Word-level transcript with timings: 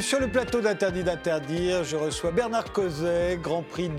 Sur 0.00 0.20
le 0.20 0.28
plateau 0.28 0.60
d'Interdit 0.60 1.04
d'interdire. 1.04 1.82
Je 1.82 1.96
reçois 1.96 2.30
Bernard 2.30 2.72
Causet, 2.72 3.38
Grand 3.42 3.62
Prix 3.62 3.90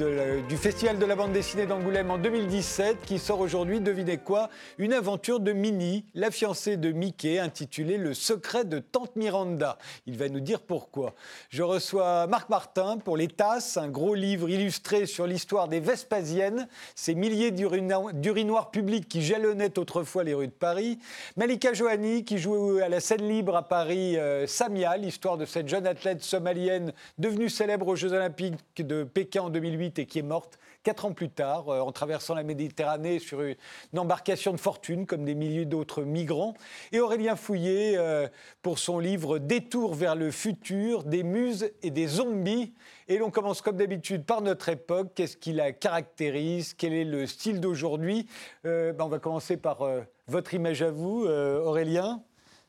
du 0.47 0.55
Festival 0.55 0.99
de 0.99 1.05
la 1.05 1.15
bande 1.15 1.33
dessinée 1.33 1.65
d'Angoulême 1.65 2.11
en 2.11 2.19
2017, 2.19 3.01
qui 3.01 3.17
sort 3.17 3.39
aujourd'hui, 3.39 3.81
devinez 3.81 4.17
quoi, 4.17 4.49
une 4.77 4.93
aventure 4.93 5.39
de 5.39 5.53
Minnie, 5.53 6.05
la 6.13 6.29
fiancée 6.29 6.77
de 6.77 6.91
Mickey, 6.91 7.39
intitulée 7.39 7.97
Le 7.97 8.13
secret 8.13 8.63
de 8.63 8.77
Tante 8.79 9.15
Miranda. 9.15 9.79
Il 10.05 10.17
va 10.17 10.29
nous 10.29 10.39
dire 10.39 10.61
pourquoi. 10.61 11.15
Je 11.49 11.63
reçois 11.63 12.27
Marc 12.27 12.49
Martin 12.49 12.99
pour 13.03 13.17
Les 13.17 13.27
Tasses, 13.27 13.75
un 13.75 13.89
gros 13.89 14.13
livre 14.13 14.49
illustré 14.49 15.07
sur 15.07 15.25
l'histoire 15.25 15.67
des 15.67 15.79
Vespasiennes, 15.79 16.67
ces 16.95 17.15
milliers 17.15 17.51
d'urinoirs 17.51 18.71
publics 18.71 19.09
qui 19.09 19.23
jalonnaient 19.23 19.79
autrefois 19.79 20.23
les 20.23 20.35
rues 20.35 20.47
de 20.47 20.51
Paris. 20.51 20.99
Malika 21.37 21.73
Johanni, 21.73 22.23
qui 22.23 22.37
joue 22.37 22.79
à 22.83 22.87
la 22.87 22.99
scène 22.99 23.27
libre 23.27 23.55
à 23.55 23.63
Paris, 23.63 24.15
euh, 24.17 24.45
Samia, 24.45 24.95
l'histoire 24.97 25.37
de 25.37 25.45
cette 25.45 25.67
jeune 25.67 25.86
athlète 25.87 26.21
somalienne 26.21 26.93
devenue 27.17 27.49
célèbre 27.49 27.87
aux 27.87 27.95
Jeux 27.95 28.13
Olympiques 28.13 28.55
de 28.77 29.03
Pékin 29.03 29.43
en 29.43 29.49
2008 29.49 29.99
et 29.99 30.05
qui 30.05 30.19
est 30.19 30.23
morte 30.23 30.59
quatre 30.83 31.03
ans 31.05 31.11
plus 31.11 31.29
tard 31.29 31.67
euh, 31.67 31.81
en 31.81 31.91
traversant 31.91 32.33
la 32.33 32.43
Méditerranée 32.43 33.19
sur 33.19 33.41
une, 33.41 33.55
embarcation 33.97 34.53
de 34.53 34.57
fortune 34.57 35.05
comme 35.05 35.25
des 35.25 35.35
milliers 35.35 35.65
d'autres 35.65 36.03
migrants. 36.03 36.53
Et 36.91 36.99
Aurélien 36.99 37.35
Fouillé 37.35 37.97
euh, 37.97 38.27
pour 38.61 38.79
son 38.79 38.99
livre 38.99 39.37
Détour 39.37 39.95
vers 39.95 40.15
le 40.15 40.31
futur, 40.31 41.03
des 41.03 41.23
muses 41.23 41.71
et 41.81 41.91
des 41.91 42.07
zombies. 42.07 42.73
Et 43.07 43.17
l'on 43.17 43.31
commence 43.31 43.61
comme 43.61 43.75
d'habitude 43.75 44.23
par 44.23 44.41
notre 44.41 44.69
époque. 44.69 45.11
Qu'est-ce 45.15 45.35
qui 45.35 45.51
la 45.51 45.71
caractérise? 45.71 46.73
Quel 46.73 46.93
est 46.93 47.03
le 47.03 47.25
style 47.25 47.59
d'aujourd'hui? 47.59 48.27
Euh, 48.65 48.93
ben 48.93 49.05
On 49.05 49.09
va 49.09 49.19
commencer 49.19 49.57
par 49.57 49.85
votre 50.27 50.53
image 50.53 50.81
à 50.81 50.91
vous, 50.91 51.25
Aurélien. 51.25 52.21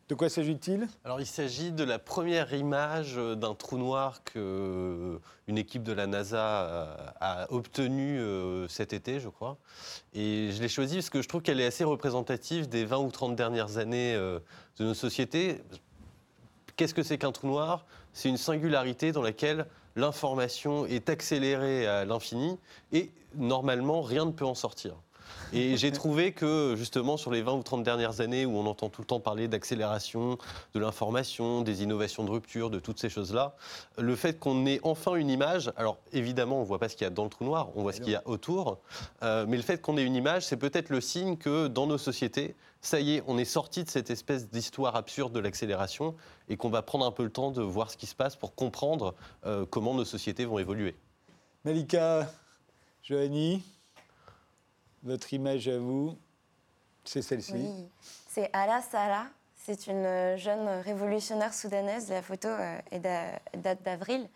De 0.09 0.15
quoi 0.15 0.31
s'agit-il? 0.31 0.89
Alors, 1.05 1.21
il 1.21 1.27
s'agit 1.27 1.71
de 1.71 1.85
la 1.85 1.99
première 1.99 2.55
image 2.55 3.17
d'un 3.17 3.55
trou 3.55 3.77
noir 3.77 4.25
que 4.25 4.39
euh, 4.39 5.19
une 5.49 5.59
équipe 5.59 5.83
de 5.83 5.93
la 5.93 6.07
NASA 6.07 6.63
euh, 6.63 6.97
a 7.21 7.53
obtenu 7.53 8.19
euh, 8.19 8.67
cet 8.69 8.95
été, 8.95 9.21
je 9.21 9.29
crois. 9.29 9.59
Et 10.15 10.51
je 10.51 10.63
l'ai 10.63 10.69
choisie 10.69 10.95
parce 10.95 11.11
que 11.11 11.21
je 11.21 11.29
trouve 11.29 11.43
qu'elle 11.43 11.61
est 11.61 11.67
assez 11.67 11.85
représentative 11.85 12.71
des 12.71 12.87
20 12.87 12.99
ou 13.01 13.11
30 13.11 13.37
dernières 13.37 13.77
années 13.77 14.15
de 14.15 14.41
nos 14.85 14.95
sociétés. 14.95 15.61
Qu'est-ce 16.77 16.95
que 16.95 17.03
c'est 17.03 17.19
qu'un 17.19 17.33
trou 17.33 17.49
noir? 17.49 17.85
C'est 18.15 18.31
une 18.31 18.39
singularité 18.39 19.13
dans 19.13 19.23
laquelle 19.23 19.67
l'information 19.95 20.87
est 20.87 21.11
accélérée 21.11 21.87
à 21.87 22.07
l'infini 22.07 22.59
et 22.93 23.11
normalement 23.35 24.01
rien 24.01 24.25
ne 24.25 24.33
peut 24.33 24.47
en 24.47 24.55
sortir. 24.55 24.95
Et 25.53 25.77
j'ai 25.77 25.93
trouvé 25.93 26.33
que, 26.33 26.75
justement, 26.77 27.17
sur 27.17 27.31
les 27.31 27.43
20 27.43 27.55
ou 27.55 27.63
30 27.63 27.83
dernières 27.83 28.21
années 28.21 28.45
où 28.45 28.57
on 28.57 28.67
entend 28.67 28.89
tout 28.89 29.03
le 29.03 29.07
temps 29.07 29.21
parler 29.21 29.49
d'accélération, 29.49 30.39
de 30.75 30.81
l'information, 30.81 31.63
des 31.63 31.83
innovations 31.83 32.25
de 32.25 32.31
rupture, 32.31 32.71
de 32.71 32.79
toutes 32.79 32.99
ces 32.99 33.09
choses-là, 33.09 33.55
le 33.97 34.15
fait 34.17 34.39
qu'on 34.39 34.67
ait 34.67 34.81
enfin 34.83 35.15
une 35.15 35.31
image, 35.31 35.73
alors 35.77 35.97
évidemment, 36.13 36.59
on 36.59 36.63
ne 36.63 36.67
voit 36.67 36.79
pas 36.79 36.89
ce 36.89 36.97
qu'il 36.97 37.05
y 37.05 37.09
a 37.09 37.11
dans 37.11 37.25
le 37.25 37.31
trou 37.31 37.45
noir, 37.45 37.69
on 37.77 37.83
voit 37.83 37.93
ce 37.93 38.01
qu'il 38.01 38.13
y 38.13 38.17
a 38.17 38.23
autour, 38.27 38.79
euh, 39.23 39.47
mais 39.49 39.57
le 39.57 39.63
fait 39.63 39.81
qu'on 39.81 39.97
ait 39.97 40.05
une 40.05 40.17
image, 40.17 40.45
c'est 40.45 40.57
peut-être 40.57 40.91
le 40.91 41.01
signe 41.01 41.37
que 41.37 41.69
dans 41.69 41.87
nos 41.87 41.99
sociétés, 41.99 42.55
ça 42.81 43.01
y 43.01 43.17
est, 43.17 43.23
on 43.27 43.39
est 43.39 43.45
sorti 43.45 43.85
de 43.85 43.91
cette 43.91 44.11
espèce 44.11 44.49
d'histoire 44.51 44.97
absurde 44.97 45.33
de 45.33 45.41
l'accélération 45.41 46.15
et 46.49 46.57
qu'on 46.57 46.71
va 46.71 46.83
prendre 46.83 47.05
un 47.05 47.11
peu 47.11 47.25
le 47.25 47.31
temps 47.31 47.51
de 47.51 47.63
voir 47.63 47.91
ce 47.91 47.97
qui 47.97 48.07
se 48.07 48.15
passe 48.15 48.37
pour 48.37 48.55
comprendre 48.55 49.15
euh, 49.47 49.67
comment 49.69 49.95
nos 49.95 50.05
sociétés 50.05 50.45
vont 50.45 50.59
évoluer. 50.59 50.95
Malika, 51.65 52.31
Joanie 53.03 53.63
votre 55.09 55.33
image 55.33 55.67
à 55.69 55.79
vous, 55.79 56.17
c'est 57.05 57.23
celle-ci. 57.23 57.55
Oui, 57.55 57.89
c'est 58.29 58.51
Ala 58.53 58.83
Sala. 58.83 59.27
C'est 59.57 59.87
une 59.87 60.37
jeune 60.37 60.69
révolutionnaire 60.83 61.53
soudanaise. 61.53 62.09
La 62.11 62.23
photo 62.23 62.49
euh, 62.49 62.79
date 63.55 63.83
d'avril. 63.83 64.29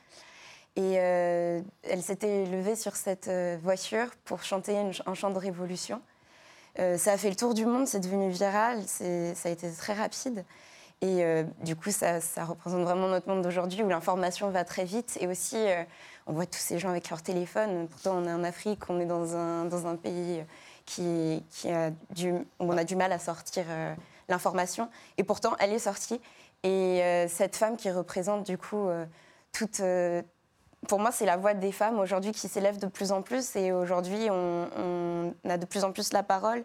Et 0.75 0.94
euh, 0.99 1.60
elle 1.83 2.03
s'était 2.03 2.47
levée 2.47 2.77
sur 2.77 2.97
cette 2.97 3.28
euh, 3.28 3.59
voiture 3.62 4.09
pour 4.25 4.43
chanter 4.43 4.77
un 5.06 5.15
chant 5.15 5.31
de 5.31 5.38
révolution. 5.38 6.00
ça 6.77 7.12
a 7.12 7.19
fait 7.19 7.28
le 7.28 7.37
tour 7.37 7.53
du 7.53 7.66
monde, 7.66 7.87
c'est 7.87 8.00
devenu 8.00 8.31
viral, 8.31 8.83
ça 8.87 9.04
a 9.49 9.50
été 9.50 9.71
très 9.71 9.93
rapide. 9.93 10.44
Et 11.03 11.25
du 11.65 11.77
coup, 11.77 11.91
ça, 11.91 12.21
représente 12.44 12.83
vraiment 12.83 13.09
notre 13.09 13.28
monde 13.28 13.43
d'aujourd'hui 13.43 13.83
où 13.83 13.89
l'information 13.89 14.50
va 14.50 14.65
très 14.65 14.84
vite. 14.84 15.19
Et 15.21 15.27
aussi, 15.27 15.56
on 16.27 16.33
voit 16.33 16.47
tous 16.47 16.59
ces 16.59 16.78
gens 16.78 16.91
avec 16.91 17.10
leur 17.10 17.22
téléphone. 17.22 17.88
Pourtant, 17.88 18.16
on 18.16 18.25
est 18.27 18.33
en 18.33 18.44
Afrique, 18.44 18.88
on 18.88 19.00
est 19.00 19.06
dans 19.06 19.37
un, 19.37 19.65
dans 19.65 19.87
un 19.87 19.97
pays 19.97 20.44
qui, 20.87 21.43
qui 21.50 21.71
a 21.71 21.91
du, 22.10 22.33
où 22.33 22.44
on 22.60 22.77
a 22.77 22.84
du 22.84 22.97
mal 22.97 23.12
à 23.12 23.19
sortir 23.19 23.65
euh, 23.69 23.94
l'information. 24.28 24.88
Et 25.19 25.25
pourtant, 25.25 25.55
elle 25.59 25.72
est 25.72 25.78
sortie. 25.78 26.21
Et 26.62 27.03
euh, 27.03 27.28
cette 27.28 27.56
femme 27.56 27.77
qui 27.77 27.91
représente 27.91 28.47
du 28.47 28.56
coup 28.56 28.88
euh, 28.88 29.05
toute 29.53 29.83
pour 30.88 30.99
moi, 30.99 31.12
c'est 31.12 31.27
la 31.27 31.37
voix 31.37 31.55
des 31.55 31.71
femmes 31.71 32.00
aujourd'hui 32.00 32.33
qui 32.33 32.49
s'élève 32.49 32.77
de 32.78 32.89
plus 32.89 33.12
en 33.12 33.22
plus. 33.22 33.54
Et 33.54 33.71
aujourd'hui, 33.71 34.28
on, 34.31 35.33
a 35.49 35.56
de 35.56 35.65
plus 35.65 35.84
en 35.84 35.93
plus 35.93 36.12
la 36.12 36.25
parole. 36.25 36.65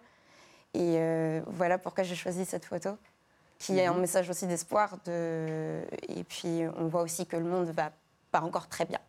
Et 0.74 1.00
voilà 1.45 1.78
pourquoi 1.78 2.03
j'ai 2.03 2.16
choisi 2.16 2.44
cette 2.44 2.66
photo, 2.66 2.97
qui 3.59 3.78
est 3.78 3.85
un 3.85 3.94
mhm. 3.94 4.01
message 4.01 4.28
aussi 4.28 4.47
d'espoir. 4.47 4.97
De... 5.06 5.81
Et 6.07 6.24
puis, 6.24 6.63
on 6.78 6.88
voit 6.88 7.03
aussi 7.03 7.28
que 7.28 7.38
le 7.38 7.44
monde 7.44 7.68
va 7.68 7.91
pas 8.31 8.41
encore 8.41 8.68
très 8.68 8.85
bien. 8.85 9.00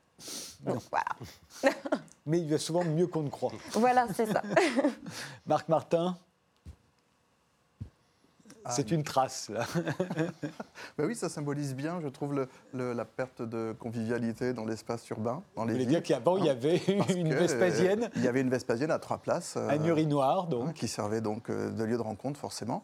Donc 0.61 0.83
voilà. 0.91 1.75
Mais 2.27 2.41
il 2.41 2.51
va 2.51 2.59
souvent 2.59 2.85
mieux 2.85 3.07
qu'on 3.07 3.23
ne 3.23 3.31
croit. 3.31 3.53
Voilà, 3.73 4.07
c'est 4.15 4.27
ça. 4.27 4.43
Marc 5.47 5.69
Martin 5.69 6.17
ah, 8.69 8.73
c'est 8.73 8.91
une 8.91 9.03
trace, 9.03 9.49
là. 9.49 9.65
ben 10.99 11.07
oui, 11.07 11.15
ça 11.15 11.29
symbolise 11.29 11.75
bien, 11.75 12.01
je 12.03 12.09
trouve, 12.09 12.35
le, 12.73 12.93
la 12.93 13.05
perte 13.05 13.43
de 13.43 13.75
convivialité 13.79 14.53
dans 14.53 14.65
l'espace 14.65 15.09
urbain. 15.11 15.43
Dans 15.57 15.65
les 15.65 15.73
Vous 15.73 15.79
voulez 15.79 15.87
dire 15.87 16.03
qu'avant, 16.03 16.37
il 16.37 16.45
y 16.45 16.51
avait 16.51 16.81
une 17.17 17.35
Vespasienne 17.35 18.11
Il 18.17 18.25
y 18.25 18.29
avait 18.29 18.41
une 18.41 18.51
Vespasienne 18.51 18.91
à 18.91 18.99
trois 18.99 19.19
places. 19.19 19.57
Un 19.57 19.81
euh, 19.81 19.89
urinoir, 19.89 20.47
donc. 20.47 20.69
Hein, 20.69 20.73
qui 20.75 20.89
servait 20.89 21.21
donc 21.21 21.51
euh, 21.51 21.71
de 21.71 21.85
lieu 21.85 21.97
de 21.97 22.03
rencontre, 22.03 22.39
forcément. 22.39 22.83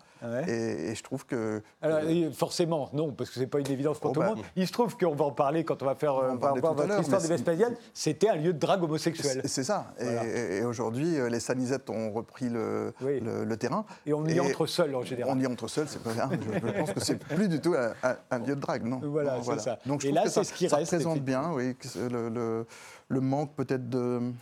Et, 0.48 0.94
je 0.94 1.02
trouve 1.02 1.26
que... 1.26 1.62
Alors, 1.82 2.00
forcément, 2.32 2.88
non, 2.92 3.12
parce 3.12 3.30
que 3.30 3.36
ce 3.36 3.40
n'est 3.40 3.46
pas 3.46 3.60
une 3.60 3.70
évidence 3.70 3.98
pour 3.98 4.10
oh, 4.10 4.14
tout 4.14 4.20
le 4.20 4.26
bah, 4.26 4.34
monde. 4.36 4.44
Il 4.56 4.66
se 4.66 4.72
trouve 4.72 4.96
qu'on 4.96 5.14
va 5.14 5.26
en 5.26 5.32
parler 5.32 5.64
quand 5.64 5.82
on 5.82 5.86
va 5.86 5.94
faire 5.94 6.14
on 6.14 6.36
va 6.36 6.52
voir 6.52 6.74
votre 6.74 7.00
histoire 7.00 7.20
des 7.20 7.28
Vespasiennes. 7.28 7.76
C'était 7.92 8.28
un 8.28 8.36
lieu 8.36 8.52
de 8.52 8.58
drague 8.58 8.82
homosexuelle. 8.82 9.42
C'est 9.44 9.64
ça. 9.64 9.92
Et, 9.98 10.64
aujourd'hui, 10.64 11.18
euh, 11.18 11.28
les 11.28 11.40
sanisettes 11.40 11.90
ont 11.90 12.10
repris 12.12 12.48
le, 12.48 12.94
le, 13.00 13.56
terrain. 13.56 13.84
Et 14.06 14.12
on 14.12 14.24
y 14.26 14.40
entre 14.40 14.66
seul, 14.66 14.94
en 14.94 15.02
général. 15.02 15.36
On 15.36 15.40
y 15.40 15.46
entre 15.46 15.68
c'est 15.86 16.02
pas. 16.02 16.10
Je, 16.30 16.78
pense 16.78 16.92
que 16.92 17.00
c'est 17.00 17.16
plus 17.16 17.48
du 17.48 17.60
tout 17.60 17.74
un, 17.74 18.38
lieu 18.38 18.54
de 18.54 18.60
drague, 18.60 18.84
non. 18.84 19.00
Voilà, 19.02 19.42
c'est 19.42 19.60
ça. 19.60 19.78
Donc 19.86 20.00
je 20.02 20.08
Et 20.08 20.12
là, 20.12 20.28
c'est 20.28 20.44
ce 20.44 20.52
qui 20.52 20.68
ça 20.68 20.76
reste. 20.76 20.92
représente 20.92 21.20
bien, 21.20 21.52
oui, 21.52 21.76
le, 21.96 22.28
le, 22.28 22.66
le 23.08 23.20
manque 23.20 23.54
peut-être 23.54 23.88
de 23.88 24.32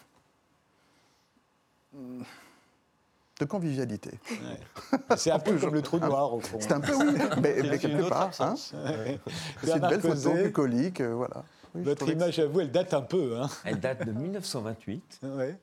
de 3.43 3.45
convivialité. 3.45 4.11
C'est 5.17 5.31
un 5.31 5.39
peu 5.39 5.57
comme 5.57 5.75
le 5.75 5.83
trou 5.83 5.99
noir, 5.99 6.33
au 6.35 6.41
fond. 6.41 6.59
C'est 6.61 6.73
un 6.73 6.81
peu, 6.81 6.95
oui, 6.95 7.15
mais, 7.43 7.79
quelque 7.79 8.09
part. 8.09 8.31
Hein. 8.41 8.55
C'est 8.57 9.77
une 9.77 9.89
belle 9.89 10.01
photo 10.01 10.33
bucolique, 10.33 11.01
euh, 11.01 11.15
voilà. 11.15 11.45
Votre 11.75 12.09
image 12.11 12.39
à 12.39 12.47
vous, 12.47 12.61
elle 12.61 12.71
date 12.71 12.93
un 12.93 13.01
peu. 13.01 13.41
Hein. 13.41 13.49
Elle 13.65 13.81
date 13.81 14.07
de 14.07 14.13
1928. 14.13 15.21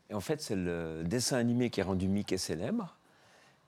Et 0.09 0.13
en 0.13 0.19
fait, 0.19 0.41
c'est 0.41 0.56
le 0.56 1.03
dessin 1.06 1.38
animé 1.38 1.69
qui 1.69 1.81
a 1.81 1.85
rendu 1.85 2.08
Mickey 2.08 2.38
célèbre. 2.38 2.96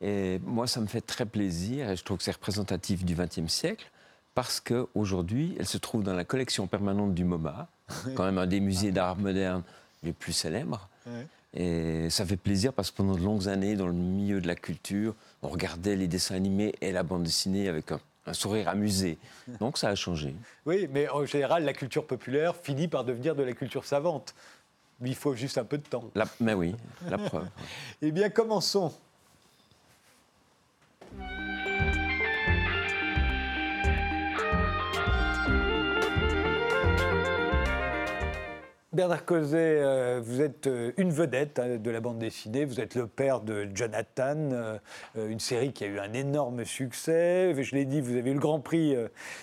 Et 0.01 0.39
moi, 0.43 0.67
ça 0.67 0.81
me 0.81 0.87
fait 0.87 1.01
très 1.01 1.25
plaisir 1.25 1.89
et 1.89 1.95
je 1.95 2.03
trouve 2.03 2.17
que 2.17 2.23
c'est 2.23 2.31
représentatif 2.31 3.05
du 3.05 3.15
XXe 3.15 3.51
siècle 3.51 3.89
parce 4.33 4.59
qu'aujourd'hui, 4.59 5.55
elle 5.59 5.67
se 5.67 5.77
trouve 5.77 6.03
dans 6.03 6.13
la 6.13 6.23
collection 6.23 6.67
permanente 6.67 7.13
du 7.13 7.23
MoMA, 7.23 7.67
quand 8.15 8.25
même 8.25 8.37
un 8.37 8.47
des 8.47 8.59
musées 8.59 8.91
d'art 8.91 9.17
moderne 9.17 9.63
les 10.03 10.13
plus 10.13 10.33
célèbres. 10.33 10.89
Et 11.53 12.09
ça 12.09 12.25
fait 12.25 12.37
plaisir 12.37 12.73
parce 12.73 12.91
que 12.91 12.97
pendant 12.97 13.15
de 13.15 13.23
longues 13.23 13.49
années, 13.49 13.75
dans 13.75 13.87
le 13.87 13.93
milieu 13.93 14.39
de 14.39 14.47
la 14.47 14.55
culture, 14.55 15.13
on 15.41 15.49
regardait 15.49 15.95
les 15.95 16.07
dessins 16.07 16.35
animés 16.35 16.73
et 16.81 16.91
la 16.91 17.03
bande 17.03 17.23
dessinée 17.23 17.67
avec 17.67 17.91
un, 17.91 18.33
sourire 18.33 18.69
amusé. 18.69 19.17
Donc 19.59 19.77
ça 19.77 19.89
a 19.89 19.95
changé. 19.95 20.33
Oui, 20.65 20.87
mais 20.91 21.09
en 21.09 21.25
général, 21.25 21.65
la 21.65 21.73
culture 21.73 22.07
populaire 22.07 22.55
finit 22.55 22.87
par 22.87 23.03
devenir 23.03 23.35
de 23.35 23.43
la 23.43 23.53
culture 23.53 23.83
savante. 23.83 24.33
Il 25.03 25.15
faut 25.15 25.35
juste 25.35 25.57
un 25.57 25.65
peu 25.65 25.77
de 25.77 25.83
temps. 25.83 26.09
mais 26.39 26.53
oui, 26.53 26.75
la 27.09 27.17
preuve. 27.17 27.47
eh 28.01 28.11
bien, 28.11 28.29
commençons 28.29 28.93
Thank 31.13 31.65
you. 31.65 31.70
Bernard 38.93 39.23
Causet, 39.23 39.77
euh, 39.79 40.19
vous 40.21 40.41
êtes 40.41 40.67
euh, 40.67 40.91
une 40.97 41.11
vedette 41.11 41.59
hein, 41.59 41.77
de 41.77 41.91
la 41.91 42.01
bande 42.01 42.19
dessinée. 42.19 42.65
Vous 42.65 42.81
êtes 42.81 42.95
le 42.95 43.07
père 43.07 43.39
de 43.39 43.69
Jonathan, 43.73 44.35
euh, 44.35 44.79
une 45.15 45.39
série 45.39 45.71
qui 45.71 45.85
a 45.85 45.87
eu 45.87 45.97
un 45.97 46.11
énorme 46.11 46.65
succès. 46.65 47.55
Je 47.57 47.73
l'ai 47.73 47.85
dit, 47.85 48.01
vous 48.01 48.17
avez 48.17 48.31
eu 48.31 48.33
le 48.33 48.41
Grand 48.41 48.59
Prix 48.59 48.97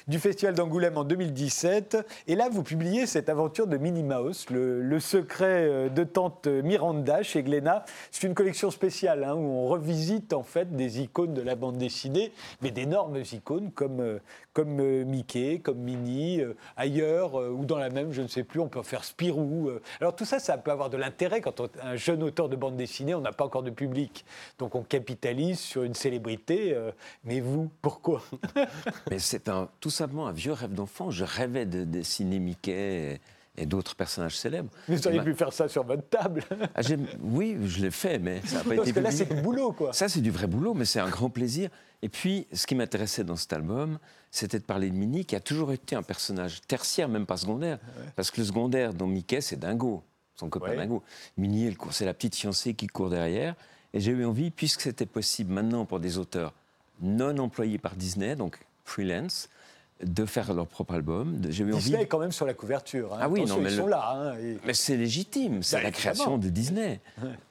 du 0.07 0.19
Festival 0.19 0.55
d'Angoulême 0.55 0.99
en 0.99 1.05
2017. 1.05 1.97
Et 2.27 2.35
là, 2.35 2.51
vous 2.51 2.63
publiez 2.63 3.07
cette 3.07 3.31
aventure 3.31 3.67
de 3.67 3.79
Minnie 3.79 4.03
Mouse, 4.03 4.45
le, 4.51 5.01
secret 5.01 5.89
de 5.89 6.05
tante 6.05 6.47
Miranda 6.47 7.23
chez 7.23 7.43
Glénat. 7.43 7.87
C'est 8.11 8.27
une 8.27 8.35
collection 8.35 8.71
spéciale 8.71 9.25
hein, 9.25 9.35
où 9.35 9.47
on 9.47 9.67
revisite 9.67 10.35
en 10.35 10.43
fait 10.43 10.77
des 10.77 11.01
icônes 11.01 11.33
de 11.33 11.41
la 11.41 11.55
bande 11.55 11.79
dessinée, 11.79 12.33
mais 12.61 12.71
d'énormes 12.71 13.23
icônes 13.33 13.71
comme, 13.71 14.21
comme 14.53 14.83
Mickey, 15.05 15.61
comme 15.61 15.79
Minnie, 15.79 16.43
ailleurs 16.77 17.37
ou 17.37 17.65
dans 17.65 17.79
la 17.79 17.89
même, 17.89 18.13
je 18.13 18.21
ne 18.21 18.29
sais 18.29 18.45
plus. 18.45 18.61
On 18.61 18.69
peut 18.69 18.83
faire 18.83 19.05
Spirou 19.05 19.38
euh, 19.41 19.83
alors 20.01 20.15
tout 20.15 20.25
ça, 20.25 20.39
ça 20.39 20.59
peut 20.59 20.71
avoir 20.71 20.91
de 20.91 20.97
l'intérêt 20.97 21.41
quand 21.41 21.63
un 21.83 21.97
jeune 21.97 22.23
auteur 22.23 22.49
de 22.49 22.57
bande 22.57 22.77
dessinée, 22.77 23.15
on 23.15 23.21
n'a 23.21 23.33
pas 23.33 23.45
encore 23.45 23.63
de 23.63 23.71
public. 23.71 24.25
Donc 24.59 24.75
on 24.75 24.83
capitalise 24.83 25.59
sur 25.59 25.83
une 25.83 25.95
célébrité. 25.95 26.75
Euh, 26.75 26.93
mais 27.25 27.41
vous, 27.41 27.71
pourquoi? 27.83 28.23
Mais 29.11 29.19
c'est 29.19 29.51
tout 29.81 29.91
simplement 29.91 30.27
un 30.27 30.33
vieux 30.33 30.53
rêve 30.53 30.73
d'enfant. 30.73 31.11
Je 31.11 31.25
rêvais 31.25 31.67
de 31.67 31.85
dessiner 31.85 32.39
Mickey 32.39 33.21
d'autres 33.67 33.95
personnages 33.97 34.37
célèbres. 34.37 34.71
Mais 34.89 34.97
vous 34.97 35.07
auriez 35.07 35.23
pu 35.23 35.35
faire 35.35 35.53
ça 35.53 35.69
sur 35.69 35.85
votre 35.85 36.09
table. 36.09 36.43
Ah, 36.75 36.81
oui, 37.23 37.57
je 37.65 37.81
l'ai 37.81 37.91
fait, 37.91 38.19
mais 38.19 38.41
ça 38.45 38.59
n'a 38.59 38.65
pas 38.65 38.75
été 38.75 38.77
Parce 38.77 38.93
que 38.93 39.01
là, 39.01 39.11
c'est 39.11 39.35
du 39.35 39.41
boulot, 39.41 39.73
quoi. 39.73 39.93
Ça, 39.93 40.09
c'est 40.09 40.21
du 40.21 40.31
vrai 40.31 40.47
boulot, 40.47 40.75
mais 40.75 40.85
c'est 40.85 41.01
un 41.01 41.09
grand 41.09 41.31
plaisir. 41.31 41.71
Et 42.03 42.09
puis, 42.09 42.47
ce 42.53 42.67
qui 42.67 42.75
m'intéressait 42.75 43.25
dans 43.25 43.37
cet 43.37 43.53
album, 43.53 43.99
c'était 44.31 44.59
de 44.59 44.65
parler 44.65 44.91
de 44.91 44.95
Minnie, 44.95 45.25
qui 45.25 45.35
a 45.35 45.41
toujours 45.41 45.73
été 45.73 45.97
un 45.97 46.03
personnage 46.03 46.61
tertiaire, 46.63 47.09
même 47.09 47.27
pas 47.27 47.37
secondaire. 47.37 47.79
Parce 48.17 48.31
que 48.31 48.41
le 48.41 48.47
secondaire 48.47 48.95
dans 48.95 49.07
Mickey, 49.07 49.41
c'est 49.41 49.59
Dingo, 49.59 50.03
son 50.37 50.49
copain 50.49 50.77
Dingo. 50.77 51.03
Minnie, 51.37 51.77
c'est 51.91 52.05
la 52.05 52.15
petite 52.15 52.37
fiancée 52.37 52.75
qui 52.75 52.87
court 52.87 53.11
derrière. 53.11 53.55
Et 53.93 54.01
j'ai 54.01 54.13
eu 54.13 54.25
envie, 54.25 54.51
puisque 54.51 54.83
c'était 54.83 55.07
possible 55.07 55.53
maintenant 55.53 55.85
pour 55.85 55.99
des 55.99 56.19
auteurs 56.19 56.53
non 57.01 57.39
employés 57.39 57.79
par 57.79 57.97
Disney, 57.97 58.37
donc 58.37 58.59
freelance, 58.85 59.49
de 60.03 60.25
faire 60.25 60.53
leur 60.55 60.67
propre 60.67 60.95
album. 60.95 61.41
J'ai 61.49 61.65
Disney 61.65 62.03
est 62.03 62.07
quand 62.07 62.19
même 62.19 62.33
sur 62.33 62.47
la 62.47 62.55
couverture. 62.55 63.15
Hein. 63.15 63.19
Ah 63.23 63.29
oui, 63.29 63.45
non, 63.45 63.59
mais 63.59 63.71
ils 63.71 63.77
sont 63.77 63.87
là. 63.87 64.35
Hein, 64.35 64.57
Mais 64.65 64.75
c'est 64.75 64.97
légitime, 64.97 65.63
c'est 65.63 65.77
bah, 65.77 65.83
la 65.83 65.91
création 65.91 66.39
de 66.39 66.49
Disney. 66.49 67.01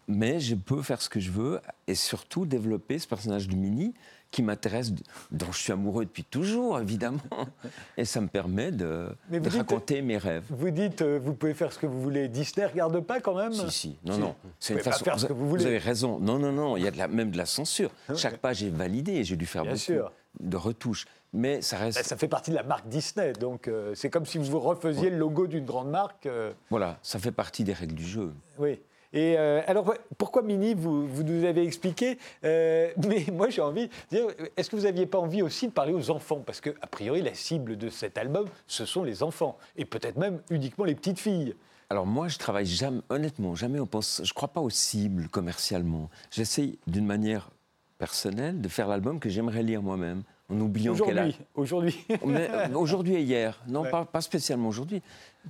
Mais 0.08 0.40
je 0.40 0.56
peux 0.56 0.82
faire 0.82 1.02
ce 1.02 1.10
que 1.10 1.20
je 1.20 1.32
veux 1.32 1.60
et 1.88 1.96
surtout 1.96 2.46
développer 2.46 3.00
ce 3.00 3.08
personnage 3.08 3.48
de 3.48 3.56
Minnie 3.56 3.94
qui 4.32 4.44
m'intéresse, 4.44 4.92
dont 5.32 5.52
je 5.52 5.58
suis 5.58 5.72
amoureux 5.72 6.06
depuis 6.06 6.24
toujours, 6.24 6.80
évidemment. 6.80 7.20
Et 7.98 8.06
ça 8.06 8.20
me 8.20 8.28
permet 8.28 8.72
de, 8.72 9.10
raconter 9.32 10.02
mes 10.02 10.18
rêves. 10.18 10.44
Vous 10.50 10.70
dites, 10.70 11.02
euh, 11.02 11.20
vous 11.24 11.34
pouvez 11.34 11.54
faire 11.54 11.72
ce 11.72 11.80
que 11.80 11.86
vous 11.86 12.02
voulez. 12.02 12.28
Disney 12.28 12.66
ne 12.66 12.72
regarde 12.72 13.00
pas 13.02 13.22
quand 13.22 13.36
même? 13.36 13.54
Si, 13.54 13.72
si. 13.72 13.96
Non, 14.04 14.18
non. 14.18 14.36
C'est 14.60 14.74
une 14.74 14.80
façon. 14.82 15.06
Faire 15.06 15.20
ce 15.20 15.28
que 15.28 15.34
vous, 15.34 15.48
voulez. 15.48 15.64
vous 15.64 15.68
avez 15.68 15.78
raison. 15.78 16.20
Non, 16.20 16.40
non, 16.40 16.52
non. 16.52 16.76
Il 16.76 16.84
y 16.84 16.88
a 16.88 16.92
de 16.92 16.98
la, 16.98 17.08
même 17.08 17.32
de 17.32 17.38
la 17.38 17.46
censure. 17.46 17.90
Chaque 18.16 18.38
page 18.38 18.64
est 18.64 18.70
validée. 18.70 19.24
J'ai 19.24 19.38
dû 19.38 19.46
faire 19.46 19.64
beaucoup 19.64 19.94
de 20.40 20.58
retouches. 20.58 21.06
Mais 21.34 21.62
ça 21.62 21.78
reste. 21.78 22.04
Ça 22.04 22.18
fait 22.18 22.28
partie 22.28 22.52
de 22.52 22.56
la 22.56 22.64
marque 22.64 22.88
Disney. 22.88 23.34
Donc 23.34 23.68
euh, 23.68 23.94
c'est 23.96 24.10
comme 24.10 24.26
si 24.26 24.38
vous 24.38 24.60
refaisiez 24.60 25.10
le 25.10 25.18
logo 25.18 25.48
d'une 25.48 25.66
grande 25.66 25.90
marque. 25.90 26.26
Euh. 26.26 26.52
Voilà, 26.70 26.98
ça 27.02 27.20
fait 27.20 27.32
partie 27.32 27.64
des 27.64 27.74
règles 27.74 27.96
du 27.96 28.06
jeu. 28.06 28.34
Oui. 28.58 28.80
Et 29.14 29.38
euh, 29.38 29.62
alors, 29.68 29.94
pourquoi 30.18 30.42
Mini 30.42 30.74
vous, 30.74 31.08
vous 31.08 31.24
nous 31.24 31.46
avez 31.46 31.64
expliqué, 31.64 32.18
euh, 32.44 32.92
mais 33.08 33.26
moi 33.32 33.50
j'ai 33.50 33.62
envie 33.62 33.88
de 33.88 33.94
dire, 34.10 34.28
est-ce 34.56 34.70
que 34.70 34.76
vous 34.76 34.84
n'aviez 34.84 35.06
pas 35.06 35.18
envie 35.18 35.42
aussi 35.42 35.68
de 35.68 35.72
parler 35.72 35.94
aux 35.94 36.12
enfants? 36.12 36.44
Parce 36.46 36.62
que, 36.62 36.72
a 36.82 36.88
priori, 36.88 37.22
la 37.22 37.34
cible 37.34 37.78
de 37.78 37.90
cet 37.90 38.18
album, 38.18 38.48
ce 38.68 38.86
sont 38.86 39.04
les 39.04 39.24
enfants, 39.24 39.58
et 39.76 39.86
peut-être 39.86 40.18
même 40.18 40.42
uniquement 40.50 40.86
les 40.86 40.96
petites 40.96 41.20
filles. 41.20 41.56
Alors 41.90 42.06
moi, 42.06 42.28
je 42.28 42.38
travaille 42.38 42.66
jamais, 42.66 43.02
honnêtement, 43.10 43.56
jamais 43.56 43.80
on 43.80 43.86
pense, 43.86 44.22
je 44.24 44.30
ne 44.30 44.36
crois 44.36 44.50
pas 44.50 44.60
aux 44.60 44.70
cibles 44.70 45.30
commercialement. 45.30 46.10
J'essaye 46.32 46.78
d'une 46.86 47.06
manière 47.06 47.50
personnelle 47.98 48.62
de 48.62 48.68
faire 48.68 48.88
l'album 48.88 49.20
que 49.20 49.30
j'aimerais 49.30 49.64
lire 49.64 49.82
moi-même 49.82 50.24
en 50.50 50.60
oubliant 50.62 50.96
qu'elle 50.96 51.20
a... 51.20 51.28
Aujourd'hui, 51.56 52.06
euh, 52.10 52.68
aujourd'hui 52.74 53.16
et 53.16 53.22
hier. 53.22 53.60
Non, 53.68 53.84
pas, 53.84 54.06
pas, 54.06 54.22
spécialement 54.22 54.70
aujourd'hui. 54.70 55.02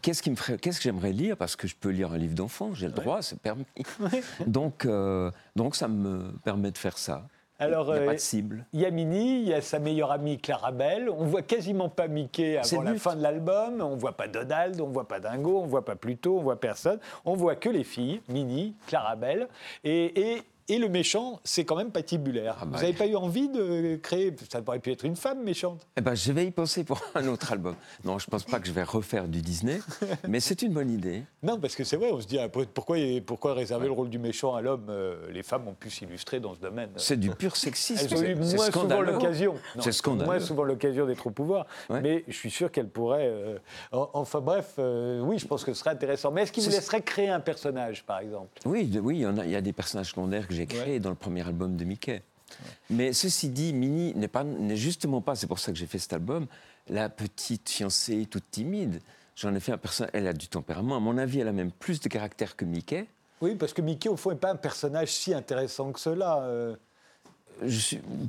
Qu'est-ce 0.02 0.22
qui 0.22 0.32
me 0.32 0.36
ferait, 0.36 0.58
qu'est-ce 0.58 0.78
que 0.78 0.84
j'aimerais 0.84 1.12
lire? 1.12 1.38
Parce 1.38 1.56
que 1.56 1.68
je 1.68 1.76
peux 1.76 1.90
lire 1.90 2.14
un 2.14 2.18
livre 2.18 2.36
d'enfant, 2.36 2.74
j'ai 2.74 2.88
le 2.88 2.94
droit, 2.94 3.22
c'est 3.22 3.40
permis. 3.40 3.66
donc, 4.48 4.86
euh, 4.86 5.32
donc 5.56 5.76
ça 5.76 5.88
me 5.88 6.32
permet 6.44 6.72
de 6.72 6.78
faire 6.78 6.98
ça. 6.98 7.28
Alors, 7.60 7.88
il 7.88 7.98
n'y 7.98 8.04
a 8.04 8.06
pas 8.06 8.12
de 8.12 8.18
euh, 8.18 8.20
cible. 8.20 8.66
Il 8.72 8.82
y 8.82 8.86
a 8.86 8.92
Minnie, 8.92 9.42
il 9.42 9.48
y 9.48 9.54
a 9.54 9.62
sa 9.62 9.80
meilleure 9.80 10.12
amie 10.12 10.38
Clarabelle. 10.38 11.10
On 11.10 11.26
voit 11.26 11.42
quasiment 11.42 11.90
pas 11.90 12.08
Mickey 12.08 12.58
avant 12.58 12.84
la 12.84 12.94
fin 12.96 13.16
de 13.16 13.24
l'album. 13.24 13.82
On 13.82 13.96
voit 13.96 14.16
pas 14.16 14.28
Donald, 14.28 14.80
on 14.80 14.90
voit 14.90 15.08
pas 15.08 15.20
Dingo, 15.20 15.60
on 15.60 15.66
voit 15.66 15.84
pas 15.84 15.96
Pluto, 15.96 16.38
on 16.38 16.44
voit 16.44 16.60
personne. 16.60 17.00
On 17.26 17.34
voit 17.34 17.56
que 17.56 17.70
les 17.70 17.84
filles, 17.84 18.22
Minnie, 18.30 18.76
Clarabelle. 18.86 19.48
Et, 19.84 20.34
et 20.36 20.44
et 20.70 20.80
le 20.80 20.90
méchant, 20.90 21.40
c'est 21.46 21.64
quand 21.64 21.78
même 21.78 21.92
patibulaire. 21.92 22.58
Ah 22.60 22.66
bah 22.66 22.78
Vous 22.78 22.84
n'avez 22.84 22.94
pas 22.94 23.08
eu 23.08 23.16
envie 23.16 23.48
de 23.48 23.96
créer. 23.96 24.36
Ça 24.52 24.62
aurait 24.66 24.80
pu 24.80 24.92
être 24.92 25.06
une 25.06 25.16
femme 25.16 25.42
méchante. 25.42 25.88
Eh 25.96 26.02
ben, 26.02 26.14
je 26.14 26.32
vais 26.34 26.46
y 26.46 26.52
penser 26.52 26.84
pour 26.84 27.02
un 27.16 27.28
autre 27.28 27.52
album. 27.54 27.76
Non, 28.04 28.20
je 28.20 28.26
ne 28.28 28.32
pense 28.32 28.44
pas 28.44 28.60
que 28.60 28.68
je 28.68 28.74
vais 28.74 28.84
refaire 28.84 29.28
du 29.28 29.42
Disney, 29.42 29.80
mais 30.28 30.40
c'est 30.42 30.62
une 30.62 30.74
bonne 30.74 30.92
idée. 30.92 31.24
Non, 31.42 31.58
parce 31.58 31.76
que 31.76 31.84
c'est 31.86 31.96
vrai, 31.96 32.12
on 32.12 32.20
se 32.20 32.28
dit 32.28 32.38
ah, 32.38 32.50
pourquoi, 32.50 32.98
pourquoi 33.26 33.54
réserver 33.54 33.88
le 33.88 33.94
rôle 33.94 34.10
du 34.10 34.20
méchant 34.20 34.56
à 34.56 34.62
l'homme 34.62 34.88
euh, 34.90 35.32
Les 35.32 35.44
femmes 35.44 35.68
ont 35.68 35.74
pu 35.74 35.90
s'illustrer 35.90 36.40
dans 36.42 36.54
ce 36.54 36.60
domaine. 36.60 36.90
C'est 36.98 37.18
du 37.18 37.30
pur 37.30 37.56
sexisme. 37.56 38.06
Elles 38.12 38.18
ont 38.18 38.24
eu 38.24 38.36
moins 38.36 38.72
souvent 38.72 39.02
l'occasion. 39.02 39.56
C'est 39.80 39.94
scandaleux. 39.94 40.26
Moins 40.26 40.40
souvent 40.40 40.64
l'occasion 40.64 41.06
d'être 41.06 41.28
au 41.28 41.32
pouvoir. 41.32 41.66
Mais 41.90 42.26
je 42.28 42.34
suis 42.34 42.52
sûr 42.52 42.72
qu'elles 42.72 42.90
pourraient. 42.90 43.30
Euh, 43.30 43.58
enfin 43.92 44.42
bref, 44.42 44.74
euh, 44.80 45.22
oui, 45.22 45.40
je 45.40 45.48
pense 45.48 45.64
que 45.64 45.74
ce 45.74 45.80
serait 45.80 45.92
intéressant. 45.92 46.32
Mais 46.32 46.42
est-ce 46.44 46.52
qu'il 46.52 46.64
vous 46.64 46.72
laisserait 46.72 47.02
créer 47.02 47.30
un 47.30 47.40
personnage, 47.40 48.04
par 48.04 48.20
exemple? 48.20 48.50
Oui, 48.66 48.92
oui, 49.02 49.18
il 49.18 49.22
y, 49.22 49.26
a, 49.26 49.46
il 49.46 49.52
y 49.52 49.56
a 49.56 49.62
des 49.62 49.74
personnages 49.74 50.10
secondaires 50.10 50.48
que 50.48 50.57
j'ai 50.58 50.66
créé 50.66 51.00
dans 51.00 51.10
le 51.10 51.16
premier 51.16 51.46
album 51.46 51.78
de 51.78 51.86
Mickey. 51.86 52.24
Mais 52.90 53.14
ceci 53.14 53.50
dit, 53.50 53.74
Minnie 53.74 54.14
n'est 54.16 54.28
pas, 54.28 54.44
n'est 54.44 54.76
justement 54.76 55.22
pas, 55.22 55.36
c'est 55.36 55.48
pour 55.48 55.60
ça 55.60 55.72
que 55.72 55.78
j'ai 55.78 55.86
fait 55.86 56.00
cet 56.00 56.14
album, 56.14 56.48
la 56.88 57.10
petite 57.10 57.70
fiancée 57.70 58.26
toute 58.26 58.50
timide. 58.50 59.02
J'en 59.36 59.54
ai 59.54 59.60
fait 59.60 59.74
un 59.74 59.78
personnage, 59.78 60.12
elle 60.14 60.28
a 60.28 60.34
du 60.34 60.48
tempérament. 60.48 60.96
À 60.96 61.00
mon 61.00 61.18
avis, 61.18 61.40
elle 61.40 61.48
a 61.48 61.52
même 61.52 61.72
plus 61.72 62.00
de 62.00 62.10
caractère 62.10 62.56
que 62.56 62.66
Mickey. 62.66 63.06
Oui, 63.42 63.56
parce 63.56 63.74
que 63.74 63.84
Mickey, 63.84 64.10
au 64.10 64.16
fond, 64.16 64.32
n'est 64.32 64.38
pas 64.38 64.52
un 64.52 64.56
personnage 64.56 65.12
si 65.12 65.34
intéressant 65.34 65.92
que 65.92 66.00
cela. 66.00 66.40
Euh 66.42 66.76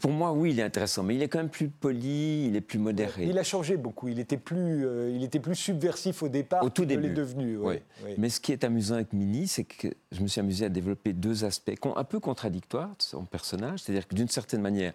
pour 0.01 0.11
moi, 0.11 0.33
oui, 0.33 0.51
il 0.51 0.61
est 0.61 0.63
intéressant, 0.63 1.03
mais 1.03 1.15
il 1.15 1.23
est 1.23 1.29
quand 1.29 1.39
même 1.39 1.49
plus 1.49 1.69
poli, 1.69 2.47
il 2.47 2.57
est 2.57 2.61
plus 2.61 2.79
modéré. 2.79 3.25
Il 3.25 3.39
a 3.39 3.43
changé 3.43 3.77
beaucoup. 3.77 4.09
Il 4.09 4.19
était 4.19 4.37
plus, 4.37 4.87
euh, 4.87 5.11
il 5.15 5.23
était 5.25 5.41
plus 5.41 5.55
subversif 5.55 6.23
au 6.23 6.29
départ. 6.29 6.63
Au 6.65 6.71
tout 6.71 6.85
début. 6.85 7.07
Il 7.07 7.11
est 7.11 7.15
devenu. 7.15 7.57
Oui. 7.59 7.77
Mais 8.17 8.29
ce 8.29 8.41
qui 8.41 8.53
est 8.53 8.65
amusant 8.65 8.95
avec 8.95 9.13
Minnie, 9.13 9.49
c'est 9.49 9.65
que 9.65 9.89
je 10.13 10.21
me 10.21 10.29
suis 10.29 10.41
amusé 10.41 10.65
à 10.65 10.69
développer 10.69 11.13
deux 11.13 11.45
aspects 11.45 11.73
un 11.97 12.05
peu 12.05 12.21
contradictoires 12.21 12.89
de 12.89 13.03
son 13.03 13.25
personnage. 13.25 13.81
C'est-à-dire 13.81 14.07
que 14.09 14.15
d'une 14.15 14.29
certaine 14.29 14.63
manière, 14.63 14.93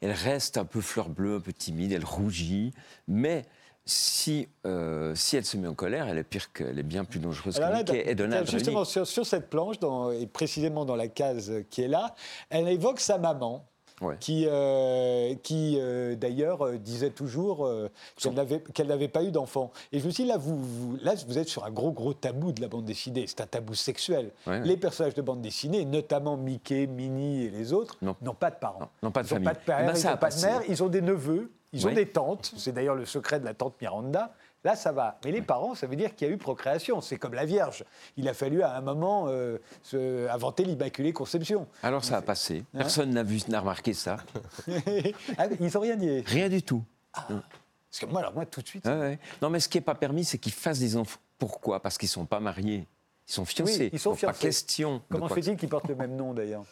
elle 0.00 0.12
reste 0.12 0.58
un 0.58 0.64
peu 0.64 0.80
fleur 0.80 1.08
bleue, 1.08 1.36
un 1.36 1.40
peu 1.40 1.52
timide, 1.52 1.92
elle 1.92 2.04
rougit, 2.04 2.72
mais 3.08 3.44
si, 3.86 4.48
euh, 4.66 5.14
si 5.14 5.36
elle 5.36 5.44
se 5.44 5.56
met 5.56 5.68
en 5.68 5.74
colère, 5.74 6.08
elle 6.08 6.18
est 6.18 6.24
pire 6.24 6.52
qu'elle 6.52 6.78
est 6.78 6.84
bien 6.84 7.04
plus 7.04 7.20
dangereuse 7.20 7.58
que 7.58 7.76
Mickey 7.76 8.10
et 8.10 8.14
Donald. 8.14 8.48
Justement, 8.50 8.84
sur, 8.84 9.06
sur, 9.06 9.26
cette 9.26 9.50
planche, 9.50 9.78
dans, 9.78 10.10
et 10.10 10.26
précisément 10.26 10.84
dans 10.84 10.96
la 10.96 11.08
case 11.08 11.52
qui 11.70 11.82
est 11.82 11.88
là, 11.88 12.14
elle 12.48 12.68
évoque 12.68 13.00
sa 13.00 13.18
maman 13.18 13.66
qui, 14.20 14.46
euh, 14.48 15.34
qui 15.42 15.78
euh, 15.78 16.14
d'ailleurs 16.16 16.66
euh, 16.66 16.78
disait 16.78 17.10
toujours 17.10 17.68
qu'elle 18.74 18.86
n'avait 18.86 19.08
pas 19.08 19.22
eu 19.22 19.30
d'enfant. 19.30 19.70
Et 19.92 20.00
je 20.00 20.06
me 20.06 20.10
suis 20.10 20.24
dit, 20.24 20.28
là 20.28 20.36
vous, 20.36 20.98
là, 21.02 21.14
vous 21.26 21.38
êtes 21.38 21.48
sur 21.48 21.64
un 21.64 21.70
gros, 21.70 21.92
gros 21.92 22.14
tabou 22.14 22.52
de 22.52 22.60
la 22.60 22.68
bande 22.68 22.84
dessinée. 22.84 23.24
C'est 23.26 23.40
un 23.40 23.46
tabou 23.46 23.74
sexuel. 23.74 24.30
Les 24.46 24.76
personnages 24.76 25.14
de 25.14 25.22
bande 25.22 25.40
dessinée, 25.40 25.84
notamment 25.84 26.36
Mickey, 26.36 26.86
Minnie 26.86 27.44
et 27.44 27.50
les 27.50 27.72
autres, 27.72 27.96
n'ont 28.02 28.34
pas 28.34 28.50
de 28.50 28.56
parents. 28.56 28.90
N'ont 29.02 29.10
pas 29.10 29.22
de 29.22 29.28
famille. 29.28 29.44
Pas 29.44 29.54
de 29.54 29.58
père, 29.58 29.78
eh 29.82 29.86
ben, 29.86 29.94
ils 29.96 30.06
n'ont 30.06 30.16
pas 30.16 30.30
de 30.30 30.40
mère, 30.40 30.62
ils 30.68 30.82
ont 30.82 30.88
des 30.88 31.00
neveux, 31.00 31.50
ils 31.72 31.86
ont 31.86 31.92
des 31.92 32.06
tantes. 32.06 32.52
C'est 32.56 32.72
d'ailleurs 32.72 32.94
le 32.94 33.06
secret 33.06 33.40
de 33.40 33.44
la 33.44 33.54
tante 33.54 33.74
Miranda. 33.80 34.32
Là, 34.64 34.76
ça 34.76 34.92
va. 34.92 35.18
Mais 35.24 35.30
les 35.30 35.42
parents, 35.42 35.74
ça 35.74 35.86
veut 35.86 35.96
dire 35.96 36.14
qu'il 36.14 36.26
y 36.26 36.30
a 36.30 36.34
eu 36.34 36.38
procréation. 36.38 37.02
C'est 37.02 37.18
comme 37.18 37.34
la 37.34 37.44
Vierge. 37.44 37.84
Il 38.16 38.28
a 38.28 38.34
fallu 38.34 38.62
à 38.62 38.74
un 38.74 38.80
moment 38.80 39.26
euh, 39.28 39.58
se 39.82 40.26
inventer 40.28 40.64
l'Immaculée 40.64 41.12
Conception. 41.12 41.68
Alors 41.82 42.02
ça 42.02 42.16
a 42.16 42.22
passé. 42.22 42.64
Hein 42.72 42.78
Personne 42.78 43.10
n'a 43.10 43.22
vu, 43.22 43.40
n'a 43.48 43.60
remarqué 43.60 43.92
ça. 43.92 44.16
ah, 45.38 45.46
ils 45.60 45.70
n'ont 45.72 45.80
rien 45.80 45.96
dit. 45.96 46.20
Rien 46.20 46.48
du 46.48 46.62
tout. 46.62 46.82
Ah. 47.12 47.26
Parce 47.28 48.00
que 48.00 48.06
moi, 48.06 48.20
alors 48.20 48.32
moi, 48.32 48.46
tout 48.46 48.62
de 48.62 48.66
suite. 48.66 48.88
Non, 49.42 49.50
mais 49.50 49.60
ce 49.60 49.68
qui 49.68 49.76
n'est 49.76 49.84
pas 49.84 49.94
permis, 49.94 50.24
c'est 50.24 50.38
qu'ils 50.38 50.52
fassent 50.52 50.80
des 50.80 50.96
enfants. 50.96 51.20
Pourquoi? 51.38 51.80
Parce 51.80 51.98
qu'ils 51.98 52.08
ne 52.08 52.12
sont 52.12 52.26
pas 52.26 52.40
mariés. 52.40 52.86
Ils 53.28 53.32
sont 53.32 53.44
fiancés. 53.44 53.90
ils 53.92 53.98
sont 53.98 54.14
fiancés. 54.14 54.32
Pas 54.32 54.38
question. 54.38 55.02
Comment 55.10 55.28
fait-il 55.28 55.56
qu'ils 55.56 55.68
portent 55.68 55.88
le 55.88 55.94
même 55.94 56.16
nom 56.16 56.32
d'ailleurs? 56.32 56.64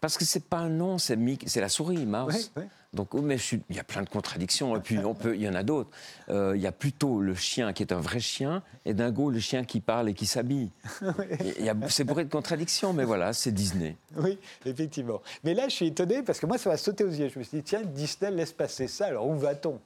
Parce 0.00 0.16
que 0.16 0.24
c'est 0.24 0.48
pas 0.48 0.58
un 0.58 0.70
nom, 0.70 0.98
c'est 0.98 1.16
la 1.60 1.68
souris, 1.68 2.06
Mouse. 2.06 2.50
Oui, 2.56 2.62
donc, 2.92 3.14
oh, 3.14 3.22
mais 3.22 3.36
il 3.68 3.76
y 3.76 3.78
a 3.78 3.84
plein 3.84 4.02
de 4.02 4.08
contradictions. 4.08 4.76
Et 4.76 4.80
puis, 4.80 4.98
on 4.98 5.14
peut, 5.14 5.36
il 5.36 5.42
y 5.42 5.48
en 5.48 5.54
a 5.54 5.62
d'autres. 5.62 5.90
Euh, 6.28 6.56
il 6.56 6.62
y 6.62 6.66
a 6.66 6.72
plutôt 6.72 7.20
le 7.20 7.34
chien 7.34 7.72
qui 7.72 7.84
est 7.84 7.92
un 7.92 8.00
vrai 8.00 8.18
chien, 8.18 8.62
et 8.84 8.94
Dingo, 8.94 9.30
le 9.30 9.38
chien 9.38 9.64
qui 9.64 9.80
parle 9.80 10.08
et 10.08 10.14
qui 10.14 10.26
s'habille. 10.26 10.70
c'est 11.88 12.04
bourré 12.04 12.24
de 12.24 12.30
contradictions, 12.30 12.92
mais 12.92 13.04
voilà, 13.04 13.32
c'est 13.32 13.52
Disney. 13.52 13.96
Oui, 14.16 14.38
effectivement. 14.64 15.22
Mais 15.44 15.54
là, 15.54 15.68
je 15.68 15.74
suis 15.74 15.86
étonné 15.86 16.22
parce 16.22 16.40
que 16.40 16.46
moi, 16.46 16.58
ça 16.58 16.68
m'a 16.68 16.76
sauté 16.76 17.04
aux 17.04 17.10
yeux. 17.10 17.30
Je 17.32 17.38
me 17.38 17.44
suis 17.44 17.58
dit, 17.58 17.62
tiens, 17.62 17.82
Disney 17.82 18.32
laisse 18.32 18.52
passer 18.52 18.88
ça. 18.88 19.06
Alors, 19.06 19.28
où 19.28 19.38
va-t-on? 19.38 19.78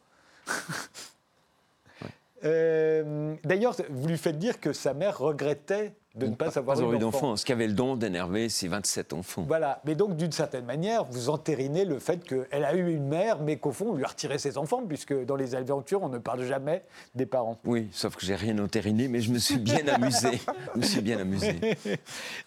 Euh, 2.44 3.34
d'ailleurs, 3.44 3.76
vous 3.90 4.08
lui 4.08 4.18
faites 4.18 4.38
dire 4.38 4.60
que 4.60 4.72
sa 4.72 4.94
mère 4.94 5.18
regrettait 5.18 5.94
de 6.14 6.26
ne 6.26 6.34
pas, 6.34 6.56
avoir 6.58 6.80
eu 6.92 6.98
d'enfant. 6.98 7.36
Ce 7.36 7.44
qui 7.44 7.52
avait 7.52 7.66
le 7.66 7.72
don 7.72 7.96
d'énerver 7.96 8.48
ses 8.48 8.68
27 8.68 9.12
enfants. 9.12 9.44
Voilà, 9.48 9.80
mais 9.84 9.96
donc 9.96 10.16
d'une 10.16 10.30
certaine 10.30 10.64
manière, 10.64 11.04
vous 11.04 11.28
entérinez 11.28 11.84
le 11.84 11.98
fait 11.98 12.22
qu'elle 12.22 12.64
a 12.64 12.74
eu 12.74 12.94
une 12.94 13.08
mère, 13.08 13.40
mais 13.40 13.56
qu'au 13.56 13.72
fond, 13.72 13.86
on 13.90 13.94
lui 13.96 14.04
a 14.04 14.08
retiré 14.08 14.38
ses 14.38 14.56
enfants, 14.56 14.82
puisque 14.86 15.24
dans 15.24 15.34
les 15.34 15.56
aventures, 15.56 16.02
on 16.02 16.08
ne 16.08 16.18
parle 16.18 16.44
jamais 16.44 16.84
des 17.16 17.26
parents. 17.26 17.58
Oui, 17.64 17.88
sauf 17.90 18.14
que 18.14 18.24
j'ai 18.24 18.36
rien 18.36 18.58
entériné, 18.58 19.08
mais 19.08 19.20
je 19.20 19.32
me 19.32 19.38
suis 19.38 19.58
bien 19.58 19.86
amusé. 19.88 20.40
je 20.74 20.78
me 20.78 20.84
suis 20.84 21.00
bien 21.00 21.18
amusé. 21.18 21.58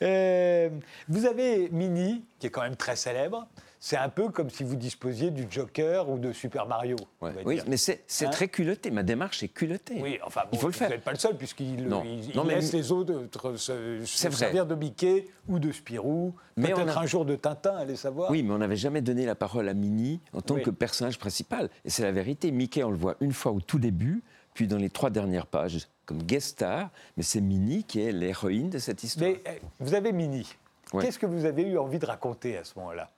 Euh, 0.01 0.69
vous 1.09 1.25
avez 1.25 1.69
Minnie, 1.69 2.23
qui 2.39 2.47
est 2.47 2.49
quand 2.49 2.61
même 2.61 2.77
très 2.77 2.95
célèbre 2.95 3.47
c'est 3.79 3.97
un 3.97 4.09
peu 4.09 4.29
comme 4.29 4.49
si 4.49 4.63
vous 4.63 4.75
disposiez 4.75 5.31
du 5.31 5.45
Joker 5.49 6.09
ou 6.09 6.17
de 6.17 6.33
Super 6.33 6.65
Mario. 6.65 6.95
Oui, 7.21 7.61
mais 7.67 7.77
c'est 7.77 8.01
hein 8.21 8.29
très 8.29 8.47
culotté. 8.47 8.91
Ma 8.91 9.03
démarche 9.03 9.43
est 9.43 9.49
culottée. 9.49 9.99
Oui, 10.01 10.19
enfin, 10.23 10.41
il 10.51 10.59
faut 10.59 10.67
le 10.67 10.73
faire. 10.73 10.87
Vous 10.87 10.95
n'êtes 10.95 11.03
pas 11.03 11.11
le 11.11 11.17
seul, 11.17 11.35
puisqu'il 11.35 11.81
il, 11.81 12.41
laisse 12.47 12.73
les 12.73 12.91
autres 12.91 13.55
se, 13.55 14.03
servir 14.05 14.65
de 14.65 14.75
Mickey 14.75 15.25
ou 15.47 15.59
de 15.59 15.71
Spirou. 15.71 16.33
Peut-être 16.55 16.97
un 16.97 17.05
jour 17.05 17.25
de 17.25 17.35
Tintin, 17.35 17.75
allez 17.75 17.95
savoir. 17.95 18.31
Oui, 18.31 18.43
mais 18.43 18.53
on 18.53 18.57
n'avait 18.57 18.75
jamais 18.75 19.01
donné 19.01 19.25
la 19.25 19.35
parole 19.35 19.69
à 19.69 19.73
Minnie 19.73 20.19
en 20.33 20.41
tant 20.41 20.55
que 20.55 20.69
personnage 20.69 21.19
principal. 21.19 21.69
Et 21.85 21.89
c'est 21.89 22.03
la 22.03 22.11
vérité. 22.11 22.51
Mickey, 22.51 22.83
on 22.83 22.91
le 22.91 22.97
voit 22.97 23.15
une 23.21 23.33
fois 23.33 23.51
au 23.51 23.61
tout 23.61 23.79
début, 23.79 24.23
puis 24.53 24.67
dans 24.67 24.77
les 24.77 24.89
trois 24.89 25.09
dernières 25.09 25.45
pages 25.45 25.87
comme 26.05 26.23
guest 26.23 26.47
star, 26.51 26.89
mais 27.17 27.23
c'est 27.23 27.41
Minnie 27.41 27.83
qui 27.83 28.01
est 28.01 28.11
l'héroïne 28.11 28.69
de 28.69 28.79
cette 28.79 29.03
histoire. 29.03 29.29
Mais 29.29 29.41
eh, 29.45 29.61
vous 29.79 29.93
avez 29.93 30.13
Minnie. 30.13 30.55
Qu'est-ce 30.99 31.19
que 31.19 31.25
vous 31.25 31.45
avez 31.45 31.63
eu 31.63 31.77
envie 31.77 31.99
de 31.99 32.05
raconter 32.05 32.57
à 32.57 32.63
ce 32.63 32.79
moment-là? 32.79 33.09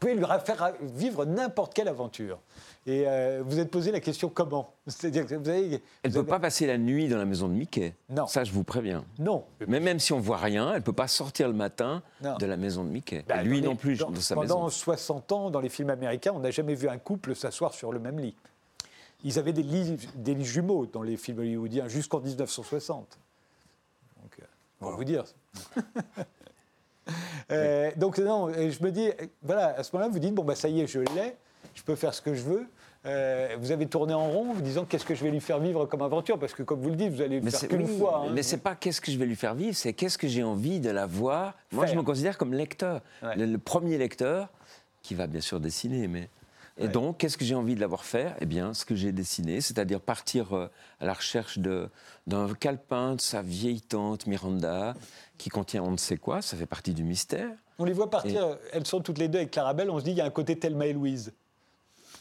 Pouvez 0.00 0.14
lui 0.14 0.24
faire 0.44 0.72
vivre 0.80 1.24
n'importe 1.24 1.74
quelle 1.74 1.88
aventure. 1.88 2.40
Et 2.86 3.04
euh, 3.06 3.42
vous 3.44 3.58
êtes 3.58 3.70
posé 3.70 3.92
la 3.92 4.00
question 4.00 4.30
comment? 4.30 4.72
C'est-à-dire 4.86 5.26
que 5.26 5.34
vous 5.34 5.48
avez, 5.48 5.82
Elle 6.02 6.10
ne 6.10 6.14
peut 6.16 6.26
pas 6.26 6.40
passer 6.40 6.66
la 6.66 6.78
nuit 6.78 7.08
dans 7.08 7.18
la 7.18 7.26
maison 7.26 7.46
de 7.46 7.52
Mickey. 7.52 7.94
Non. 8.08 8.26
Ça, 8.26 8.42
je 8.42 8.52
vous 8.52 8.64
préviens. 8.64 9.04
Non. 9.18 9.44
Mais 9.68 9.78
même 9.78 10.00
si 10.00 10.12
on 10.12 10.18
voit 10.18 10.38
rien, 10.38 10.70
elle 10.70 10.78
ne 10.78 10.84
peut 10.84 10.94
pas 10.94 11.06
sortir 11.06 11.46
le 11.46 11.54
matin 11.54 12.02
de 12.22 12.46
la 12.46 12.56
maison 12.56 12.82
de 12.82 12.88
Mickey. 12.88 13.24
Bah, 13.28 13.42
lui 13.42 13.60
non 13.60 13.76
plus, 13.76 13.98
dans, 13.98 14.10
de 14.10 14.18
sa 14.18 14.34
pendant 14.34 14.68
60 14.68 15.32
ans, 15.32 15.50
dans 15.50 15.60
les 15.60 15.68
films 15.68 15.90
américains, 15.90 16.32
on 16.34 16.40
n'a 16.40 16.50
jamais 16.50 16.74
vu 16.74 16.88
un 16.88 16.98
couple 16.98 17.36
s'asseoir 17.36 17.74
sur 17.74 17.92
le 17.92 18.00
même 18.00 18.18
lit. 18.18 18.34
Ils 19.22 19.38
avaient 19.38 19.52
des 19.52 19.62
lits, 19.62 19.98
des 20.14 20.34
lits 20.34 20.46
jumeaux 20.46 20.86
dans 20.86 21.02
les 21.02 21.18
films 21.18 21.40
hollywoodiens 21.40 21.88
jusqu'en 21.88 22.20
1960. 22.20 23.18
Donc, 24.22 24.32
euh, 24.40 24.44
on 24.80 24.90
va 24.90 24.96
vous 24.96 25.04
dire. 25.04 25.24
Euh, 27.50 27.90
donc 27.96 28.18
non, 28.18 28.48
je 28.52 28.82
me 28.84 28.90
dis, 28.90 29.10
voilà, 29.42 29.74
à 29.76 29.82
ce 29.82 29.94
moment-là, 29.94 30.12
vous 30.12 30.18
dites, 30.18 30.34
bon, 30.34 30.44
bah, 30.44 30.54
ça 30.54 30.68
y 30.68 30.80
est, 30.80 30.86
je 30.86 31.00
l'ai, 31.00 31.36
je 31.74 31.82
peux 31.82 31.96
faire 31.96 32.14
ce 32.14 32.22
que 32.22 32.34
je 32.34 32.42
veux. 32.42 32.66
Euh, 33.06 33.56
vous 33.58 33.72
avez 33.72 33.86
tourné 33.86 34.12
en 34.12 34.28
rond, 34.28 34.52
vous 34.52 34.60
disant 34.60 34.84
qu'est-ce 34.84 35.06
que 35.06 35.14
je 35.14 35.24
vais 35.24 35.30
lui 35.30 35.40
faire 35.40 35.58
vivre 35.58 35.86
comme 35.86 36.02
aventure, 36.02 36.38
parce 36.38 36.52
que 36.52 36.62
comme 36.62 36.80
vous 36.80 36.90
le 36.90 36.96
dites, 36.96 37.10
vous 37.10 37.22
allez 37.22 37.40
le 37.40 37.50
faire 37.50 37.68
qu'une 37.68 37.86
fois. 37.86 38.24
Hein. 38.26 38.32
Mais 38.34 38.42
c'est 38.42 38.58
pas 38.58 38.74
qu'est-ce 38.74 39.00
que 39.00 39.10
je 39.10 39.16
vais 39.16 39.24
lui 39.24 39.36
faire 39.36 39.54
vivre, 39.54 39.74
c'est 39.74 39.94
qu'est-ce 39.94 40.18
que 40.18 40.28
j'ai 40.28 40.42
envie 40.42 40.80
de 40.80 40.90
la 40.90 41.06
voir. 41.06 41.54
Moi, 41.72 41.86
je 41.86 41.94
me 41.94 42.02
considère 42.02 42.36
comme 42.36 42.52
lecteur, 42.52 43.00
le, 43.22 43.56
premier 43.56 43.96
lecteur 43.96 44.48
qui 45.02 45.14
va 45.14 45.26
bien 45.26 45.40
sûr 45.40 45.60
dessiner, 45.60 46.08
mais 46.08 46.28
et 46.80 46.88
donc, 46.88 47.18
qu'est-ce 47.18 47.36
que 47.36 47.44
j'ai 47.44 47.54
envie 47.54 47.74
de 47.74 47.80
l'avoir 47.80 48.04
faire? 48.04 48.34
Eh 48.40 48.46
bien, 48.46 48.74
ce 48.74 48.84
que 48.84 48.94
j'ai 48.94 49.12
dessiné, 49.12 49.60
c'est-à-dire 49.60 50.00
partir 50.00 50.54
euh, 50.54 50.70
à 51.00 51.06
la 51.06 51.12
recherche 51.12 51.58
d'un 51.58 52.54
calepin 52.54 53.14
de 53.14 53.20
sa 53.20 53.42
vieille 53.42 53.80
tante 53.80 54.26
Miranda, 54.26 54.94
qui 55.38 55.50
contient 55.50 55.82
on 55.82 55.92
ne 55.92 55.96
sait 55.96 56.16
quoi, 56.16 56.42
ça 56.42 56.56
fait 56.56 56.66
partie 56.66 56.94
du 56.94 57.04
mystère. 57.04 57.50
On 57.78 57.84
les 57.84 57.92
voit 57.92 58.10
partir, 58.10 58.58
elles 58.72 58.86
sont 58.86 59.00
toutes 59.00 59.18
les 59.18 59.28
deux 59.28 59.38
avec 59.38 59.50
Clarabelle, 59.50 59.90
on 59.90 59.98
se 59.98 60.04
dit 60.04 60.10
qu'il 60.10 60.18
y 60.18 60.22
a 60.22 60.26
un 60.26 60.30
côté 60.30 60.58
Thelma 60.58 60.86
et 60.86 60.92
Louise. 60.92 61.32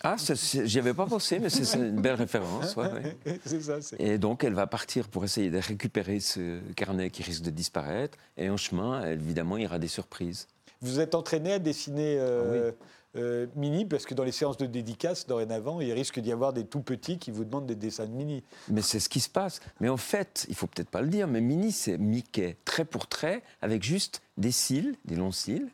Ah, 0.01 0.15
j'y 0.63 0.79
avais 0.79 0.93
pas 0.93 1.05
pensé, 1.05 1.39
mais 1.39 1.49
c'est 1.49 1.77
une 1.77 2.01
belle 2.01 2.15
référence. 2.15 2.73
ça, 2.75 3.79
et 3.97 4.17
donc, 4.17 4.45
elle 4.45 4.53
va 4.53 4.65
partir 4.65 5.09
pour 5.09 5.25
essayer 5.25 5.49
de 5.49 5.57
récupérer 5.57 6.21
ce 6.21 6.59
carnet 6.75 7.09
qui 7.09 7.21
risque 7.21 7.41
de 7.41 7.49
disparaître. 7.49 8.17
Et 8.37 8.49
en 8.49 8.55
chemin, 8.55 9.05
évidemment, 9.05 9.57
il 9.57 9.63
y 9.63 9.65
aura 9.65 9.79
des 9.79 9.89
surprises. 9.89 10.47
Vous 10.81 11.01
êtes 11.01 11.15
entraîné 11.15 11.53
à 11.53 11.59
dessiner 11.59 12.17
euh, 12.17 12.71
ah 12.71 12.85
euh, 13.15 13.47
mini, 13.55 13.85
parce 13.85 14.05
que 14.05 14.13
dans 14.13 14.23
les 14.23 14.31
séances 14.31 14.57
de 14.57 14.67
dédicace, 14.67 15.25
dorénavant, 15.25 15.81
il 15.81 15.91
risque 15.93 16.19
d'y 16.19 16.31
avoir 16.31 16.53
des 16.53 16.65
tout 16.65 16.81
petits 16.81 17.17
qui 17.17 17.31
vous 17.31 17.43
demandent 17.43 17.65
des 17.65 17.75
dessins 17.75 18.05
de 18.05 18.11
mini. 18.11 18.43
Mais 18.69 18.83
c'est 18.83 18.99
ce 18.99 19.09
qui 19.09 19.19
se 19.19 19.29
passe. 19.29 19.61
Mais 19.79 19.89
en 19.89 19.97
fait, 19.97 20.45
il 20.47 20.55
faut 20.55 20.67
peut-être 20.67 20.89
pas 20.89 21.01
le 21.01 21.07
dire, 21.07 21.27
mais 21.27 21.41
mini, 21.41 21.71
c'est 21.71 21.97
Mickey, 21.97 22.55
trait 22.65 22.85
pour 22.85 23.07
trait, 23.07 23.41
avec 23.63 23.81
juste 23.81 24.21
des 24.37 24.51
cils, 24.51 24.95
des 25.05 25.15
longs 25.15 25.31
cils, 25.31 25.69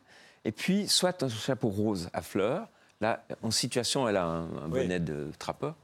et 0.46 0.52
puis 0.52 0.88
soit 0.88 1.22
un 1.22 1.28
chapeau 1.28 1.68
rose 1.68 2.08
à 2.14 2.22
fleurs. 2.22 2.68
Là, 3.02 3.26
en 3.42 3.50
situation, 3.50 4.08
elle 4.08 4.16
a 4.16 4.24
un, 4.24 4.68
bonnet 4.68 5.00
de 5.00 5.30
trappeur. 5.38 5.74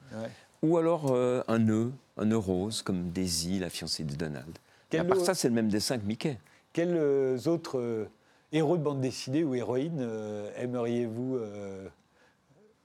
Ou 0.63 0.79
alors 0.79 1.13
euh, 1.13 1.43
un 1.49 1.59
nœud, 1.59 1.93
un 2.17 2.25
nœud 2.25 2.39
rose, 2.39 2.81
comme 2.81 3.11
Daisy, 3.11 3.59
la 3.59 3.69
fiancée 3.69 4.05
de 4.05 4.15
Donald. 4.15 4.57
à 4.97 5.05
part 5.05 5.21
ça, 5.21 5.35
c'est 5.35 5.49
le 5.49 5.55
même 5.55 5.69
dessin 5.69 5.99
que 5.99 6.07
Mickey. 6.07 6.39
Quels 6.73 6.97
euh, 6.97 7.37
autres 7.45 8.09
héros 8.53 8.77
de 8.77 8.83
bande 8.83 9.01
dessinée 9.01 9.45
ou 9.45 9.55
héroïne 9.55 9.99
euh, 10.01 10.51
aimeriez-vous 10.57 11.37
euh, 11.37 11.89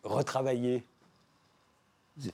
retravailler? 0.03 0.83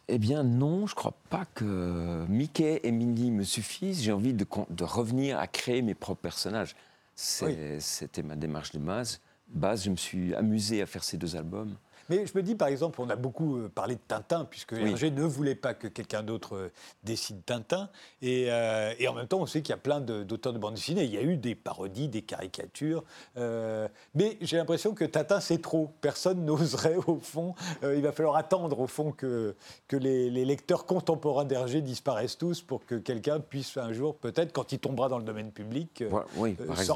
Eh 0.08 0.18
bien 0.18 0.44
non, 0.44 0.88
je 0.88 0.94
ne 0.94 0.96
crois 0.96 1.14
pas 1.30 1.46
que 1.54 2.26
Mickey 2.30 2.80
et 2.84 2.92
Minnie 2.92 3.32
me 3.32 3.44
suffisent. 3.44 4.02
J'ai 4.02 4.14
envie 4.14 4.34
de, 4.34 4.46
revenir 4.84 5.38
à 5.40 5.48
créer 5.48 5.82
mes 5.82 5.94
propres 5.94 6.22
personnages. 6.22 6.74
C'était 7.16 8.24
ma 8.24 8.38
démarche 8.38 8.72
de 8.72 8.80
base. 8.80 9.20
base. 9.50 9.84
Je 9.84 9.90
me 9.90 9.98
suis 9.98 10.34
amusé 10.36 10.82
à 10.82 10.86
faire 10.86 11.04
ces 11.04 11.18
deux 11.18 11.36
albums. 11.36 11.76
Mais 12.10 12.26
je 12.26 12.34
me 12.36 12.44
dis, 12.44 12.56
par 12.56 12.68
exemple, 12.68 13.00
on 13.02 13.10
a 13.10 13.16
beaucoup 13.16 13.58
euh, 13.58 13.70
parlé 13.74 13.96
de 13.96 14.02
Tintin, 14.08 14.46
puisque 14.46 14.74
Hergé 14.74 15.12
ne 15.12 15.24
voulait 15.24 15.56
pas 15.56 15.74
que 15.74 15.88
quelqu'un 15.88 16.24
d'autre 16.24 16.56
euh, 16.56 16.72
décide 17.04 17.44
Tintin. 17.46 17.90
Euh, 18.24 18.94
et, 19.00 19.08
en 19.08 19.14
même 19.14 19.28
temps, 19.28 19.40
on 19.40 19.46
sait 19.46 19.62
qu'il 19.62 19.72
y 19.72 19.74
a 19.74 19.78
plein 19.78 20.02
d'auteurs 20.02 20.54
de, 20.54 20.60
bande 20.60 20.76
dessinée. 20.76 21.04
Il 21.04 21.14
y 21.14 21.18
a 21.18 21.22
eu 21.22 21.38
des 21.38 21.56
parodies, 21.56 22.08
des 22.08 22.22
caricatures. 22.22 23.04
mais 23.36 24.38
j'ai 24.42 24.58
l'impression 24.58 24.94
que 24.94 25.06
Tintin, 25.06 25.40
c'est 25.40 25.62
trop. 25.62 25.92
Personne 26.02 26.46
n'oserait, 26.46 26.98
au 27.08 27.20
fond. 27.20 27.56
il 27.84 28.02
va 28.02 28.12
falloir 28.12 28.36
attendre, 28.36 28.80
au 28.80 28.88
fond, 28.88 29.12
que, 29.12 29.56
que 29.88 29.96
les, 29.96 30.30
lecteurs 30.44 30.86
contemporains 30.86 31.46
d'Hergé 31.46 31.82
disparaissent 31.82 32.38
tous 32.38 32.62
pour 32.62 32.86
que 32.86 32.96
quelqu'un 32.96 33.40
puisse 33.40 33.78
un 33.78 33.94
jour, 33.94 34.16
peut-être, 34.18 34.52
quand 34.52 34.72
il 34.72 34.80
tombera 34.80 35.08
dans 35.08 35.18
le 35.18 35.24
domaine 35.24 35.52
public, 35.52 36.04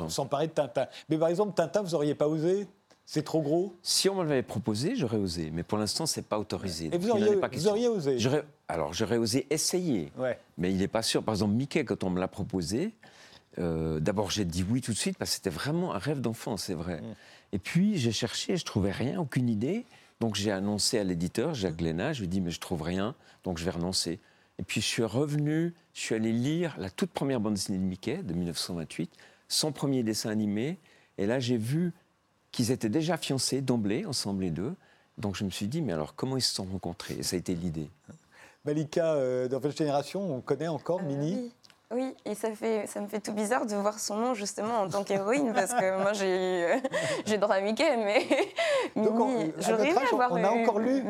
s'emparer 0.09 0.47
de 0.47 0.53
Tintin. 0.53 0.87
Mais 1.09 1.17
par 1.17 1.29
exemple, 1.29 1.53
Tintin, 1.55 1.81
vous 1.81 1.91
n'auriez 1.91 2.15
pas 2.15 2.27
osé 2.27 2.67
c'est 3.09 3.23
trop 3.23 3.41
gros 3.41 3.73
Si 3.83 4.09
on 4.09 4.15
me 4.15 4.23
l'avait 4.25 4.43
proposé, 4.43 4.97
j'aurais 4.97 5.17
osé. 5.17 5.49
Mais 5.53 5.63
pour 5.63 5.77
l'instant, 5.77 6.05
ce 6.05 6.19
n'est 6.19 6.25
pas 6.25 6.37
autorisé. 6.37 6.89
Et 6.91 6.97
vous 6.97 7.09
auriez, 7.09 7.35
vous 7.53 7.67
auriez 7.69 7.87
osé 7.87 8.17
Alors, 8.67 8.93
j'aurais 8.93 9.15
osé 9.15 9.47
essayer. 9.49 10.11
Mais 10.57 10.71
il 10.71 10.79
n'est 10.79 10.89
pas 10.89 11.01
sûr. 11.01 11.23
Par 11.23 11.33
exemple, 11.33 11.53
Mickey, 11.53 11.85
quand 11.85 12.03
on 12.03 12.09
me 12.09 12.19
l'a 12.19 12.27
proposé, 12.27 12.93
euh, 13.59 14.01
d'abord, 14.01 14.29
j'ai 14.29 14.43
dit 14.43 14.65
oui 14.69 14.81
tout 14.81 14.91
de 14.91 14.97
suite 14.97 15.17
parce 15.17 15.31
que 15.31 15.35
c'était 15.35 15.49
vraiment 15.49 15.93
un 15.93 15.99
rêve 15.99 16.19
d'enfant, 16.19 16.57
c'est 16.57 16.73
vrai. 16.73 16.99
Mm. 16.99 17.15
Et 17.53 17.59
puis, 17.59 17.97
j'ai 17.97 18.11
cherché, 18.11 18.57
je 18.57 18.65
trouvais 18.65 18.91
rien, 18.91 19.21
aucune 19.21 19.47
idée. 19.47 19.85
Donc, 20.19 20.35
j'ai 20.35 20.51
annoncé 20.51 20.99
à 20.99 21.05
l'éditeur, 21.05 21.53
Jacques 21.53 21.79
Léna, 21.79 22.11
je 22.11 22.19
lui 22.19 22.25
ai 22.25 22.29
dit, 22.29 22.41
mais 22.41 22.51
je 22.51 22.59
trouve 22.59 22.81
rien, 22.81 23.15
donc 23.45 23.57
je 23.57 23.63
vais 23.63 23.71
renoncer. 23.71 24.19
Et 24.59 24.63
puis, 24.63 24.81
je 24.81 24.85
suis 24.85 25.03
revenu, 25.03 25.73
je 25.93 26.01
suis 26.01 26.15
allé 26.15 26.33
lire 26.33 26.75
la 26.77 26.89
toute 26.89 27.11
première 27.11 27.39
bande 27.39 27.53
dessinée 27.53 27.77
de 27.77 27.83
Mickey, 27.83 28.17
de 28.21 28.33
1928, 28.33 29.13
son 29.47 29.71
premier 29.71 30.03
dessin 30.03 30.29
animé. 30.29 30.77
Et 31.17 31.25
là, 31.25 31.39
j'ai 31.39 31.57
vu 31.57 31.93
qu'ils 32.57 32.71
étaient 32.71 32.89
déjà 32.89 33.17
fiancés 33.17 33.61
d'emblée, 33.61 34.07
ensemble 34.07 34.41
les 34.41 34.49
deux. 34.49 34.73
Donc 35.19 35.35
je 35.35 35.43
me 35.43 35.51
suis 35.51 35.67
dit, 35.67 35.83
mais 35.83 35.93
alors 35.93 36.15
comment 36.15 36.37
ils 36.37 36.41
se 36.41 36.55
sont 36.55 36.63
rencontrés? 36.63 37.13
Et 37.19 37.21
ça 37.23 37.35
a 37.35 37.39
été 37.39 37.53
l'idée. 37.53 37.87
Malika, 38.65 39.13
euh, 39.13 39.47
dans 39.47 39.59
votre 39.59 39.77
génération, 39.77 40.35
on 40.35 40.41
connaît 40.41 40.67
encore 40.67 41.01
euh, 41.01 41.05
Mini? 41.05 41.35
oui, 41.35 41.51
et 42.25 42.35
ça, 42.35 42.53
fait, 42.53 42.85
ça 42.85 42.99
me 42.99 43.07
fait 43.07 43.21
tout 43.21 43.31
bizarre 43.31 43.65
de 43.65 43.73
voir 43.75 43.97
son 43.97 44.17
nom 44.17 44.33
justement 44.33 44.81
en 44.81 44.89
tant 44.89 45.05
qu'héroïne 45.05 45.53
parce 45.53 45.73
que 45.73 46.01
moi 46.01 46.11
j'ai 46.11 46.81
j'ai 47.25 47.37
droit 47.37 47.55
à 47.55 47.61
Mickey, 47.61 47.95
mais 47.95 48.27
Mini, 48.95 49.53
j'aurais 49.59 49.91
aimé 49.91 49.99
avoir 50.11 50.33
on 50.33 50.43
a 50.43 50.49
encore 50.49 50.79
lu, 50.79 51.01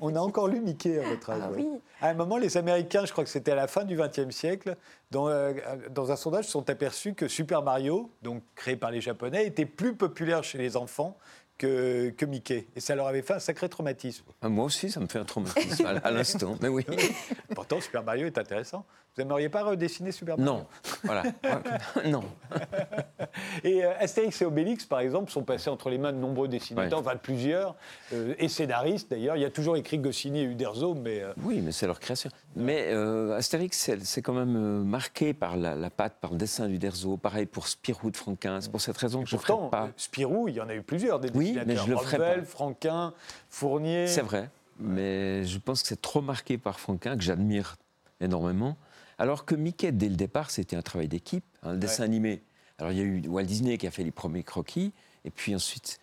On 0.00 0.14
a 0.14 0.20
encore 0.20 0.46
lu 0.46 0.60
Mickey 0.60 1.00
à 1.00 1.08
votre 1.08 1.30
âge. 1.30 1.42
Ah, 1.44 1.50
oui. 1.52 1.68
À 2.00 2.10
un 2.10 2.14
moment, 2.14 2.36
les 2.36 2.56
Américains, 2.56 3.04
je 3.04 3.12
crois 3.12 3.24
que 3.24 3.30
c'était 3.30 3.50
à 3.50 3.56
la 3.56 3.66
fin 3.66 3.84
du 3.84 3.96
XXe 3.96 4.30
siècle, 4.30 4.76
dans, 5.10 5.28
euh, 5.28 5.52
dans 5.90 6.12
un 6.12 6.16
sondage, 6.16 6.44
se 6.44 6.52
sont 6.52 6.70
aperçus 6.70 7.14
que 7.14 7.26
Super 7.26 7.62
Mario, 7.62 8.10
donc 8.22 8.42
créé 8.54 8.76
par 8.76 8.92
les 8.92 9.00
Japonais, 9.00 9.46
était 9.46 9.66
plus 9.66 9.96
populaire 9.96 10.44
chez 10.44 10.58
les 10.58 10.76
enfants 10.76 11.16
que, 11.58 12.10
que, 12.10 12.24
Mickey. 12.24 12.68
Et 12.74 12.80
ça 12.80 12.94
leur 12.94 13.06
avait 13.06 13.20
fait 13.20 13.34
un 13.34 13.38
sacré 13.38 13.68
traumatisme. 13.68 14.24
Ah, 14.40 14.48
moi 14.48 14.64
aussi, 14.64 14.90
ça 14.90 14.98
me 15.00 15.06
fait 15.06 15.18
un 15.18 15.24
traumatisme 15.24 15.86
à 16.02 16.10
l'instant. 16.10 16.56
Mais 16.62 16.68
oui. 16.68 16.86
Pourtant, 17.54 17.80
Super 17.80 18.02
Mario 18.02 18.26
est 18.26 18.38
intéressant. 18.38 18.86
Vous 19.16 19.22
n'aimeriez 19.22 19.48
pas 19.48 19.64
redessiner 19.64 20.12
Super 20.12 20.38
Mario 20.38 20.52
Non, 20.52 20.66
voilà. 21.02 21.24
non. 22.06 22.22
Et 23.64 23.84
euh, 23.84 23.92
Astérix 23.98 24.40
et 24.40 24.44
Obélix, 24.44 24.84
par 24.84 25.00
exemple, 25.00 25.30
sont 25.30 25.42
passés 25.42 25.68
entre 25.68 25.90
les 25.90 25.98
mains 25.98 26.12
de 26.12 26.18
nombreux 26.18 26.46
dessinateurs, 26.46 27.00
enfin 27.00 27.14
de 27.14 27.20
plusieurs, 27.20 27.74
euh, 28.12 28.34
et 28.38 28.48
scénaristes 28.48 29.10
d'ailleurs. 29.10 29.36
Il 29.36 29.42
y 29.42 29.44
a 29.44 29.50
toujours 29.50 29.76
écrit 29.76 29.98
Goscinny 29.98 30.40
et 30.40 30.44
Uderzo, 30.44 30.94
mais... 30.94 31.22
Euh, 31.22 31.32
oui, 31.42 31.60
mais 31.60 31.72
c'est 31.72 31.86
leur 31.86 31.98
création. 31.98 32.30
Mais 32.56 32.92
Astérix, 33.34 33.90
c'est 34.02 34.22
quand 34.22 34.32
même 34.32 34.84
marqué 34.84 35.34
par 35.34 35.56
la, 35.56 35.90
patte, 35.90 36.14
par 36.20 36.32
le 36.32 36.38
dessin 36.38 36.68
d'Uderzo. 36.68 37.16
Pareil 37.16 37.46
pour 37.46 37.68
Spirou 37.68 38.10
de 38.10 38.16
Franquin. 38.16 38.60
C'est 38.60 38.70
pour 38.70 38.80
cette 38.80 38.96
raison 38.96 39.22
que 39.22 39.28
je 39.28 39.36
ne 39.36 39.40
ferai 39.40 39.70
pas... 39.70 39.88
Spirou, 39.96 40.48
il 40.48 40.54
y 40.54 40.60
en 40.60 40.68
a 40.68 40.74
eu 40.74 40.82
plusieurs 40.82 41.20
des 41.20 41.30
oui, 41.34 41.52
dessinateurs. 41.52 41.66
Mais 41.66 41.76
je 41.76 41.90
le 41.90 41.96
ferai 41.96 42.18
pas. 42.18 42.42
Franquin, 42.44 43.12
Fournier... 43.48 44.06
C'est 44.06 44.22
vrai. 44.22 44.50
Mais 44.78 45.44
je 45.44 45.58
pense 45.58 45.82
que 45.82 45.88
c'est 45.88 46.00
trop 46.00 46.22
marqué 46.22 46.58
par 46.58 46.80
Franquin 46.80 47.16
que 47.16 47.22
j'admire 47.22 47.76
énormément. 48.20 48.76
Alors 49.20 49.44
que 49.44 49.54
Mickey, 49.54 49.92
dès 49.92 50.08
le 50.08 50.16
départ, 50.16 50.50
c'était 50.50 50.76
un 50.76 50.82
travail 50.82 51.06
d'équipe, 51.06 51.44
un 51.62 51.74
dessin 51.74 52.04
animé. 52.04 52.42
Alors 52.78 52.90
il 52.90 52.98
y 52.98 53.02
a 53.02 53.04
eu 53.04 53.28
Walt 53.28 53.42
Disney 53.42 53.76
qui 53.76 53.86
a 53.86 53.90
fait 53.90 54.02
les 54.02 54.10
premiers 54.10 54.42
croquis, 54.42 54.94
et 55.26 55.30
puis 55.30 55.54
ensuite 55.54 56.00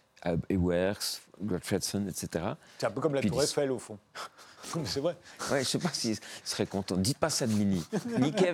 Ewerks, 0.50 1.24
Fredson, 1.64 2.06
etc. 2.08 2.46
C'est 2.78 2.86
un 2.86 2.92
peu 2.92 3.02
comme 3.02 3.16
la 3.16 3.24
Tour 3.24 3.42
Eiffel 3.42 3.72
au 3.72 3.80
fond. 3.80 3.98
C'est 4.84 5.00
vrai. 5.00 5.16
Ouais, 5.50 5.50
je 5.50 5.56
ne 5.60 5.64
sais 5.64 5.80
pas 5.80 5.90
s'il 5.94 6.18
serait 6.44 6.68
content. 6.68 6.98
Dites 6.98 7.18
pas 7.18 7.30
ça 7.32 7.48
de 7.48 7.54
Mini. 7.54 7.84
Mickey 8.20 8.52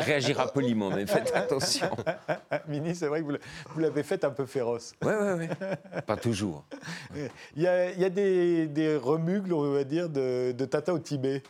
réagira 0.00 0.50
poliment, 0.52 0.90
mais 0.90 1.06
faites 1.06 1.30
attention. 1.32 1.90
Mini, 2.68 2.96
c'est 2.96 3.08
vrai 3.08 3.22
que 3.22 3.26
vous 3.26 3.80
l'avez 3.80 4.02
fait 4.02 4.24
un 4.24 4.30
peu 4.30 4.46
féroce. 4.46 4.94
Oui, 5.02 5.12
oui, 5.20 5.32
oui. 5.38 6.00
Pas 6.06 6.16
toujours. 6.16 6.64
Il 7.56 7.62
y 7.62 7.66
a, 7.66 7.90
il 7.90 8.00
y 8.00 8.04
a 8.04 8.10
des, 8.10 8.68
des, 8.68 8.96
remugles, 8.96 9.52
on 9.52 9.72
va 9.72 9.84
dire, 9.84 10.08
de, 10.08 10.52
de 10.52 10.64
Tata 10.64 10.94
au 10.94 10.98
Tibet. 10.98 11.42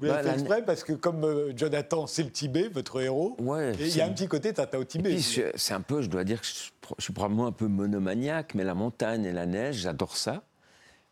Vous 0.00 0.06
l'avez 0.06 0.22
bah, 0.22 0.28
fait 0.30 0.40
exprès 0.40 0.64
parce 0.64 0.84
que 0.84 0.92
comme 0.92 1.24
euh, 1.24 1.52
Jonathan, 1.56 2.06
c'est 2.06 2.22
le 2.22 2.30
Tibet, 2.30 2.68
votre 2.68 3.00
héros, 3.00 3.36
ouais, 3.40 3.72
et 3.78 3.86
il 3.86 3.96
y 3.96 4.00
a 4.00 4.06
un 4.06 4.10
petit 4.10 4.28
côté 4.28 4.52
Tata 4.52 4.78
au 4.78 4.84
Tibet. 4.84 5.18
C'est 5.20 5.74
un 5.74 5.80
peu, 5.80 6.02
je 6.02 6.08
dois 6.08 6.24
dire 6.24 6.40
que 6.40 6.46
je, 6.46 7.02
suis 7.02 7.12
probablement 7.12 7.46
un 7.46 7.52
peu 7.52 7.66
monomaniaque, 7.66 8.54
mais 8.54 8.64
la 8.64 8.74
montagne 8.74 9.24
et 9.24 9.32
la 9.32 9.46
neige, 9.46 9.76
j'adore 9.76 10.16
ça. 10.16 10.42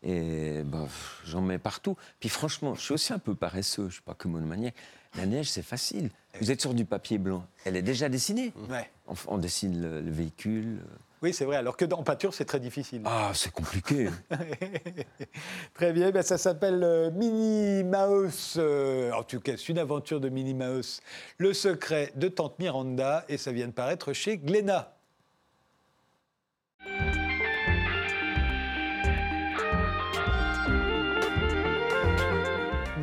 Et 0.03 0.63
bah, 0.63 0.87
j'en 1.25 1.41
mets 1.41 1.59
partout. 1.59 1.95
Puis 2.19 2.29
franchement, 2.29 2.73
je 2.73 2.81
suis 2.81 2.93
aussi 2.93 3.13
un 3.13 3.19
peu 3.19 3.35
paresseux, 3.35 3.83
je 3.83 3.87
ne 3.87 3.91
suis 3.91 4.01
pas 4.01 4.15
que 4.15 4.27
monomaniaque. 4.27 4.75
La 5.15 5.25
neige, 5.25 5.49
c'est 5.49 5.61
facile. 5.61 6.09
Vous 6.39 6.51
êtes 6.51 6.61
sur 6.61 6.73
du 6.73 6.85
papier 6.85 7.17
blanc. 7.17 7.45
Elle 7.65 7.75
est 7.75 7.81
déjà 7.81 8.09
dessinée. 8.09 8.53
Ouais. 8.69 8.89
On, 9.27 9.37
dessine 9.37 9.81
le, 9.81 10.01
le 10.01 10.11
véhicule. 10.11 10.79
Oui, 11.21 11.33
c'est 11.33 11.45
vrai, 11.45 11.57
alors 11.57 11.77
que 11.77 11.85
dans 11.85 12.01
peinture, 12.01 12.33
c'est 12.33 12.45
très 12.45 12.59
difficile. 12.59 13.03
Ah, 13.05 13.31
c'est 13.35 13.51
compliqué. 13.51 14.09
très 15.75 15.93
bien, 15.93 16.09
ben, 16.09 16.23
ça 16.23 16.39
s'appelle 16.39 16.83
euh, 16.83 17.11
Minnie 17.11 17.83
Mouse, 17.83 18.55
euh, 18.57 19.11
en 19.11 19.21
tout 19.21 19.39
cas, 19.39 19.53
c'est 19.55 19.69
une 19.69 19.77
aventure 19.77 20.19
de 20.19 20.29
Minnie 20.29 20.55
Mouse, 20.55 20.99
Le 21.37 21.53
secret 21.53 22.11
de 22.15 22.27
Tante 22.27 22.57
Miranda, 22.57 23.23
et 23.29 23.37
ça 23.37 23.51
vient 23.51 23.67
de 23.67 23.71
paraître 23.71 24.13
chez 24.13 24.39
Glénat. 24.39 24.97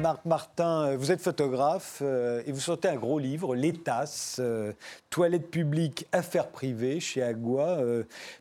Marc 0.08 0.24
Martin, 0.24 0.84
euh, 0.86 0.96
vous 0.96 1.12
êtes 1.12 1.20
photographe 1.20 1.98
euh, 2.00 2.42
et 2.46 2.52
vous 2.52 2.60
sortez 2.60 2.88
un 2.88 2.96
gros 2.96 3.18
livre, 3.18 3.54
Les 3.54 3.74
Tasses, 3.74 4.38
euh, 4.40 4.72
Toilettes 5.10 5.50
publiques, 5.50 6.06
affaires 6.12 6.48
privées, 6.48 6.98
chez 6.98 7.22
Agua. 7.22 7.76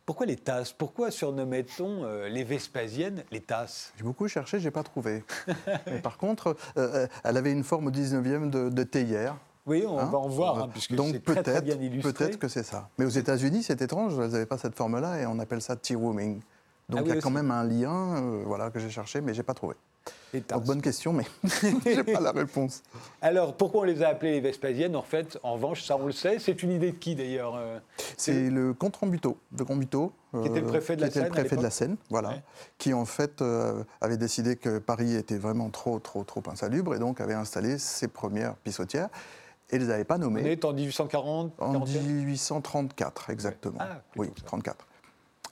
pourquoi 0.06 0.26
les 0.28 0.38
Tasses? 0.38 0.72
Pourquoi 0.72 1.12
surnommait-on 1.12 2.06
les 2.30 2.46
Vespasiennes 2.46 3.26
les 3.32 3.42
Tasses? 3.42 3.92
J'ai 3.98 4.06
beaucoup 4.06 4.30
cherché, 4.30 4.60
je 4.62 4.66
n'ai 4.66 4.72
pas 4.72 4.84
trouvé. 4.84 5.26
par 6.04 6.18
contre, 6.18 6.56
elle 6.78 7.36
avait 7.38 7.52
une 7.52 7.66
forme 7.66 7.88
au 7.88 7.92
19e 7.92 8.50
de, 8.50 8.84
théière. 8.84 9.36
Oui, 9.66 9.84
on 9.86 10.00
hein 10.00 10.06
va 10.06 10.20
en 10.20 10.30
voir, 10.30 10.60
hein, 10.60 10.70
puisque 10.72 10.94
bien 10.94 11.82
illustré. 11.82 12.14
Peut-être 12.14 12.40
que 12.40 12.48
c'est 12.48 12.64
ça. 12.64 12.88
Mais 12.98 13.04
aux 13.04 13.10
États-Unis, 13.10 13.64
c'est 13.64 13.82
étrange, 13.82 14.14
elles 14.18 14.32
n'avaient 14.32 14.46
pas 14.46 14.58
cette 14.58 14.76
forme-là 14.76 15.20
et 15.20 15.26
on 15.26 15.38
appelle 15.40 15.62
ça 15.62 15.76
tea 15.76 15.96
rooming. 15.96 16.42
Donc 16.90 17.02
ah 17.02 17.04
il 17.06 17.16
y 17.16 17.18
a 17.18 17.22
quand 17.22 17.32
même 17.32 17.52
un 17.52 17.64
lien 17.64 18.22
voilà, 18.46 18.70
que 18.70 18.80
j'ai 18.80 18.90
cherché, 18.90 19.22
mais 19.22 19.34
je 19.34 19.40
n'ai 19.40 19.44
pas 19.44 19.54
trouvé. 19.54 19.76
Donc, 20.34 20.64
bonne 20.66 20.82
question, 20.82 21.14
mais 21.14 21.24
je 21.44 22.02
n'ai 22.02 22.04
pas 22.04 22.20
la 22.20 22.32
réponse. 22.32 22.84
Alors, 23.22 23.56
pourquoi 23.56 23.82
on 23.82 23.84
les 23.86 24.04
a 24.04 24.10
appelées 24.10 24.34
les 24.34 24.42
Vespasiennes 24.42 24.96
En 24.96 25.02
fait, 25.02 25.38
en 25.44 25.54
revanche, 25.54 25.84
ça 25.84 25.98
on 25.98 26.06
le 26.06 26.12
sait. 26.12 26.40
C'est 26.40 26.64
une 26.64 26.72
idée 26.72 26.92
de 26.92 26.98
qui 26.98 27.16
d'ailleurs 27.16 27.56
euh, 27.56 27.80
C'est 28.18 28.50
le 28.50 28.74
comte 28.74 28.96
Rambuteau, 28.98 29.38
de 29.52 29.64
Rambuteau. 29.64 30.12
Qui 30.42 30.50
était 30.50 30.62
le 30.62 30.68
préfet 30.68 30.96
de 30.96 31.02
la 31.02 31.10
Seine. 31.10 31.24
le 31.24 31.30
préfet 31.30 31.56
de 31.56 31.64
la 31.64 31.70
Seine, 31.70 31.98
voilà. 32.10 32.34
Qui 32.78 32.94
en 32.94 33.06
fait 33.06 33.42
euh, 33.42 33.84
avait 34.02 34.18
décidé 34.18 34.56
que 34.56 34.78
Paris 34.78 35.16
était 35.16 35.38
vraiment 35.38 35.70
trop, 35.70 36.00
trop, 36.00 36.24
trop 36.24 36.44
insalubre 36.52 36.94
et 36.94 37.00
donc 37.00 37.22
avait 37.22 37.34
installé 37.34 37.78
ses 37.78 38.08
premières 38.08 38.56
pissotières. 38.56 39.10
Et 39.70 39.80
les 39.80 39.90
avait 39.90 40.06
pas 40.06 40.18
nommées. 40.18 40.44
On 40.44 40.46
est 40.46 40.64
en 40.64 40.72
1840 40.72 41.54
En 41.60 41.80
1834, 41.80 43.30
exactement. 43.32 43.80
Ah, 43.82 44.02
oui, 44.16 44.30
34. 44.46 44.88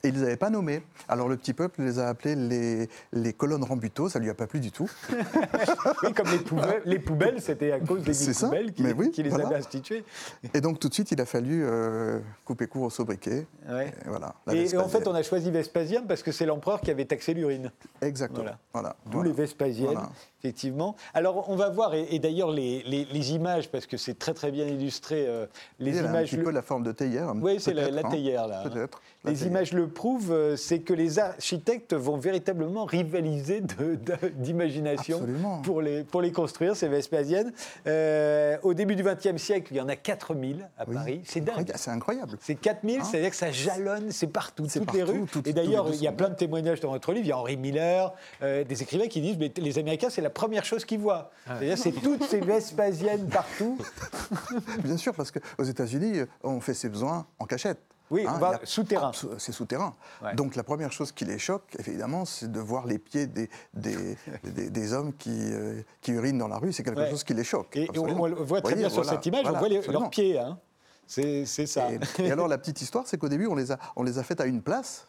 Et 0.06 0.10
ils 0.10 0.14
ne 0.14 0.20
les 0.20 0.26
avaient 0.26 0.38
pas 0.38 0.52
nommés. 0.52 0.84
Alors 1.10 1.28
le 1.28 1.36
petit 1.36 1.54
peuple 1.54 1.82
les 1.82 1.98
a 1.98 2.08
appelés 2.08 2.36
les, 2.36 2.90
les 3.12 3.34
colonnes 3.34 3.64
Rambuteau, 3.64 4.08
ça 4.08 4.20
lui 4.20 4.30
a 4.30 4.36
pas 4.36 4.46
plu 4.46 4.60
du 4.60 4.72
tout. 4.72 4.90
oui, 6.04 6.14
comme 6.14 6.30
les 6.30 6.38
poubelles, 6.38 6.82
les 6.86 7.00
poubelles 7.00 7.42
c'était 7.42 7.72
à 7.72 7.80
cause 7.80 8.04
des 8.04 8.34
poubelles 8.34 8.72
qui, 8.72 9.12
qui 9.12 9.24
les 9.24 9.34
avaient 9.34 9.56
instituées. 9.56 10.04
Et 10.54 10.62
donc 10.62 10.80
tout 10.80 10.90
de 10.90 10.94
suite, 10.94 11.12
il 11.12 11.20
a 11.20 11.26
fallu 11.26 11.64
euh, 11.66 12.20
couper 12.44 12.68
court 12.68 12.84
au 12.84 12.90
sobriquet. 12.92 13.48
Et, 13.68 13.92
voilà, 14.06 14.36
et, 14.52 14.78
en 14.78 14.88
fait, 14.88 15.08
on 15.08 15.16
a 15.16 15.24
choisi 15.24 15.50
Vespasien 15.50 16.04
parce 16.04 16.22
que 16.22 16.32
c'est 16.32 16.46
l'empereur 16.46 16.82
qui 16.82 16.92
avait 16.92 17.06
taxé 17.06 17.34
l'urine. 17.34 17.72
Exactement. 18.02 18.52
Voilà. 18.74 18.96
D'où 19.08 19.24
les 19.24 19.32
Vespasiennes, 19.32 19.98
effectivement. 20.46 20.96
Alors 21.14 21.50
on 21.50 21.56
va 21.56 21.70
voir, 21.70 21.94
et, 21.96 22.20
d'ailleurs 22.20 22.52
les, 22.52 22.84
les, 22.84 23.34
images, 23.34 23.70
parce 23.70 23.86
que 23.86 23.98
c'est 23.98 24.18
très 24.18 24.34
très 24.34 24.52
bien 24.52 24.66
illustré, 24.66 25.26
euh, 25.28 25.48
les 25.80 25.98
images... 25.98 26.34
un 26.34 26.38
petit 26.38 26.44
peu 26.44 26.52
la 26.52 26.62
forme 26.62 26.84
de 26.84 26.92
théière. 26.92 27.34
Oui, 27.42 27.58
c'est 27.60 27.74
la, 27.74 27.86
hein. 27.88 28.10
théière 28.10 28.48
là. 28.48 28.64
Peut-être. 28.64 29.02
Les 29.26 29.48
images 29.48 29.74
le 29.74 29.88
prouvent, 29.88 30.32
euh, 30.32 30.56
c'est 30.56 30.80
que 30.80 30.94
les 30.94 31.18
architectes 31.18 31.94
vont 31.94 32.18
véritablement 32.18 32.86
rivaliser 32.86 33.62
d'imagination 34.36 35.22
pour 35.64 35.82
les, 35.82 36.04
pour 36.04 36.22
les 36.22 36.32
construire, 36.32 36.76
ces 36.76 36.88
Vespasiennes. 36.88 37.52
Euh, 37.88 38.58
au 38.62 38.74
début 38.74 38.96
du 38.96 39.04
XXe 39.04 39.42
siècle, 39.42 39.70
il 39.72 39.78
y 39.78 39.82
en 39.82 39.90
a 39.90 39.96
4000 39.96 40.70
à 40.78 40.86
Paris. 40.86 41.22
C'est 41.26 41.42
dingue. 41.42 41.72
C'est 41.76 41.90
incroyable. 41.90 42.38
C'est 42.40 42.56
4000, 42.56 43.00
hein 43.00 43.04
c'est-à-dire 43.04 43.32
que 43.32 43.36
ça 43.36 43.52
jalonne, 43.52 44.12
c'est 44.12 44.28
partout, 44.28 44.68
toutes 44.72 44.94
les 44.94 45.04
rues. 45.04 45.26
et 45.46 45.54
d'ailleurs, 45.54 45.88
il 45.92 46.02
y 46.02 46.08
a 46.08 46.12
plein 46.12 46.30
de 46.30 46.36
témoignages 46.36 46.80
dans 46.80 46.92
votre 46.92 47.12
livre. 47.12 47.26
Il 47.26 47.30
y 47.30 47.32
a 47.32 47.38
Henri 47.38 47.58
Miller, 47.58 48.14
euh, 48.44 48.64
des 48.64 48.84
écrivains 48.84 49.08
qui 49.08 49.22
disent 49.22 49.38
mais 49.40 49.52
les 49.58 49.80
Américains, 49.80 50.10
c'est 50.10 50.22
la 50.22 50.30
première 50.36 50.66
chose 50.66 50.86
qu'ils 50.86 51.00
voient. 51.00 51.32
Ah 51.48 51.56
c'est-à-dire 51.58 51.78
c'est 51.80 51.92
toutes 51.92 52.24
ces 52.26 52.42
Vespasiennes 52.42 53.28
partout. 53.28 53.80
Bien 54.84 54.98
sûr, 54.98 55.16
parce 55.16 55.32
qu'aux 55.32 55.64
États-Unis, 55.64 56.20
on 56.44 56.60
fait 56.60 56.76
ses 56.76 56.90
besoins 56.90 57.26
en 57.40 57.46
cachette. 57.46 57.80
Oui, 58.12 58.24
hein, 58.28 58.40
souterrain. 58.64 59.12
C'est 59.40 59.52
souterrain. 59.52 59.96
Donc 60.36 60.56
la 60.56 60.64
première 60.64 60.92
chose 60.92 61.12
qui 61.12 61.26
les 61.26 61.40
choque, 61.40 61.76
évidemment, 61.80 62.26
c'est 62.26 62.52
de 62.52 62.60
voir 62.60 62.86
les 62.86 63.00
pieds 63.00 63.26
des, 63.26 63.50
des, 63.74 64.16
des, 64.44 64.94
hommes 64.94 65.14
qui, 65.14 65.32
euh, 65.34 65.82
qui, 66.02 66.12
urinent 66.12 66.38
dans 66.38 66.48
la 66.48 66.58
rue. 66.58 66.72
C'est 66.72 66.84
quelque 66.84 67.10
chose 67.10 67.24
qui 67.24 67.34
les 67.34 67.44
choque. 67.44 67.76
Et 67.76 67.90
on, 67.98 68.44
voit 68.44 68.62
très 68.62 68.76
bien 68.76 68.90
sur 68.90 69.04
cette 69.06 69.26
image, 69.26 69.46
on 69.48 69.58
voit 69.58 69.70
leurs 69.70 70.10
pieds. 70.12 70.38
Hein. 70.38 70.60
C'est 71.08 71.46
ça. 71.46 71.90
Et, 72.20 72.32
alors 72.32 72.48
la 72.48 72.58
petite 72.58 72.82
histoire, 72.82 73.06
c'est 73.08 73.18
qu'au 73.18 73.30
début, 73.30 73.48
on 73.48 73.56
les, 73.56 73.72
a, 73.72 73.80
on 73.96 74.04
les 74.04 74.18
a 74.18 74.24
faites 74.24 74.42
à 74.42 74.46
une 74.46 74.62
place. 74.62 75.08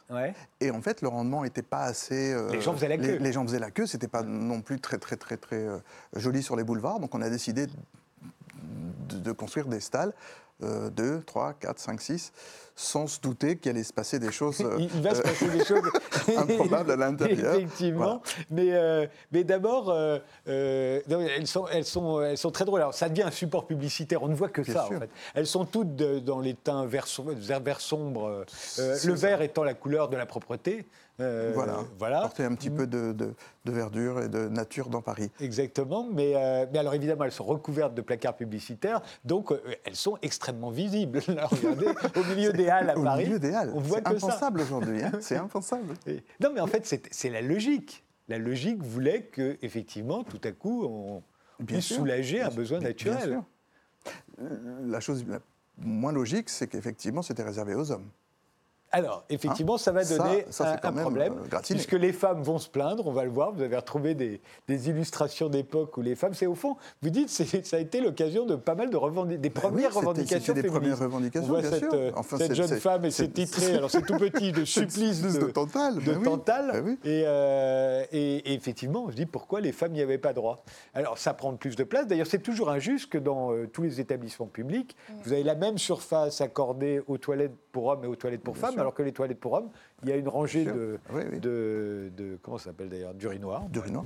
Et 0.60 0.70
en 0.70 0.80
fait, 0.80 1.02
le 1.02 1.08
rendement 1.08 1.42
n'était 1.42 1.62
pas 1.62 1.82
assez. 1.82 2.32
Euh, 2.32 2.50
les 2.50 2.60
gens 2.60 2.74
faisaient 2.74 2.88
la 2.88 2.98
queue. 2.98 3.18
Les, 3.18 3.32
gens 3.32 3.44
faisaient 3.44 3.58
la 3.58 3.70
queue. 3.70 3.86
C'était 3.86 4.08
pas 4.08 4.22
non 4.22 4.60
plus 4.60 4.80
très 4.80 4.98
très 4.98 5.16
très 5.16 5.36
très 5.36 5.56
euh, 5.56 5.78
joli 6.14 6.42
sur 6.42 6.56
les 6.56 6.64
boulevards. 6.64 7.00
Donc 7.00 7.14
on 7.14 7.22
a 7.22 7.30
décidé 7.30 7.66
de, 7.66 9.18
de 9.18 9.32
construire 9.32 9.66
des 9.66 9.80
stalles 9.80 10.12
2, 10.60 11.22
3, 11.26 11.54
4, 11.54 11.78
5, 11.78 12.00
6, 12.00 12.32
sans 12.74 13.06
se 13.06 13.20
douter 13.20 13.56
qu'il 13.56 13.70
allait 13.70 13.82
se 13.82 13.92
passer 13.92 14.18
des 14.18 14.32
choses. 14.32 14.62
Il 14.78 14.88
va 15.02 15.14
se 15.14 15.22
passer 15.22 15.48
des 15.48 15.64
choses 15.64 15.82
improbables 16.36 16.92
à 16.92 16.96
l'intérieur. 16.96 17.54
Effectivement. 17.54 18.22
Mais, 18.50 18.72
euh, 18.72 19.06
mais 19.32 19.44
d'abord, 19.44 19.90
euh, 19.90 20.18
euh, 20.48 21.00
elles, 21.08 21.46
sont, 21.46 21.66
elles, 21.68 21.84
sont, 21.84 22.20
elles 22.20 22.38
sont 22.38 22.50
très 22.50 22.64
drôles. 22.64 22.80
Alors, 22.80 22.94
ça 22.94 23.08
devient 23.08 23.22
un 23.22 23.30
support 23.30 23.66
publicitaire. 23.66 24.22
On 24.22 24.28
ne 24.28 24.34
voit 24.34 24.50
que 24.50 24.62
ça, 24.62 24.84
en 24.86 24.98
fait. 24.98 25.10
Elles 25.34 25.46
sont 25.46 25.64
toutes 25.64 25.96
dans 25.96 26.40
les 26.40 26.54
teints 26.54 26.86
vert, 26.86 27.06
vert 27.60 27.80
sombre, 27.80 28.44
le 28.78 29.12
vert 29.14 29.42
étant 29.42 29.64
la 29.64 29.74
couleur 29.74 30.08
de 30.08 30.16
la 30.16 30.26
propreté. 30.26 30.86
Euh, 31.20 31.52
voilà. 31.54 31.78
voilà. 31.98 32.20
Porter 32.20 32.44
un 32.44 32.54
petit 32.54 32.70
peu 32.70 32.86
de, 32.86 33.34
verdure 33.64 34.22
et 34.22 34.28
de 34.28 34.48
nature 34.48 34.88
dans 34.88 35.02
Paris. 35.02 35.30
Exactement. 35.40 36.06
Mais, 36.12 36.34
euh, 36.36 36.66
mais 36.72 36.78
alors 36.78 36.94
évidemment, 36.94 37.24
elles 37.24 37.32
sont 37.32 37.44
recouvertes 37.44 37.94
de 37.94 38.02
placards 38.02 38.36
publicitaires, 38.36 39.00
donc 39.24 39.50
euh, 39.50 39.60
elles 39.84 39.96
sont 39.96 40.18
extrêmement 40.22 40.70
visibles. 40.70 41.20
regardez, 41.26 41.88
au 42.16 42.24
milieu 42.34 42.52
des 42.52 42.68
halles 42.68 42.90
à 42.90 42.94
Paris. 42.94 43.24
Au 43.24 43.26
milieu 43.26 43.38
des 43.38 43.54
halles. 43.54 43.72
On 43.74 43.80
voit 43.80 43.98
C'est 43.98 44.08
impensable 44.08 44.60
aujourd'hui. 44.60 45.02
Hein. 45.02 45.12
C'est 45.20 45.36
impensable. 45.36 45.94
non, 46.40 46.50
mais 46.54 46.60
en 46.60 46.66
fait, 46.66 46.86
c'est 47.10 47.30
la 47.30 47.40
logique. 47.40 48.04
La 48.28 48.38
logique 48.38 48.82
voulait 48.82 49.22
que, 49.22 49.56
effectivement, 49.62 50.24
tout 50.24 50.40
à 50.44 50.52
coup, 50.52 50.84
on 50.84 51.64
puisse 51.64 51.86
soulager 51.86 52.42
un 52.42 52.50
besoin 52.50 52.80
naturel. 52.80 53.40
La 54.84 55.00
chose 55.00 55.24
moins 55.78 56.12
logique, 56.12 56.48
c'est 56.50 56.66
qu'effectivement, 56.66 57.22
c'était 57.22 57.42
réservé 57.42 57.74
aux 57.74 57.90
hommes. 57.90 58.08
Alors, 58.96 59.24
effectivement, 59.28 59.76
ça 59.76 59.92
va 59.92 60.06
donner 60.06 60.46
un, 60.58 60.92
problème, 60.92 61.34
euh, 61.52 61.58
puisque 61.62 61.92
les 61.92 62.14
femmes 62.14 62.42
vont 62.42 62.56
se 62.56 62.70
plaindre, 62.70 63.06
on 63.06 63.12
va 63.12 63.24
le 63.24 63.30
voir, 63.30 63.52
vous 63.52 63.60
avez 63.60 63.76
retrouvé 63.76 64.14
des, 64.14 64.40
illustrations 64.88 65.50
d'époque 65.50 65.98
où 65.98 66.00
les 66.00 66.14
femmes, 66.14 66.32
c'est 66.32 66.46
au 66.46 66.54
fond, 66.54 66.78
vous 67.02 67.10
dites, 67.10 67.28
ça 67.28 67.76
a 67.76 67.80
été 67.80 68.00
l'occasion 68.00 68.46
de 68.46 68.56
pas 68.56 68.74
mal 68.74 68.88
de 68.88 68.96
revendications, 68.96 69.42
des 69.42 69.50
premières 69.50 69.92
revendications 69.92 70.54
des 70.54 70.62
premières 70.62 70.98
revendications, 70.98 71.46
on 71.46 71.60
voit 71.60 71.62
cette, 71.62 71.92
euh, 71.92 72.10
cette 72.38 72.54
jeune 72.54 72.80
femme 72.80 73.04
et 73.04 73.10
c'est 73.10 73.28
titré, 73.28 73.74
alors 73.74 73.90
c'est 73.90 74.00
tout 74.00 74.16
petit, 74.16 74.52
de 74.52 74.64
supplice 74.64 75.20
de, 75.20 75.40
de 75.40 75.50
Tantale. 75.50 76.02
De 76.02 76.14
ben 76.14 76.96
euh, 77.04 78.04
et, 78.12 78.54
effectivement, 78.54 79.10
je 79.10 79.16
dis 79.16 79.26
pourquoi 79.26 79.60
les 79.60 79.72
femmes 79.72 79.92
n'y 79.92 80.00
avaient 80.00 80.16
pas 80.16 80.32
droit? 80.32 80.64
Alors, 80.94 81.18
ça 81.18 81.34
prend 81.34 81.54
plus 81.54 81.76
de 81.76 81.84
place. 81.84 82.06
D'ailleurs, 82.06 82.26
c'est 82.26 82.42
toujours 82.42 82.70
injuste 82.70 83.10
que 83.10 83.18
dans 83.18 83.52
tous 83.74 83.82
les 83.82 84.00
établissements 84.00 84.46
publics, 84.46 84.96
vous 85.22 85.34
avez 85.34 85.42
la 85.42 85.54
même 85.54 85.76
surface 85.76 86.40
accordée 86.40 87.02
aux 87.08 87.18
toilettes 87.18 87.52
pour 87.72 87.88
hommes 87.88 88.04
et 88.04 88.06
aux 88.06 88.16
toilettes 88.16 88.42
pour 88.42 88.56
femmes 88.56 88.85
alors 88.86 88.94
que 88.94 89.02
les 89.02 89.12
toilettes 89.12 89.40
pour 89.40 89.52
hommes, 89.54 89.70
il 90.04 90.08
y 90.08 90.12
a 90.12 90.16
une 90.16 90.28
rangée 90.28 90.64
de, 90.64 90.98
de, 91.10 92.38
Comment 92.42 92.58
ça 92.58 92.66
s'appelle 92.66 92.88
d'ailleurs 92.88 93.14
D'urinoir. 93.14 93.68
D'urinoir, 93.68 94.04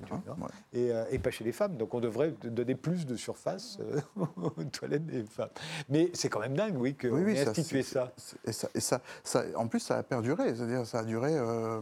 et, 0.73 0.91
et, 1.11 1.19
pas 1.19 1.31
chez 1.31 1.45
les 1.45 1.53
femmes. 1.53 1.77
Donc 1.77 1.93
on 1.93 2.01
devrait 2.01 2.33
donner 2.43 2.75
plus 2.75 3.05
de 3.05 3.15
surface 3.17 3.79
aux 4.17 4.65
toilettes 4.65 5.07
des 5.07 5.23
femmes. 5.25 5.51
Mais 5.91 6.11
c'est 6.15 6.31
quand 6.31 6.41
même 6.41 6.55
dingue, 6.55 6.77
oui, 6.79 6.97
qu'on 6.97 7.11
oui, 7.11 7.37
ait 7.37 7.47
institué 7.47 7.83
ça. 7.83 8.13
Et, 8.47 8.53
ça, 8.53 8.69
et 8.75 8.81
ça, 8.81 9.03
ça, 9.23 9.45
En 9.55 9.69
plus, 9.69 9.81
ça 9.81 9.99
a 9.99 10.03
perduré. 10.03 10.55
C'est-à-dire, 10.55 10.87
ça 10.87 11.01
a 11.01 11.05
duré 11.05 11.37
euh, 11.37 11.81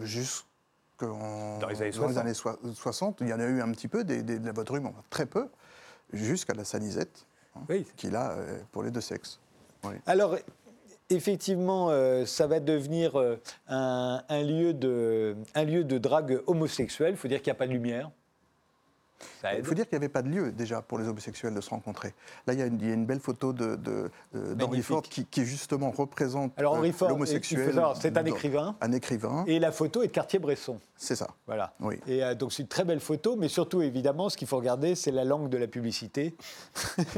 jusqu'en 0.00 0.48
dans 1.00 1.68
les 1.68 2.18
années, 2.18 2.34
60. 2.34 3.18
il 3.20 3.28
y 3.28 3.32
en 3.32 3.40
a 3.40 3.44
eu 3.44 3.60
un 3.60 3.70
petit 3.72 3.88
peu, 3.88 4.04
des, 4.04 4.22
des, 4.22 4.38
de 4.38 4.46
la 4.46 4.52
mais 4.80 4.92
très 5.10 5.26
peu, 5.26 5.48
jusqu'à 6.12 6.54
la 6.54 6.64
sanisette, 6.64 7.26
hein, 7.54 7.60
qui 7.96 8.10
là, 8.10 8.32
euh, 8.32 8.58
pour 8.72 8.82
les 8.82 8.90
deux 8.90 9.00
sexes. 9.00 9.38
Alors, 10.06 10.36
effectivement, 11.10 11.90
euh, 11.90 12.24
ça 12.24 12.46
va 12.46 12.60
devenir 12.60 13.16
euh, 13.16 13.36
un, 13.68 14.42
lieu 14.42 14.74
de, 14.74 15.36
un 15.54 15.64
lieu 15.64 15.84
de 15.84 15.98
drague 15.98 16.40
homosexuelle. 16.46 17.12
Il 17.12 17.16
faut 17.16 17.28
dire 17.28 17.38
qu'il 17.38 17.50
n'y 17.50 17.56
a 17.56 17.58
pas 17.58 17.66
de 17.66 17.72
lumière. 17.72 18.10
Il 19.56 19.64
faut 19.64 19.74
dire 19.74 19.88
qu'il 19.88 19.98
n'y 19.98 20.04
avait 20.04 20.08
pas 20.08 20.22
de 20.22 20.28
lieu 20.28 20.52
déjà 20.52 20.82
pour 20.82 20.98
les 20.98 21.08
homosexuels 21.08 21.54
de 21.54 21.60
se 21.60 21.70
rencontrer. 21.70 22.14
Là, 22.46 22.54
il 22.54 22.58
y 22.58 22.62
a 22.62 22.66
une, 22.66 23.06
belle 23.06 23.20
photo 23.20 23.52
d'Henry 23.52 24.82
Ford 24.82 25.02
qui, 25.02 25.44
justement 25.44 25.90
représente 25.90 26.52
l'homosexuel. 26.60 27.80
C'est 28.00 28.16
un 28.16 28.24
écrivain. 28.24 28.76
Un 28.80 28.92
écrivain. 28.92 29.44
Et 29.46 29.58
la 29.58 29.72
photo 29.72 30.02
est 30.02 30.08
de 30.08 30.12
Cartier-Bresson. 30.12 30.78
C'est 31.00 31.14
ça. 31.14 31.28
Voilà. 31.46 31.72
Oui. 31.78 32.00
Et 32.08 32.24
euh, 32.24 32.34
donc 32.34 32.52
c'est 32.52 32.62
une 32.62 32.68
très 32.68 32.84
belle 32.84 32.98
photo, 32.98 33.36
mais 33.36 33.46
surtout 33.46 33.82
évidemment, 33.82 34.28
ce 34.28 34.36
qu'il 34.36 34.48
faut 34.48 34.56
regarder, 34.56 34.96
c'est 34.96 35.12
la 35.12 35.24
langue 35.24 35.48
de 35.48 35.56
la 35.56 35.68
publicité 35.68 36.34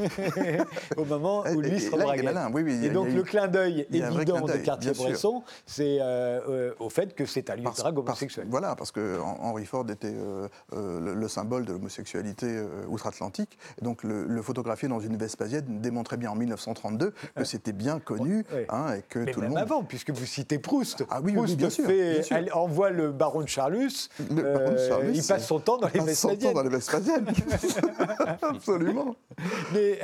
au 0.97 1.03
moment 1.03 1.43
où 1.47 1.61
lui 1.61 1.79
se 1.79 1.87
et, 1.87 2.85
et 2.85 2.89
donc 2.89 3.09
le 3.09 3.23
clin 3.23 3.47
d'œil 3.47 3.87
évident 3.91 4.41
de 4.41 4.57
Cartier-Bresson, 4.57 5.43
c'est 5.65 5.97
euh, 5.99 6.41
euh, 6.47 6.73
au 6.79 6.89
fait 6.89 7.15
que 7.15 7.25
c'est 7.25 7.49
un 7.49 7.55
lieu 7.55 7.63
de 7.63 7.75
drague 7.75 7.97
homosexuel. 7.97 8.45
voilà, 8.49 8.75
parce 8.75 8.91
que 8.91 9.19
Henry 9.19 9.65
Ford 9.65 9.89
était 9.89 10.13
le, 10.71 11.13
le, 11.15 11.27
symbole 11.27 11.65
de 11.65 11.73
l'homosexualité 11.73 11.90
sexualité 11.91 12.47
euh, 12.47 12.85
outre-Atlantique. 12.87 13.57
Donc 13.81 14.03
le, 14.03 14.25
le, 14.25 14.41
photographier 14.41 14.87
dans 14.87 14.99
une 14.99 15.17
Vespasienne 15.17 15.81
démontrait 15.81 16.17
bien 16.17 16.31
en 16.31 16.35
1932 16.35 17.13
que 17.35 17.43
c'était 17.43 17.73
bien 17.73 17.99
connu 17.99 18.45
hein, 18.69 18.95
et 18.95 19.01
que 19.01 19.19
Mais 19.19 19.31
tout 19.31 19.41
le 19.41 19.49
monde. 19.49 19.57
avant, 19.57 19.83
puisque 19.83 20.09
vous 20.09 20.25
citez 20.25 20.59
Proust. 20.59 21.03
Ah 21.09 21.19
oui, 21.21 21.33
Proust 21.33 21.55
bien, 21.57 21.69
sûr, 21.69 21.89
Elle 21.89 22.51
envoie 22.53 22.89
le 22.89 23.11
baron 23.11 23.41
de 23.41 23.47
Charlus. 23.47 24.09
Euh, 24.31 25.11
il 25.13 25.23
passe 25.23 25.47
son 25.47 25.59
temps 25.59 25.77
dans 25.77 25.89
les 25.93 25.99
Vespasiennes. 25.99 26.39
Son 26.39 26.47
temps 26.47 26.53
dans 26.53 26.63
les 26.63 26.69
Vespasiennes. 26.69 27.25
Absolument. 28.41 29.15
Mais, 29.73 29.99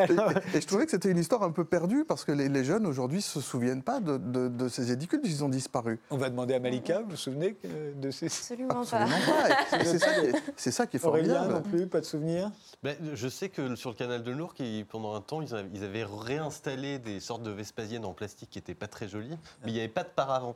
et, 0.54 0.62
je 0.62 0.68
trouvais 0.68 0.86
que 0.86 0.92
c'était 0.92 1.12
une 1.12 1.18
histoire 1.18 1.44
un 1.44 1.52
peu 1.52 1.64
perdue 1.66 2.06
parce 2.06 2.26
que 2.26 2.32
les, 2.32 2.64
jeunes 2.64 2.86
aujourd'hui 2.86 3.22
se 3.22 3.40
souviennent 3.40 3.84
pas 3.84 4.00
de, 4.00 4.18
de, 4.18 4.68
ces 4.68 4.92
édicules 4.92 5.22
puisqu'ils 5.22 5.44
ont 5.44 5.50
disparu. 5.50 6.00
On 6.10 6.18
va 6.18 6.30
demander 6.30 6.56
à 6.56 6.60
Malika, 6.60 7.02
vous 7.02 7.12
vous 7.12 7.16
souvenez 7.16 7.56
de 7.96 8.12
ces. 8.12 8.26
Absolument, 8.26 8.82
Absolument 8.82 9.18
pas. 9.26 9.84
C'est 9.84 10.00
ça, 10.00 10.14
qui 10.14 10.26
est, 10.26 10.72
ça 10.72 10.88
qui 10.88 10.98
est 10.98 11.00
formidable. 11.00 11.64
Pas 11.86 12.00
de 12.00 12.06
souvenirs? 12.06 12.52
Ben, 12.84 12.96
Je 13.14 13.28
sais 13.28 13.50
que 13.50 13.76
sur 13.76 13.92
le 13.92 13.96
canal 13.96 14.24
de 14.24 14.32
Lourdes, 14.32 14.56
pendant 14.90 15.14
un 15.14 15.22
temps, 15.22 15.42
ils 15.42 15.84
avaient 15.84 16.06
réinstallé 16.06 17.00
des 17.00 17.20
sortes 17.20 17.44
de 17.44 17.52
Vespasiennes 17.52 18.06
en 18.06 18.14
plastique 18.14 18.50
qui 18.50 18.58
n'étaient 18.58 18.76
pas 18.76 18.88
très 18.88 19.08
jolies, 19.08 19.38
mais 19.64 19.72
il 19.72 19.74
n'y 19.74 19.80
avait 19.80 19.88
pas 19.88 20.04
de 20.04 20.10
paravent. 20.10 20.56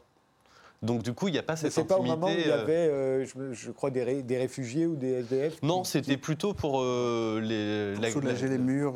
Donc 0.82 1.04
du 1.04 1.13
coup, 1.13 1.28
il 1.28 1.34
n'y 1.34 1.38
a 1.38 1.44
pas 1.44 1.56
cette 1.56 1.72
C'est 1.72 1.84
pas 1.84 1.98
au 1.98 2.04
moment 2.04 2.26
où 2.26 2.32
il 2.32 2.48
y 2.48 2.50
euh, 2.50 2.63
avait, 2.63 2.74
euh, 2.74 3.26
je, 3.52 3.70
crois, 3.70 3.91
des, 3.91 4.24
des, 4.24 4.38
réfugiés 4.38 4.88
ou 4.88 4.96
des 4.96 5.12
SDF 5.20 5.62
Non, 5.62 5.84
c'était 5.84 6.17
plutôt 6.17 6.56
pour 6.56 6.82
euh, 6.82 7.39
les... 7.39 8.02
Pour 8.02 8.13
soulager 8.13 8.48
les 8.48 8.58
murs. 8.58 8.96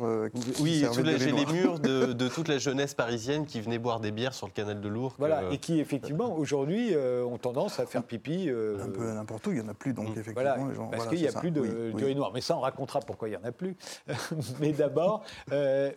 oui, 0.60 0.84
soulager 0.92 1.30
les 1.30 1.46
murs 1.46 1.78
de, 1.78 2.28
toute 2.28 2.48
la 2.48 2.58
jeunesse 2.58 2.94
parisienne 2.94 3.46
qui 3.46 3.60
venait 3.60 3.78
boire 3.78 4.00
des 4.00 4.10
bières 4.10 4.34
sur 4.34 4.48
le 4.48 4.52
canal 4.52 4.80
de 4.80 4.88
Lourdes. 4.88 5.14
Voilà, 5.18 5.44
et 5.52 5.58
qui 5.58 5.78
effectivement, 5.78 6.36
aujourd'hui, 6.36 6.92
ont 6.96 7.38
tendance 7.38 7.78
à 7.78 7.86
faire 7.86 8.02
pipi... 8.02 8.50
Un 8.50 8.88
peu 8.88 9.12
n'importe 9.12 9.46
où, 9.46 9.52
il 9.52 9.60
n'y 9.60 9.64
en 9.64 9.68
a 9.68 9.74
plus, 9.74 9.92
donc 9.92 10.08
mm. 10.08 10.20
effectivement... 10.20 10.54
Voilà, 10.56 10.88
parce 10.90 11.06
qu'il 11.06 11.20
n'y 11.20 11.28
a 11.28 11.32
plus 11.32 11.52
de 11.52 11.92
oui, 11.94 12.14
noir. 12.16 12.32
Mais 12.34 12.40
ça, 12.40 12.56
on 12.56 12.60
racontera 12.60 12.98
pourquoi 12.98 13.28
il 13.28 13.32
n'y 13.32 13.36
en 13.36 13.44
a 13.44 13.52
plus. 13.52 13.76
Mais 14.60 14.72
d'abord, 14.72 15.22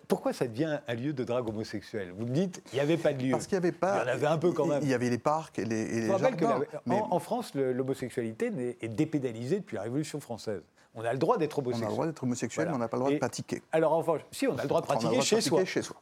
pourquoi 0.07 0.33
ça 0.33 0.47
devient 0.47 0.77
un 0.87 0.93
lieu 0.93 1.13
de 1.13 1.23
drague 1.23 1.49
homosexuelle? 1.49 2.13
Vous 2.15 2.27
me 2.27 2.31
dites, 2.31 2.61
il 2.73 2.75
n'y 2.75 2.81
avait 2.81 2.97
pas 2.97 3.11
de 3.11 3.23
lieu. 3.23 3.31
Parce 3.31 3.47
qu'il 3.47 3.57
n'y 3.57 3.65
avait 3.65 3.75
pas... 3.75 4.03
Il 4.03 4.07
y 4.07 4.11
en 4.11 4.13
avait 4.13 4.27
un 4.27 4.37
peu 4.37 4.51
quand 4.51 4.67
même. 4.67 4.83
Il 4.83 4.89
y 4.89 4.93
avait 4.93 5.09
les 5.09 5.17
parcs 5.17 5.57
et 5.57 5.65
les 5.65 5.78
rappelle 6.11 6.35
que 6.35 6.45
en, 6.89 7.19
France, 7.19 7.53
l'homosexualité 7.55 8.51
est 8.81 8.89
dépénalisée 8.89 9.59
depuis 9.59 9.75
la 9.75 9.83
Révolution 9.83 10.19
française. 10.19 10.63
On 10.99 11.05
a 11.05 11.13
le 11.13 11.17
droit 11.17 11.37
d'être 11.37 11.59
homosexuel. 11.59 11.83
On 11.83 11.87
a 11.87 11.89
le 11.89 11.95
droit 11.95 12.05
d'être 12.07 12.23
homosexuel, 12.23 12.67
mais 12.67 12.75
on 12.75 12.77
n'a 12.77 12.87
pas 12.89 12.97
le 12.97 13.01
droit 13.01 13.11
de 13.13 13.17
pratiquer. 13.17 13.61
Alors, 13.71 13.93
enfin, 13.93 14.17
si, 14.31 14.47
on 14.47 14.57
a 14.57 14.63
le 14.63 14.67
droit 14.67 14.81
de 14.81 14.85
pratiquer, 14.85 15.21
chez, 15.21 15.39
soi. 15.39 15.63
chez 15.65 15.81
soi. 15.81 15.95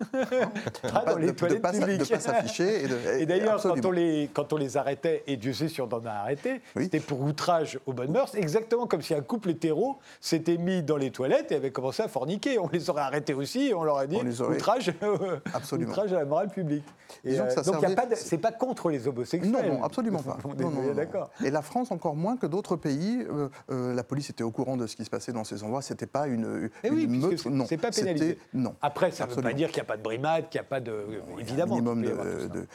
pas 0.81 1.05
dans 1.05 1.17
les 1.17 1.35
toilettes 1.35 1.61
publiques. 1.61 1.99
De 1.99 2.05
pas 2.05 2.19
s'afficher. 2.19 2.85
Et, 3.19 3.25
d'ailleurs, 3.27 3.61
quand, 3.61 3.85
on 3.85 3.91
les, 3.91 4.29
quand 4.33 4.53
on 4.53 4.57
les 4.57 4.75
arrêtait, 4.75 5.23
et 5.27 5.37
Dieu 5.37 5.53
sait 5.53 5.69
si 5.69 5.81
on 5.81 5.93
en 5.93 6.03
a 6.05 6.11
arrêté, 6.11 6.61
c'était 6.75 6.99
pour 6.99 7.21
outrage 7.21 7.79
aux 7.85 7.93
bonnes 7.93 8.11
mœurs, 8.11 8.33
exactement 8.33 8.87
comme 8.87 9.03
si 9.03 9.13
un 9.13 9.21
couple 9.21 9.51
hétéro 9.51 9.97
s'était 10.19 10.57
mis 10.57 10.81
dans 10.81 10.97
les 10.97 11.11
toilettes 11.11 11.51
et 11.51 11.55
avait 11.55 11.71
commencé 11.71 12.01
à 12.01 12.07
forniquer. 12.07 12.57
On 12.57 12.67
les 12.67 12.89
aurait 12.89 13.03
arrêtés 13.03 13.35
aussi 13.35 13.67
et 13.67 13.73
on 13.75 13.83
leur 13.83 13.97
a 13.97 14.07
dit 14.07 14.17
outrage, 14.17 14.91
outrage 15.71 16.13
à 16.13 16.19
la 16.19 16.25
morale 16.25 16.49
publique. 16.49 16.85
Et, 17.23 17.39
euh, 17.39 17.45
donc, 17.63 17.85
c'est 18.15 18.37
pas 18.37 18.51
contre 18.51 18.89
les 18.89 19.07
homosexuels. 19.07 19.51
Non, 19.51 19.63
non 19.63 19.83
absolument 19.83 20.19
pas. 20.23 20.37
On 20.43 20.89
est 20.89 20.93
d'accord. 20.93 21.29
Et 21.43 21.51
la 21.51 21.61
France, 21.61 21.91
encore 21.91 22.15
moins 22.15 22.37
que 22.37 22.45
d'autres 22.45 22.75
pays, 22.75 23.25
euh, 23.29 23.49
euh, 23.71 23.93
la 23.93 24.03
police 24.03 24.29
était 24.29 24.43
au 24.43 24.51
courant 24.51 24.77
de 24.77 24.86
ce 24.87 24.95
qui 24.95 25.05
se 25.05 25.09
passait 25.09 25.33
dans 25.33 25.43
ces 25.43 25.63
endroits. 25.63 25.81
C'était 25.81 26.07
pas 26.07 26.27
une, 26.27 26.69
eh 26.83 26.89
oui, 26.89 27.07
meute. 27.07 27.45
Non, 27.45 27.65
c'est 27.67 27.77
pas 27.77 27.91
pénalisé. 27.91 28.39
Non. 28.53 28.75
Après, 28.81 29.11
ça 29.11 29.25
ne 29.25 29.33
veut 29.33 29.41
pas 29.41 29.53
dire 29.53 29.67
qu'il 29.69 29.77
n'y 29.77 29.81
a 29.81 29.85
pas 29.85 29.97
de 29.97 30.03
brimade, 30.03 30.49
qu'il 30.49 30.59
n'y 30.59 30.65
a 30.65 30.69
pas 30.69 30.79
de. 30.79 31.21
évidemment. 31.39 31.75
Minimum 31.75 32.01
de. 32.03 32.67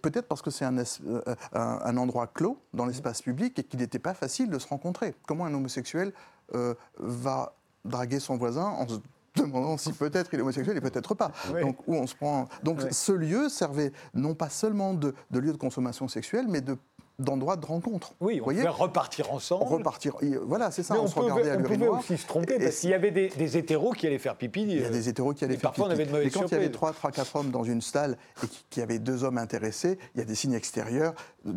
Peut-être 0.00 0.28
parce 0.28 0.40
que 0.40 0.50
c'est 0.50 0.64
un, 0.64 0.76
un, 1.52 1.96
endroit 1.98 2.26
clos 2.26 2.58
dans 2.72 2.86
l'espace 2.86 3.20
public 3.20 3.58
et 3.58 3.64
qu'il 3.64 3.80
n'était 3.80 3.98
pas 3.98 4.14
facile 4.14 4.48
de 4.48 4.58
se 4.58 4.66
rencontrer. 4.66 5.14
Comment 5.26 5.44
un 5.44 5.54
homosexuel 5.54 6.12
va 6.98 7.54
draguer 7.84 8.20
son 8.20 8.36
voisin 8.36 8.64
en 8.64 8.88
se 8.88 8.98
demandant 9.34 9.76
si 9.76 9.92
peut-être 9.92 10.32
il 10.32 10.38
est 10.38 10.42
homosexuel 10.42 10.76
et 10.76 10.80
peut-être 10.80 11.14
pas? 11.14 11.32
Donc, 11.60 11.76
où 11.86 11.94
on 11.94 12.06
se 12.06 12.14
prend... 12.14 12.48
Donc 12.62 12.80
ce 12.90 13.12
lieu 13.12 13.48
servait 13.48 13.92
non 14.14 14.34
pas 14.34 14.48
seulement 14.48 14.94
de, 14.94 15.14
de 15.30 15.38
lieu 15.38 15.52
de 15.52 15.58
consommation 15.58 16.08
sexuelle, 16.08 16.46
mais 16.48 16.60
de 16.60 16.76
d'endroits 17.18 17.56
de 17.56 17.66
rencontre. 17.66 18.14
Oui, 18.20 18.40
on 18.40 18.44
pouvait 18.44 18.68
repartir 18.68 19.32
ensemble. 19.32 19.64
Repartir, 19.64 20.16
voilà, 20.44 20.70
c'est 20.70 20.82
ça. 20.82 21.00
on, 21.00 21.06
se 21.06 21.18
regardait 21.18 21.50
à 21.50 21.58
On 21.58 21.62
pouvait 21.62 21.88
aussi 21.88 22.16
se 22.16 22.26
tromper 22.26 22.58
parce 22.58 22.76
qu'il 22.76 22.90
y 22.90 22.94
avait 22.94 23.10
des, 23.10 23.56
hétéros 23.56 23.92
qui 23.92 24.06
allaient 24.06 24.18
faire 24.18 24.36
pipi. 24.36 24.62
Il 24.62 24.80
y 24.80 24.84
a 24.84 24.90
des 24.90 25.08
hétéros 25.08 25.34
qui 25.34 25.44
allaient 25.44 25.56
faire 25.56 25.72
parfois 25.72 25.88
pipi. 25.88 25.94
on 25.94 26.00
avait 26.00 26.06
de 26.06 26.12
mauvaises 26.12 26.26
Et 26.26 26.30
quand 26.30 26.46
il 26.46 26.52
y 26.52 26.56
avait 26.56 26.70
trois, 26.70 26.92
trois, 26.92 27.10
quatre 27.10 27.36
hommes 27.36 27.50
dans 27.50 27.64
une 27.64 27.80
salle 27.80 28.16
et 28.42 28.46
qu'il 28.70 28.80
y 28.80 28.82
avait 28.82 28.98
deux 28.98 29.24
hommes 29.24 29.38
intéressés, 29.38 29.98
il 30.14 30.18
y 30.18 30.22
a 30.22 30.24
des 30.24 30.34
signes 30.34 30.54
extérieurs 30.54 31.14
euh, 31.46 31.52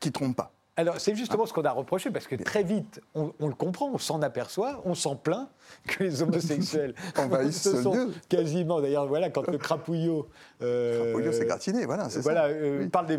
qui 0.00 0.12
trompent 0.12 0.36
pas. 0.36 0.52
Alors, 0.76 0.98
c'est 1.00 1.14
justement 1.14 1.44
ce 1.44 1.52
qu'on 1.52 1.64
a 1.64 1.70
reproché, 1.70 2.10
parce 2.10 2.26
que 2.26 2.34
très 2.34 2.62
vite, 2.62 3.00
on, 3.14 3.32
le 3.40 3.54
comprend, 3.54 3.90
on 3.92 3.98
s'en 3.98 4.22
aperçoit, 4.22 4.80
on 4.86 4.94
s'en 4.94 5.16
plaint 5.16 5.48
que 5.86 6.02
les 6.02 6.22
homosexuels 6.22 6.94
envahissent 7.18 7.62
ce 7.62 7.82
sont 7.82 8.10
quasiment, 8.30 8.80
d'ailleurs, 8.80 9.06
voilà, 9.06 9.28
quand 9.28 9.46
le 9.48 9.58
crapouillot... 9.58 10.28
Euh, 10.62 11.04
crapouillot 11.04 11.32
s'est 11.32 11.44
gratiné, 11.44 11.84
voilà, 11.84 12.08
c'est 12.08 12.20
voilà, 12.20 12.48
ça. 12.48 12.54
Euh, 12.54 12.88
parle 12.88 13.06
des, 13.06 13.18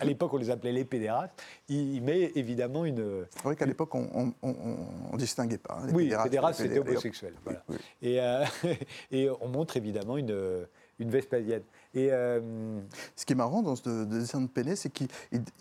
à 0.00 0.04
l'époque, 0.04 0.34
on 0.34 0.38
les 0.38 0.50
appelait 0.50 0.72
les 0.72 0.84
pédérastes, 0.84 1.40
il 1.68 2.02
met 2.02 2.32
évidemment 2.34 2.84
une... 2.84 3.24
C'est 3.30 3.44
vrai 3.44 3.54
qu'à 3.54 3.66
l'époque, 3.66 3.94
on 3.94 4.32
ne 4.42 5.16
distinguait 5.16 5.58
pas. 5.58 5.78
Hein, 5.80 5.86
les 5.86 5.92
oui, 5.92 6.12
pédérastes, 6.24 6.60
c'était 6.60 6.80
homosexuel. 6.80 7.34
Voilà. 7.44 7.62
Et, 8.02 8.20
euh, 8.20 8.44
et 9.12 9.28
on 9.40 9.46
montre 9.46 9.76
évidemment 9.76 10.16
une, 10.16 10.66
une 10.98 11.10
Vespasienne. 11.10 11.62
Et, 11.94 12.08
euh, 12.10 12.40
Ce 13.16 13.24
qui 13.24 13.32
est 13.32 13.36
marrant 13.36 13.62
dans 13.62 13.76
ce 13.76 14.04
dessin 14.04 14.40
de 14.40 14.48
Péné, 14.48 14.76
c'est 14.76 14.90
qu'il 14.90 15.08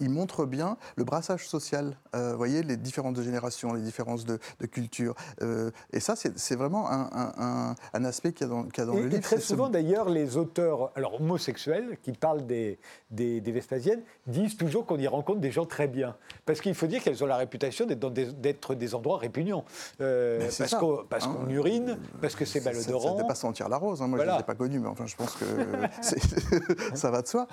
montre 0.09 0.45
bien 0.45 0.77
le 0.95 1.03
brassage 1.03 1.47
social. 1.47 1.97
Euh, 2.15 2.35
voyez, 2.35 2.63
les 2.63 2.77
différentes 2.77 3.21
générations, 3.21 3.73
les 3.73 3.81
différences 3.81 4.25
de, 4.25 4.39
culture. 4.71 5.15
Euh, 5.41 5.71
et 5.91 5.99
ça, 5.99 6.15
c'est 6.15 6.55
vraiment 6.55 6.89
un, 6.89 7.75
aspect 8.05 8.33
qu'il 8.33 8.47
y 8.47 8.49
a 8.49 8.53
dans, 8.53 8.63
dans 8.63 8.93
le 8.95 9.03
livre. 9.03 9.15
Et 9.15 9.21
très 9.21 9.39
souvent, 9.39 9.69
d'ailleurs, 9.69 10.09
les 10.09 10.37
auteurs 10.37 10.91
alors, 10.95 11.21
homosexuels 11.21 11.97
qui 12.01 12.11
parlent 12.11 12.45
des, 12.45 12.79
des, 13.11 13.41
Vespasiennes 13.53 14.01
disent 14.25 14.57
toujours 14.57 14.85
qu'on 14.85 14.97
y 14.97 15.07
rencontre 15.07 15.39
des 15.39 15.51
gens 15.51 15.65
très 15.65 15.87
bien. 15.87 16.15
Parce 16.45 16.59
qu'il 16.59 16.73
faut 16.73 16.87
dire 16.87 17.03
qu'elles 17.03 17.23
ont 17.23 17.27
la 17.27 17.37
réputation 17.37 17.85
d'être 17.85 18.09
des, 18.09 18.55
des, 18.75 18.95
endroits 18.95 19.19
répugnants. 19.19 19.63
parce 19.97 20.73
qu'on 20.75 21.05
hein. 21.11 21.49
urine, 21.49 21.97
parce 22.21 22.35
que 22.35 22.45
c'est 22.45 22.63
malodorant. 22.63 23.17
Ça 23.17 23.23
ne 23.23 23.27
pas 23.27 23.35
sentir 23.35 23.69
la 23.69 23.77
rose. 23.77 24.01
Hein. 24.01 24.07
Moi, 24.07 24.19
je 24.19 24.29
ne 24.29 24.37
l'ai 24.37 24.43
pas 24.43 24.55
connu, 24.55 24.79
mais 24.79 24.87
enfin, 24.87 25.05
je 25.05 25.15
pense 25.15 25.35
que 25.35 25.45
ça 26.93 27.11
va 27.11 27.21
de 27.21 27.27
soi. 27.27 27.47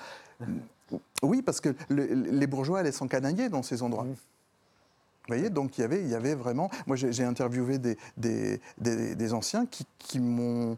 Oui, 1.22 1.42
parce 1.42 1.60
que 1.60 1.74
les 1.88 2.46
bourgeois 2.46 2.80
allaient 2.80 2.92
s'encanailler 2.92 3.48
dans 3.48 3.62
ces 3.62 3.82
endroits. 3.82 4.04
Vous 4.04 4.16
voyez, 5.36 5.50
donc 5.50 5.78
il 5.78 5.82
y 5.82 5.84
avait, 5.84 6.00
il 6.00 6.08
y 6.08 6.14
avait 6.14 6.34
vraiment. 6.34 6.70
Moi, 6.86 6.96
j'ai 6.96 7.24
interviewé 7.24 7.78
des, 7.78 7.96
des, 8.16 9.32
anciens 9.32 9.66
qui, 9.66 9.86
qui 9.98 10.18
m'ont 10.18 10.76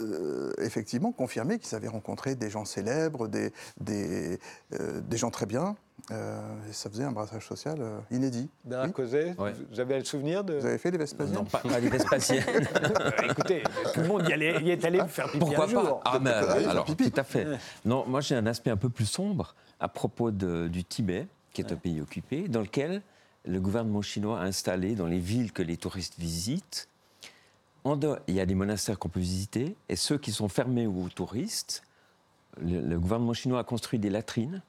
euh, 0.00 0.52
effectivement 0.58 1.10
confirmé 1.10 1.58
qu'ils 1.58 1.74
avaient 1.74 1.88
rencontré 1.88 2.36
des 2.36 2.50
gens 2.50 2.64
célèbres, 2.64 3.26
des, 3.26 3.52
des, 3.80 4.38
euh, 4.74 5.00
des 5.00 5.16
gens 5.16 5.30
très 5.30 5.46
bien, 5.46 5.74
Euh, 6.10 6.40
et 6.68 6.72
ça 6.72 6.88
faisait 6.88 7.04
un 7.04 7.12
brassage 7.12 7.46
social 7.46 7.76
euh, 7.80 7.98
inédit. 8.10 8.48
Bernard 8.64 8.90
oui. 8.98 9.50
Vous 9.70 9.80
avez 9.80 9.98
le 9.98 10.04
souvenir 10.04 10.42
de... 10.42 10.54
Vous 10.54 10.66
avez 10.66 10.78
fait 10.78 10.90
les 10.90 10.98
Vespasiennes 10.98 11.36
Non, 11.36 11.44
pas, 11.44 11.60
les 11.80 11.88
Vespasiennes. 11.90 12.44
Écoutez, 13.28 13.62
tout 13.92 14.00
le 14.00 14.08
monde 14.08 14.28
y, 14.28 14.32
allait, 14.32 14.62
y 14.62 14.70
est 14.70 14.84
allé 14.84 15.00
faire 15.06 15.26
pipi 15.26 15.38
Pourquoi 15.38 15.64
un 15.64 15.68
jour. 15.68 16.00
pas 16.00 16.12
Ah, 16.14 16.18
mais 16.18 16.30
alors, 16.30 16.84
pipi. 16.86 17.10
tout 17.10 17.20
à 17.20 17.24
fait. 17.24 17.46
Non, 17.84 18.04
moi 18.06 18.20
j'ai 18.20 18.34
un 18.36 18.46
aspect 18.46 18.70
un 18.70 18.76
peu 18.76 18.88
plus 18.88 19.06
sombre 19.06 19.54
à 19.80 19.88
propos 19.88 20.30
de, 20.30 20.68
du 20.68 20.82
Tibet, 20.84 21.26
qui 21.52 21.60
est 21.60 21.66
ouais. 21.66 21.72
un 21.72 21.76
pays 21.76 22.00
occupé, 22.00 22.48
dans 22.48 22.62
lequel 22.62 23.02
le 23.44 23.60
gouvernement 23.60 24.02
chinois 24.02 24.40
a 24.40 24.44
installé 24.44 24.94
dans 24.94 25.06
les 25.06 25.20
villes 25.20 25.52
que 25.52 25.62
les 25.62 25.76
touristes 25.76 26.18
visitent, 26.18 26.88
il 28.26 28.34
y 28.34 28.40
a 28.40 28.46
des 28.46 28.54
monastères 28.54 28.98
qu'on 28.98 29.08
peut 29.08 29.20
visiter, 29.20 29.76
et 29.88 29.96
ceux 29.96 30.18
qui 30.18 30.32
sont 30.32 30.48
fermés 30.48 30.86
aux 30.86 31.08
touristes, 31.08 31.82
le, 32.60 32.80
le 32.80 32.98
gouvernement 32.98 33.32
chinois 33.32 33.60
a 33.60 33.64
construit 33.64 33.98
des 33.98 34.10
latrines 34.10 34.62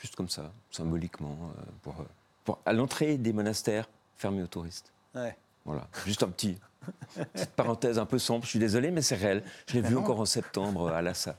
juste 0.00 0.16
comme 0.16 0.28
ça, 0.28 0.52
symboliquement, 0.70 1.36
euh, 1.58 1.62
pour, 1.82 1.94
pour 2.44 2.58
à 2.64 2.72
l'entrée 2.72 3.18
des 3.18 3.32
monastères 3.32 3.88
fermés 4.16 4.42
aux 4.42 4.46
touristes. 4.48 4.92
Ouais. 5.14 5.36
Voilà, 5.64 5.86
juste 6.06 6.22
un 6.22 6.28
petit. 6.28 6.58
Petite 7.34 7.50
parenthèse 7.50 7.98
un 7.98 8.06
peu 8.06 8.18
sombre, 8.18 8.44
je 8.44 8.50
suis 8.50 8.58
désolé, 8.58 8.90
mais 8.90 9.02
c'est 9.02 9.16
réel. 9.16 9.42
Je 9.66 9.74
l'ai 9.74 9.82
vu 9.82 9.96
encore 9.96 10.20
en 10.20 10.24
septembre 10.24 10.88
à 10.88 11.02
Lhasa. 11.02 11.36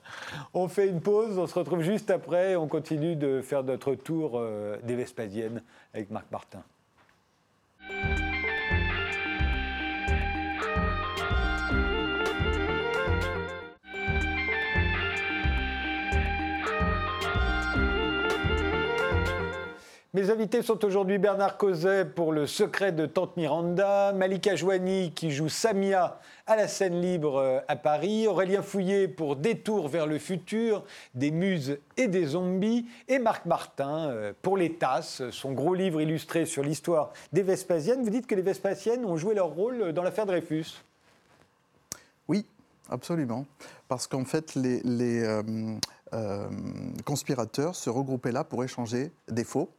On 0.53 0.67
fait 0.67 0.87
une 0.87 1.01
pause, 1.01 1.37
on 1.37 1.47
se 1.47 1.55
retrouve 1.57 1.81
juste 1.81 2.11
après. 2.11 2.55
On 2.55 2.67
continue 2.67 3.15
de 3.15 3.41
faire 3.41 3.63
notre 3.63 3.95
tour 3.95 4.33
euh, 4.35 4.77
des 4.83 4.95
Vespasiennes 4.95 5.63
avec 5.93 6.11
Marc 6.11 6.29
Martin. 6.31 6.63
Mes 20.13 20.29
invités 20.29 20.61
sont 20.61 20.83
aujourd'hui 20.83 21.19
Bernard 21.19 21.57
Causet 21.57 22.03
pour 22.03 22.33
Le 22.33 22.45
secret 22.45 22.91
de 22.91 23.05
Tante 23.05 23.37
Miranda, 23.37 24.11
Malika 24.11 24.57
Joanie 24.57 25.13
qui 25.15 25.31
joue 25.31 25.47
Samia 25.47 26.19
à 26.47 26.57
la 26.57 26.67
scène 26.67 26.99
libre 26.99 27.63
à 27.69 27.77
Paris, 27.77 28.27
Aurélien 28.27 28.61
Fouillé 28.61 29.07
pour 29.07 29.37
Détour 29.37 29.87
vers 29.87 30.07
le 30.07 30.19
futur, 30.19 30.83
des 31.15 31.31
muses 31.31 31.77
et 31.95 32.09
des 32.09 32.25
zombies, 32.25 32.87
et 33.07 33.19
Marc 33.19 33.45
Martin 33.45 34.33
pour 34.41 34.57
Les 34.57 34.73
Tasses, 34.73 35.21
son 35.31 35.53
gros 35.53 35.73
livre 35.73 36.01
illustré 36.01 36.45
sur 36.45 36.61
l'histoire 36.61 37.13
des 37.31 37.41
Vespasiennes. 37.43 38.03
Vous 38.03 38.09
dites 38.09 38.27
que 38.27 38.35
les 38.35 38.41
Vespasiennes 38.41 39.05
ont 39.05 39.15
joué 39.15 39.33
leur 39.33 39.47
rôle 39.47 39.93
dans 39.93 40.03
l'affaire 40.03 40.25
Dreyfus 40.25 40.83
Oui, 42.27 42.45
absolument. 42.89 43.45
Parce 43.87 44.07
qu'en 44.07 44.25
fait, 44.25 44.55
les, 44.55 45.23
euh, 45.23 45.41
euh, 46.13 46.49
conspirateurs 47.05 47.77
se 47.77 47.89
regroupaient 47.89 48.33
là 48.33 48.43
pour 48.43 48.61
échanger 48.65 49.13
des 49.29 49.45
faux 49.45 49.69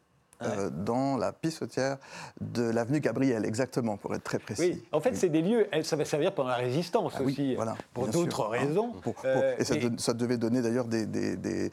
euh, 0.44 0.70
dans 0.70 1.16
la 1.16 1.32
pissotière 1.32 1.98
de 2.40 2.62
l'avenue 2.62 3.00
Gabriel, 3.00 3.44
exactement, 3.44 3.96
pour 3.96 4.14
être 4.14 4.24
très 4.24 4.38
précis. 4.38 4.62
Oui, 4.62 4.84
en 4.92 5.00
fait, 5.00 5.10
oui. 5.10 5.16
c'est 5.16 5.28
des 5.28 5.42
lieux, 5.42 5.66
ça 5.82 5.96
va 5.96 6.04
servir 6.04 6.32
pendant 6.32 6.50
la 6.50 6.56
résistance 6.56 7.12
ah, 7.16 7.22
aussi, 7.22 7.36
oui, 7.38 7.54
voilà, 7.54 7.76
pour 7.92 8.08
d'autres 8.08 8.46
raisons. 8.46 8.92
Pour, 8.92 9.14
pour, 9.14 9.24
euh, 9.24 9.54
et, 9.58 9.64
ça, 9.64 9.76
et... 9.76 9.88
De, 9.88 10.00
ça, 10.00 10.12
devait 10.14 10.38
donner 10.38 10.62
d'ailleurs 10.62 10.86
des, 10.86 11.06
des, 11.06 11.36
des, 11.36 11.70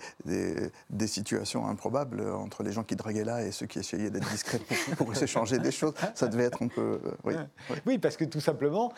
des, 0.90 1.08
situations 1.08 1.68
improbables 1.68 2.22
entre 2.32 2.64
les 2.64 2.72
gens 2.72 2.84
qui 2.84 2.96
draguaient 2.96 3.24
là 3.24 3.44
et 3.44 3.52
ceux 3.52 3.66
qui 3.66 3.80
essayaient 3.80 4.10
d'être 4.10 4.30
discrets 4.30 4.60
pour, 4.60 5.08
pour 5.08 5.16
s'échanger 5.16 5.60
des 5.60 5.72
choses. 5.72 5.94
Ça 6.16 6.28
devait 6.28 6.46
être 6.46 6.62
un 6.64 6.68
peu. 6.68 7.00
Euh, 7.06 7.12
oui, 7.24 7.36
oui, 7.86 7.98
parce 7.98 8.18
que 8.18 8.26
tout 8.26 8.42
simplement, 8.42 8.92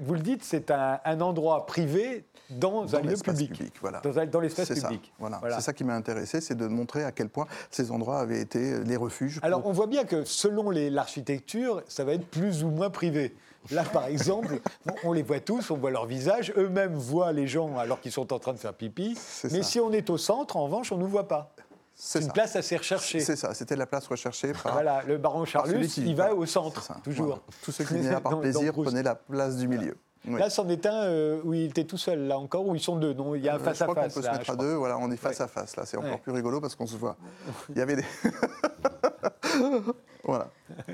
vous 0.00 0.14
le 0.14 0.20
dites, 0.20 0.44
c'est 0.44 0.70
un, 0.70 1.00
un, 1.04 1.20
endroit 1.20 1.66
privé 1.66 2.26
dans, 2.50 2.84
dans 2.84 2.96
un 2.96 3.00
lieu 3.00 3.16
public. 3.16 3.52
public 3.52 3.74
voilà. 3.80 4.00
Dans, 4.00 4.26
dans 4.26 4.40
l'espace 4.40 4.68
public. 4.68 5.04
Ça, 5.04 5.12
voilà. 5.18 5.38
voilà. 5.38 5.56
C'est 5.56 5.62
ça 5.62 5.72
qui 5.72 5.84
m'a 5.84 5.94
intéressé, 5.94 6.40
c'est 6.40 6.54
de 6.54 6.66
montrer 6.66 7.04
à 7.04 7.12
quel 7.12 7.28
point 7.28 7.46
ces 7.70 7.90
endroits 7.90 8.20
avaient 8.20 8.40
été 8.40 8.84
les 8.84 8.96
Alors, 9.42 9.66
on 9.66 9.72
voit 9.72 9.86
bien 9.86 10.04
que 10.04 10.24
selon 10.24 10.70
l'architecture, 10.70 11.82
ça 11.88 12.04
va 12.04 12.14
être 12.14 12.26
plus 12.26 12.64
ou 12.64 12.68
moins 12.68 12.90
privé. 12.90 13.34
Là, 13.70 13.84
par 13.84 14.06
exemple, 14.06 14.60
on 15.04 15.12
les 15.12 15.22
voit 15.22 15.40
tous, 15.40 15.70
on 15.70 15.76
voit 15.76 15.90
leur 15.90 16.06
visage, 16.06 16.52
eux-mêmes 16.56 16.94
voient 16.94 17.32
les 17.32 17.46
gens 17.46 17.78
alors 17.78 18.00
qu'ils 18.00 18.12
sont 18.12 18.32
en 18.32 18.38
train 18.38 18.52
de 18.52 18.58
faire 18.58 18.74
pipi. 18.74 19.16
Mais 19.44 19.62
ça. 19.62 19.62
si 19.62 19.80
on 19.80 19.92
est 19.92 20.10
au 20.10 20.18
centre, 20.18 20.56
en 20.56 20.64
revanche, 20.64 20.92
on 20.92 20.96
ne 20.96 21.02
nous 21.02 21.08
voit 21.08 21.28
pas. 21.28 21.52
C'est 21.98 22.20
une 22.20 22.30
place 22.30 22.54
assez 22.56 22.76
recherchée. 22.76 23.20
C'est 23.20 23.36
ça, 23.36 23.54
c'était 23.54 23.74
la 23.74 23.86
place 23.86 24.06
recherchée 24.06 24.52
par. 24.52 24.74
Voilà, 24.74 25.02
le 25.06 25.16
baron 25.16 25.46
Charlus, 25.46 25.88
il 25.96 26.14
va 26.14 26.34
au 26.34 26.44
centre, 26.44 26.86
toujours. 27.02 27.26
Voilà. 27.26 27.42
Tous 27.62 27.72
ceux 27.72 27.84
qui 27.84 27.94
venaient 27.94 28.20
par 28.20 28.38
plaisir 28.38 28.72
prenaient 28.74 29.02
la 29.02 29.14
place 29.14 29.56
du 29.56 29.66
milieu. 29.66 29.96
Oui. 30.26 30.40
Là, 30.40 30.50
c'en 30.50 30.68
est 30.68 30.86
un 30.86 31.04
euh, 31.04 31.40
où 31.44 31.54
il 31.54 31.66
était 31.66 31.84
tout 31.84 31.98
seul, 31.98 32.26
là 32.26 32.38
encore, 32.38 32.66
où 32.66 32.74
ils 32.74 32.80
sont 32.80 32.96
deux. 32.96 33.12
Non, 33.12 33.34
il 33.34 33.42
y 33.42 33.48
a 33.48 33.54
un 33.54 33.58
face 33.58 33.80
à 33.80 33.86
face. 33.86 33.86
Je 33.86 33.92
crois 33.92 34.02
qu'on 34.02 34.14
peut 34.14 34.26
là, 34.26 34.32
se 34.32 34.38
mettre 34.38 34.50
à 34.50 34.56
deux. 34.56 34.74
Voilà, 34.74 34.98
on 34.98 35.10
est 35.10 35.16
face 35.16 35.38
ouais. 35.38 35.44
à 35.44 35.48
face. 35.48 35.76
Là, 35.76 35.86
c'est 35.86 35.96
encore 35.96 36.10
ouais. 36.10 36.18
plus 36.18 36.32
rigolo 36.32 36.60
parce 36.60 36.74
qu'on 36.74 36.86
se 36.86 36.96
voit. 36.96 37.16
Il 37.70 37.78
y 37.78 37.80
avait 37.80 37.96
des. 37.96 38.04
voilà. 40.24 40.48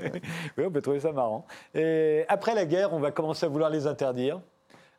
oui, 0.57 0.65
on 0.65 0.71
peut 0.71 0.81
trouver 0.81 0.99
ça 0.99 1.11
marrant. 1.11 1.45
Et 1.73 2.25
après 2.27 2.53
la 2.53 2.65
guerre, 2.65 2.93
on 2.93 2.99
va 2.99 3.11
commencer 3.11 3.45
à 3.45 3.49
vouloir 3.49 3.69
les 3.69 3.87
interdire. 3.87 4.39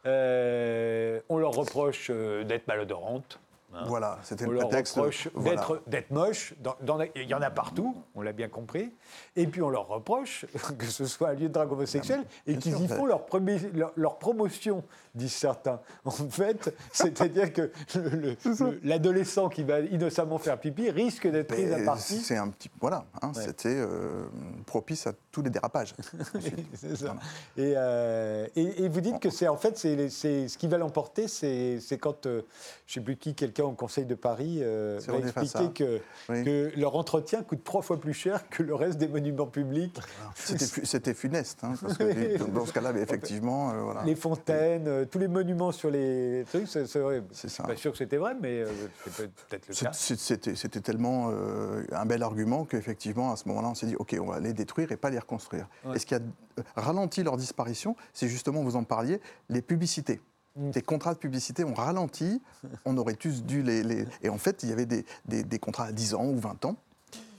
Euh, 0.07 1.21
on 1.29 1.39
leur 1.39 1.53
reproche 1.53 2.09
euh, 2.11 2.45
d'être 2.45 2.67
malodorantes. 2.67 3.39
Hein. 3.75 3.85
Voilà, 3.87 4.19
c'était 4.23 4.47
le 4.47 4.53
leur 4.53 4.69
prétexte. 4.69 4.97
reproche 4.97 5.29
voilà. 5.35 5.67
d'être 5.87 6.11
moche. 6.11 6.55
Dans, 6.61 6.77
dans, 6.81 7.01
il 7.01 7.29
y 7.29 7.35
en 7.35 7.43
a 7.43 7.51
partout, 7.51 7.97
on 8.15 8.23
l'a 8.23 8.33
bien 8.33 8.49
compris. 8.49 8.93
Et 9.37 9.47
puis 9.47 9.63
on 9.63 9.69
leur 9.69 9.89
reproche 9.89 10.47
que 10.79 10.87
ce 10.87 11.07
soit 11.07 11.31
un 11.31 11.35
lieu 11.35 11.49
de 11.49 11.53
drague 11.53 11.73
homosexuel 11.73 12.25
et 12.47 12.57
qu'ils 12.57 12.81
y 12.81 12.89
font 12.89 13.07
leur, 13.07 13.27
premier, 13.27 13.59
leur, 13.75 13.93
leur, 13.97 14.19
promotion, 14.19 14.85
disent 15.15 15.33
certains. 15.33 15.81
En 16.05 16.11
fait, 16.11 16.75
c'est-à-dire 16.93 17.53
que 17.53 17.71
l'adolescent 18.83 19.49
qui 19.49 19.63
va 19.65 19.81
innocemment 19.81 20.39
faire 20.39 20.59
pipi 20.61 20.91
risque 20.91 21.27
d'être 21.27 21.49
pris 21.49 21.73
à 21.73 21.83
partie. 21.83 22.19
C'est 22.19 22.37
un 22.37 22.49
petit. 22.49 22.71
Voilà, 22.81 23.05
hein, 23.23 23.33
ouais. 23.35 23.43
c'était 23.43 23.75
euh, 23.75 24.27
propice 24.67 25.07
à 25.07 25.13
tous 25.33 25.43
les 25.43 25.51
dérapages. 25.51 25.95
c'est 26.75 26.97
ça. 26.97 27.07
Voilà. 27.07 27.21
Et, 27.57 27.75
euh, 27.77 28.47
et, 28.55 28.85
et, 28.85 28.89
vous 28.89 29.01
dites 29.01 29.19
que 29.19 29.31
c'est 29.31 29.49
en 29.49 29.57
fait, 29.57 29.79
c'est 29.79 30.49
ce 30.49 30.59
qui 30.59 30.69
va 30.69 30.79
l'emporter, 30.79 31.29
c'est 31.29 31.99
quand, 31.99 32.27
euh, 32.27 32.43
je 32.87 32.99
ne 32.99 33.03
sais 33.03 33.05
plus 33.05 33.17
qui, 33.17 33.35
quelqu'un 33.35 33.65
au 33.65 33.73
Conseil 33.73 34.05
de 34.05 34.15
Paris 34.15 34.59
euh, 34.63 35.01
va 35.07 35.19
expliquer 35.19 35.71
que, 35.75 36.01
oui. 36.29 36.45
que, 36.45 36.73
leur 36.77 36.97
entretien 36.97 37.43
coûte 37.43 37.65
trois 37.65 37.83
fois 37.83 38.01
plus 38.01 38.15
cher 38.15 38.49
que 38.49 38.63
le 38.63 38.75
reste 38.75 38.99
des 38.99 39.09
monuments 39.09 39.47
publics. 39.47 39.99
C'était 40.35 41.15
funeste, 41.15 41.61
hein, 41.63 41.75
parce 41.81 41.99
que 41.99 42.39
dans 42.55 42.67
ce 42.67 42.73
cas-là, 42.73 42.93
effectivement. 42.97 43.71
Euh, 43.71 43.83
voilà. 43.83 44.03
Les 44.05 44.15
fontaines, 44.15 45.04
euh, 45.05 45.09
tous 45.11 45.19
les 45.19 45.29
monuments 45.29 45.73
sur 45.73 45.91
les 45.91 46.45
trucs, 46.49 46.69
c'est 46.69 46.97
vrai. 46.97 47.23
Je 47.33 47.49
suis 47.49 47.63
pas 47.63 47.77
sûr 47.77 47.93
que 47.93 47.99
c'était 47.99 48.17
vrai, 48.17 48.35
mais 48.41 48.65
c'est 49.11 49.31
peut-être 49.31 49.69
le 49.69 49.75
cas. 49.75 49.93
C'était 49.93 50.81
tellement 50.81 51.31
un 51.93 52.07
bel 52.07 52.23
argument 52.23 52.65
qu'effectivement, 52.65 53.33
à 53.33 53.37
ce 53.37 53.49
moment-là, 53.49 53.69
on 53.69 53.75
s'est 53.75 53.87
dit, 53.87 53.97
OK, 53.97 54.17
on 54.21 54.27
va 54.27 54.41
les 54.41 54.53
détruire 54.53 54.93
et 54.93 54.97
pas 54.97 55.11
les 55.11 55.19
reconstruire. 55.19 55.69
Ouais. 55.85 55.97
Et 55.97 55.99
ce 55.99 56.07
qui 56.07 56.15
a 56.15 56.21
ralenti 56.77 57.23
leur 57.23 57.37
disparition, 57.37 57.97
c'est 58.13 58.29
justement, 58.29 58.63
vous 58.63 58.77
en 58.77 58.85
parliez, 58.85 59.21
les 59.49 59.63
publicités 59.63 60.21
des 60.57 60.83
contrats 60.83 61.15
de 61.15 61.19
publicité 61.19 61.65
ont 61.65 61.75
ralenti, 61.75 62.41
on 62.85 62.97
aurait 62.97 63.15
tous 63.15 63.43
dû 63.43 63.63
les, 63.63 63.83
les... 63.83 64.07
Et 64.23 64.29
en 64.29 64.39
fait, 64.39 64.63
il 64.63 64.69
y 64.69 64.73
avait 64.73 64.87
des, 64.87 65.05
des, 65.27 65.43
des, 65.43 65.59
contrats 65.59 65.87
à 65.87 65.93
10 65.93 66.15
ans 66.15 66.27
ou 66.27 66.39
20 66.39 66.65
ans 66.65 66.77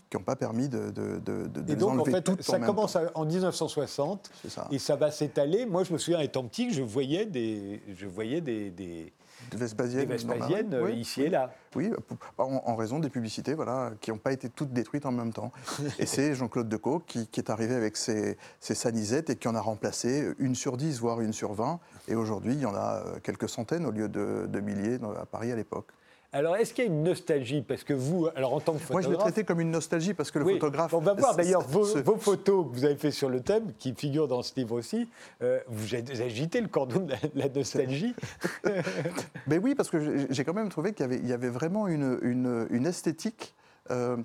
qui 0.09 0.17
n'ont 0.17 0.23
pas 0.23 0.35
permis 0.35 0.69
de, 0.69 0.91
de, 0.91 1.19
de, 1.19 1.47
de 1.47 1.71
et 1.71 1.75
donc, 1.75 1.93
les 1.93 1.99
en 2.01 2.05
fait, 2.05 2.21
toutes 2.21 2.41
ça 2.41 2.57
en 2.57 2.61
commence 2.61 2.97
en 3.15 3.25
1960 3.25 4.29
ça. 4.47 4.67
et 4.71 4.79
ça 4.79 4.95
va 4.95 5.11
s'étaler. 5.11 5.65
Moi, 5.65 5.83
je 5.83 5.93
me 5.93 5.97
souviens, 5.97 6.19
étant 6.19 6.43
petit, 6.43 6.71
je 6.71 6.83
voyais 6.83 7.25
des, 7.25 7.81
je 7.95 8.05
voyais 8.05 8.41
des, 8.41 8.69
des, 8.69 9.11
Vespasiennes 9.53 10.73
euh, 10.73 10.85
oui, 10.85 10.93
ici 10.93 11.21
oui. 11.21 11.27
et 11.27 11.29
là. 11.29 11.53
Oui, 11.75 11.91
en, 12.37 12.61
en, 12.65 12.75
raison 12.75 12.99
des 12.99 13.09
publicités 13.09 13.53
voilà, 13.53 13.91
qui 14.01 14.11
n'ont 14.11 14.17
pas 14.17 14.31
été 14.31 14.49
toutes 14.49 14.71
détruites 14.71 15.05
en 15.05 15.11
même 15.11 15.33
temps. 15.33 15.51
et 15.99 16.05
c'est 16.05 16.33
Jean-Claude 16.33 16.69
Decaux 16.69 16.99
qui, 17.05 17.27
qui, 17.27 17.39
est 17.39 17.49
arrivé 17.49 17.75
avec 17.75 17.97
ses, 17.97 18.37
ses, 18.59 18.75
sanisettes 18.75 19.29
et 19.29 19.35
qui 19.35 19.47
en 19.47 19.55
a 19.55 19.61
remplacé 19.61 20.33
une 20.39 20.55
sur 20.55 20.77
dix, 20.77 20.99
voire 20.99 21.21
une 21.21 21.33
sur 21.33 21.53
vingt. 21.53 21.79
Et 22.07 22.15
aujourd'hui, 22.15 22.53
il 22.53 22.61
y 22.61 22.65
en 22.65 22.75
a 22.75 23.03
quelques 23.23 23.49
centaines 23.49 23.85
au 23.85 23.91
lieu 23.91 24.07
de, 24.07 24.47
de 24.47 24.59
milliers 24.59 24.97
à 25.19 25.25
Paris 25.25 25.51
à 25.51 25.55
l'époque. 25.55 25.87
Alors, 26.35 26.57
est-ce 26.57 26.73
qu'il 26.73 26.83
y 26.83 26.87
a 26.87 26.91
une 26.91 27.03
nostalgie? 27.03 27.61
Parce 27.61 27.85
que 27.85 27.93
vous, 27.93 28.27
alors 28.35 28.53
en 28.53 28.59
tant 28.59 28.73
que 28.73 28.79
photographe. 28.79 28.91
Moi, 28.91 29.01
je 29.03 29.09
l'ai 29.09 29.17
traité 29.17 29.45
comme 29.45 29.61
une 29.61 29.71
nostalgie 29.71 30.13
parce 30.13 30.31
que 30.31 30.39
le 30.39 30.45
oui, 30.45 30.53
photographe. 30.55 30.93
On 30.93 30.99
va 30.99 31.13
voir 31.13 31.33
d'ailleurs 31.33 31.61
vos, 31.61 31.85
vos, 32.01 32.17
photos 32.17 32.65
que 32.65 32.75
vous 32.75 32.83
avez 32.83 32.97
fait 32.97 33.11
sur 33.11 33.29
le 33.29 33.39
thème, 33.39 33.71
qui 33.79 33.93
figurent 33.93 34.27
dans 34.27 34.43
ce 34.43 34.51
livre 34.57 34.73
aussi. 34.75 35.07
Euh, 35.41 35.61
vous 35.69 35.95
agitez 35.95 36.59
le 36.59 36.67
cordon 36.67 36.99
de 36.99 37.11
la, 37.11 37.17
la 37.35 37.47
nostalgie. 37.47 38.13
Mais 39.47 39.57
oui, 39.59 39.75
parce 39.75 39.89
que 39.89 40.27
j'ai 40.29 40.43
quand 40.43 40.53
même 40.53 40.67
trouvé 40.67 40.91
qu'il 40.91 41.09
y, 41.25 41.29
y, 41.29 41.33
avait 41.33 41.47
vraiment 41.47 41.87
une, 41.87 42.19
une, 42.21 42.67
une 42.69 42.85
esthétique. 42.85 43.55
Euh, 43.91 44.17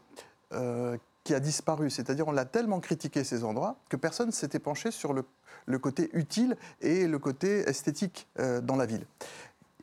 euh, 0.52 0.96
qui 1.22 1.34
a 1.34 1.40
disparu. 1.40 1.90
C'est-à-dire, 1.90 2.26
on 2.28 2.32
l'a 2.32 2.44
tellement 2.44 2.80
critiqué 2.80 3.24
ces 3.24 3.44
endroits 3.44 3.76
que 3.88 3.96
personne 3.96 4.28
ne 4.28 4.32
s'était 4.32 4.58
penché 4.58 4.90
sur 4.90 5.12
le, 5.12 5.24
le, 5.66 5.78
côté 5.78 6.08
utile 6.12 6.56
et 6.80 7.06
le 7.06 7.18
côté 7.18 7.68
esthétique 7.68 8.26
euh, 8.38 8.60
dans 8.60 8.76
la 8.76 8.86
ville. 8.86 9.04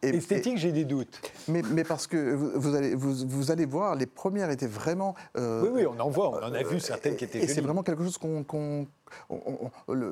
Et, 0.01 0.10
Esthétique, 0.10 0.57
j'ai 0.57 0.71
des 0.71 0.86
doutes. 0.86 1.19
Mais, 1.47 1.62
mais, 1.62 1.83
parce 1.83 2.07
que 2.07 2.33
vous, 2.33 2.51
vous, 2.55 2.75
allez, 2.75 2.95
vous, 2.95 3.13
vous, 3.27 3.51
allez 3.51 3.65
voir, 3.65 3.95
les 3.95 4.05
premières 4.05 4.49
étaient 4.49 4.67
vraiment. 4.67 5.15
Euh, 5.38 5.63
oui, 5.63 5.69
oui, 5.73 5.86
on 5.86 5.99
en 5.99 6.10
voit, 6.10 6.29
on 6.29 6.43
en 6.43 6.53
a 6.53 6.63
vu 6.63 6.79
certaines 6.79 7.15
qui 7.15 7.25
étaient. 7.25 7.39
Et 7.39 7.47
c'est 7.47 7.62
vraiment 7.62 7.83
quelque 7.83 8.03
chose 8.03 8.17
qu'on. 8.17 8.43
Qu 8.43 8.88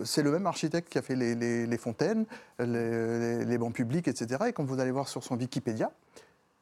c'est 0.06 0.24
le 0.24 0.32
même 0.32 0.48
architecte 0.48 0.90
qui 0.90 0.98
a 0.98 1.02
fait 1.02 1.16
les, 1.16 1.36
les, 1.36 1.68
les 1.68 1.78
fontaines, 1.78 2.26
les, 2.60 3.44
les, 3.44 3.58
bancs 3.58 3.74
publics, 3.74 4.08
etc. 4.08 4.46
Et 4.48 4.54
quand 4.54 4.64
vous 4.64 4.80
allez 4.80 4.92
voir 4.92 5.10
sur 5.10 5.22
son 5.22 5.38
Wikipédia, 5.38 5.92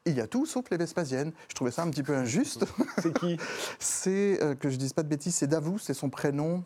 il 0.06 0.16
y 0.16 0.22
a 0.22 0.28
tout 0.28 0.46
sauf 0.46 0.66
les 0.72 0.78
Vespasiennes. 0.78 1.32
Je 1.48 1.56
trouvais 1.56 1.72
ça 1.72 1.84
un 1.84 1.90
petit 1.90 2.04
peu 2.04 2.16
injuste. 2.16 2.66
C'est 3.02 3.18
qui? 3.18 3.38
C'est, 3.80 4.42
euh, 4.42 4.56
que 4.56 4.70
je 4.70 4.78
dise 4.78 4.94
pas 4.94 5.04
de 5.04 5.08
bêtises, 5.08 5.36
c'est 5.36 5.48
Davou, 5.48 5.78
c'est 5.78 5.94
son 5.94 6.10
prénom. 6.10 6.64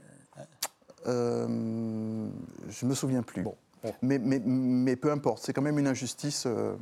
Euh, 1.06 2.28
je 2.70 2.86
me 2.86 2.94
souviens 2.94 3.22
plus. 3.22 3.44
Bon. 3.44 3.56
Mais, 4.02 4.20
mais, 4.20 4.42
mais, 4.46 4.96
peu 4.96 5.12
importe, 5.12 5.44
c'est 5.44 5.54
quand 5.54 5.62
même 5.62 5.80
une 5.80 5.88
injustice. 5.88 6.46
Euh, 6.46 6.76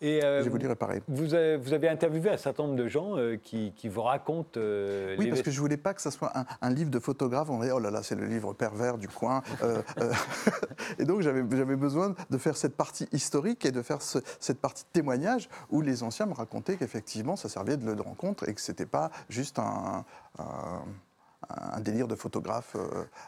et 0.00 0.22
euh, 0.22 0.44
je 0.44 0.48
vous 0.48 0.58
dirais 0.58 0.76
pareil. 0.76 1.00
Vous 1.08 1.34
avez, 1.34 1.56
vous 1.56 1.72
avez, 1.72 1.88
interviewé 1.88 2.30
un 2.30 2.36
certain 2.36 2.64
nombre 2.64 2.76
de 2.76 2.86
gens 2.86 3.16
euh, 3.16 3.36
qui, 3.36 3.72
qui, 3.74 3.88
vous 3.88 4.02
racontent. 4.02 4.58
Euh, 4.58 5.16
oui, 5.18 5.28
parce 5.28 5.42
que 5.42 5.50
je 5.50 5.60
voulais 5.60 5.76
pas 5.76 5.92
que 5.92 6.00
ce 6.00 6.10
soit 6.10 6.32
un, 6.60 6.70
livre 6.70 6.90
de 6.90 7.00
photographe. 7.00 7.50
On 7.50 7.60
dit 7.60 7.70
oh 7.72 7.80
là 7.80 7.90
là, 7.90 8.02
c'est 8.02 8.14
le 8.14 8.26
livre 8.26 8.52
pervers 8.52 8.96
du 8.96 9.08
coin. 9.08 9.42
et 10.98 11.04
donc 11.04 11.22
j'avais 11.22 11.42
besoin 11.42 12.14
de 12.30 12.38
faire 12.38 12.56
cette 12.56 12.76
partie 12.76 13.08
historique 13.12 13.64
et 13.64 13.72
de 13.72 13.82
faire 13.82 13.98
cette 14.00 14.60
partie 14.60 14.84
témoignage 14.92 15.48
où 15.70 15.80
les 15.80 16.02
anciens 16.02 16.26
me 16.26 16.34
racontaient 16.34 16.76
qu'effectivement 16.76 17.36
ça 17.36 17.48
servait 17.48 17.76
de 17.76 17.84
lieu 17.84 17.96
de 17.96 18.02
rencontre 18.02 18.48
et 18.48 18.54
que 18.54 18.60
c'était 18.60 18.86
pas 18.86 19.10
juste 19.28 19.58
un, 19.58 20.04
un 20.38 20.82
délire 21.80 22.08
de 22.08 22.14
photographe 22.14 22.76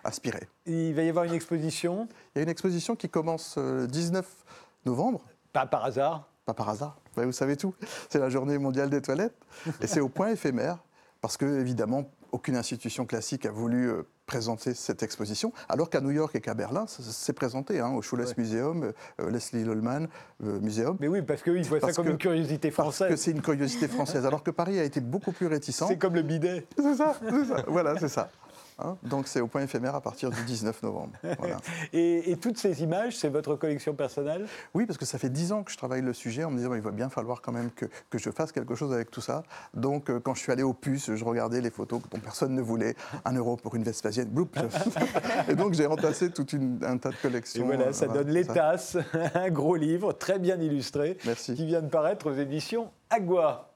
aspiré. 0.05 0.49
Il 0.67 0.95
va 0.95 1.03
y 1.03 1.09
avoir 1.09 1.25
une 1.25 1.33
exposition? 1.33 2.09
Il 2.35 2.39
y 2.39 2.41
a 2.41 2.43
une 2.43 2.49
exposition 2.49 2.97
qui 2.97 3.09
commence 3.09 3.57
le 3.57 3.87
19 3.87 4.27
novembre. 4.85 5.23
Pas 5.53 5.67
par 5.67 5.85
hasard 5.85 6.31
pas 6.45 6.55
par 6.55 6.69
hasard. 6.69 6.97
Vous 7.17 7.33
savez 7.33 7.57
tout. 7.57 7.75
C'est 8.09 8.19
la 8.19 8.29
journée 8.29 8.59
mondiale 8.59 8.91
des 8.91 9.03
toilettes. 9.03 9.37
Et 9.81 9.87
c'est 9.87 10.01
au 10.01 10.09
point 10.09 10.31
éphémère, 10.31 10.79
parce 11.21 11.37
que, 11.37 11.61
évidemment, 11.61 12.11
aucune 12.33 12.57
institution 12.57 13.07
classique 13.07 13.47
a 13.47 13.51
voulu 13.51 13.89
euh, 13.89 14.03
présenter 14.31 14.75
cette 14.75 15.03
exposition, 15.03 15.53
alors 15.69 15.91
qu'à 15.91 16.01
New 16.01 16.13
York 16.13 16.37
et 16.37 16.41
qu'à 16.41 16.55
Berlin, 16.55 16.85
c'est 16.87 17.33
présenté 17.33 17.81
hein, 17.81 17.89
au 17.89 18.01
Schulles 18.01 18.25
Museum, 18.37 18.93
euh, 19.21 19.29
Leslie 19.29 19.65
Lollman 19.65 20.07
euh, 20.45 20.61
Museum. 20.61 20.97
Mais 21.01 21.09
oui, 21.09 21.21
parce 21.23 21.43
qu'ils 21.43 21.65
voient 21.65 21.81
ça 21.81 21.93
comme 21.93 22.11
une 22.11 22.17
curiosité 22.17 22.71
française. 22.71 23.09
Parce 23.09 23.11
que 23.11 23.17
c'est 23.17 23.33
une 23.33 23.43
curiosité 23.43 23.89
française, 23.89 24.25
alors 24.25 24.45
que 24.45 24.53
Paris 24.53 24.79
a 24.79 24.85
été 24.85 25.01
beaucoup 25.01 25.33
plus 25.33 25.49
réticent. 25.49 25.83
C'est 25.89 25.99
comme 25.99 26.15
le 26.15 26.23
bidet. 26.23 26.65
C'est 26.77 26.95
ça, 26.95 27.17
ça, 27.19 27.65
voilà, 27.67 27.99
c'est 27.99 28.09
ça. 28.09 28.31
Hein. 28.85 28.97
Donc 29.03 29.29
c'est 29.29 29.41
au 29.41 29.47
point 29.47 29.63
éphémère 29.63 29.95
à 29.95 30.01
partir 30.01 30.31
du 30.31 30.43
19 30.43 30.83
novembre. 30.83 31.13
et, 31.93 32.37
toutes 32.41 32.59
ces 32.59 32.83
images, 32.83 33.17
c'est 33.17 33.29
votre 33.29 33.57
collection 33.57 33.95
personnelle? 33.95 34.47
Oui, 34.75 34.87
parce 34.87 34.99
que 34.99 35.05
ça 35.05 35.19
fait 35.19 35.29
dix 35.29 35.53
ans 35.53 35.63
que 35.63 35.71
je 35.71 35.77
travaille 35.77 36.03
le 36.03 36.15
sujet 36.15 36.45
en 36.45 36.51
me 36.51 36.59
disant 36.59 36.75
il 36.75 36.81
va 36.81 36.91
bien 36.91 37.09
falloir 37.09 37.43
quand 37.43 37.53
même 37.53 37.71
que, 37.71 37.87
que 38.09 38.19
je 38.19 38.31
fasse 38.31 38.53
quelque 38.53 38.75
chose 38.75 38.93
avec 38.93 39.11
tout 39.11 39.21
ça. 39.21 39.43
Donc 39.75 40.11
euh, 40.11 40.21
quand 40.21 40.35
je 40.35 40.41
suis 40.41 40.53
allé 40.53 40.63
au 40.63 40.73
puce, 40.73 41.15
je 41.15 41.25
regardais 41.25 41.61
les 41.61 41.71
photos 41.71 42.01
dont 42.11 42.19
personne 42.19 42.55
ne 42.55 42.63
voulait. 42.63 42.95
Un 43.25 43.35
euro 43.35 43.57
pour 43.57 43.75
une 43.75 43.83
Vespasienne, 43.83 44.29
bloup 44.29 44.49
Et 45.49 45.55
donc 45.55 45.75
j'ai 45.75 45.87
remplacé 45.87 46.31
tout 46.31 46.47
un 46.83 46.99
tas 46.99 47.11
de 47.11 47.17
collections. 47.17 47.65
Et 47.65 47.67
voilà, 47.67 47.93
ça 47.93 48.07
donne 48.07 48.29
Les 48.29 48.45
Tasses, 48.45 48.97
un 49.35 49.51
gros 49.51 49.77
livre 49.77 50.13
très 50.13 50.39
bien 50.39 50.61
illustré 50.61 51.19
Merci. 51.25 51.55
qui 51.55 51.67
vient 51.67 51.83
de 51.83 51.89
paraître 51.89 52.31
aux 52.31 52.35
éditions 52.35 52.91
Agua. 53.11 53.71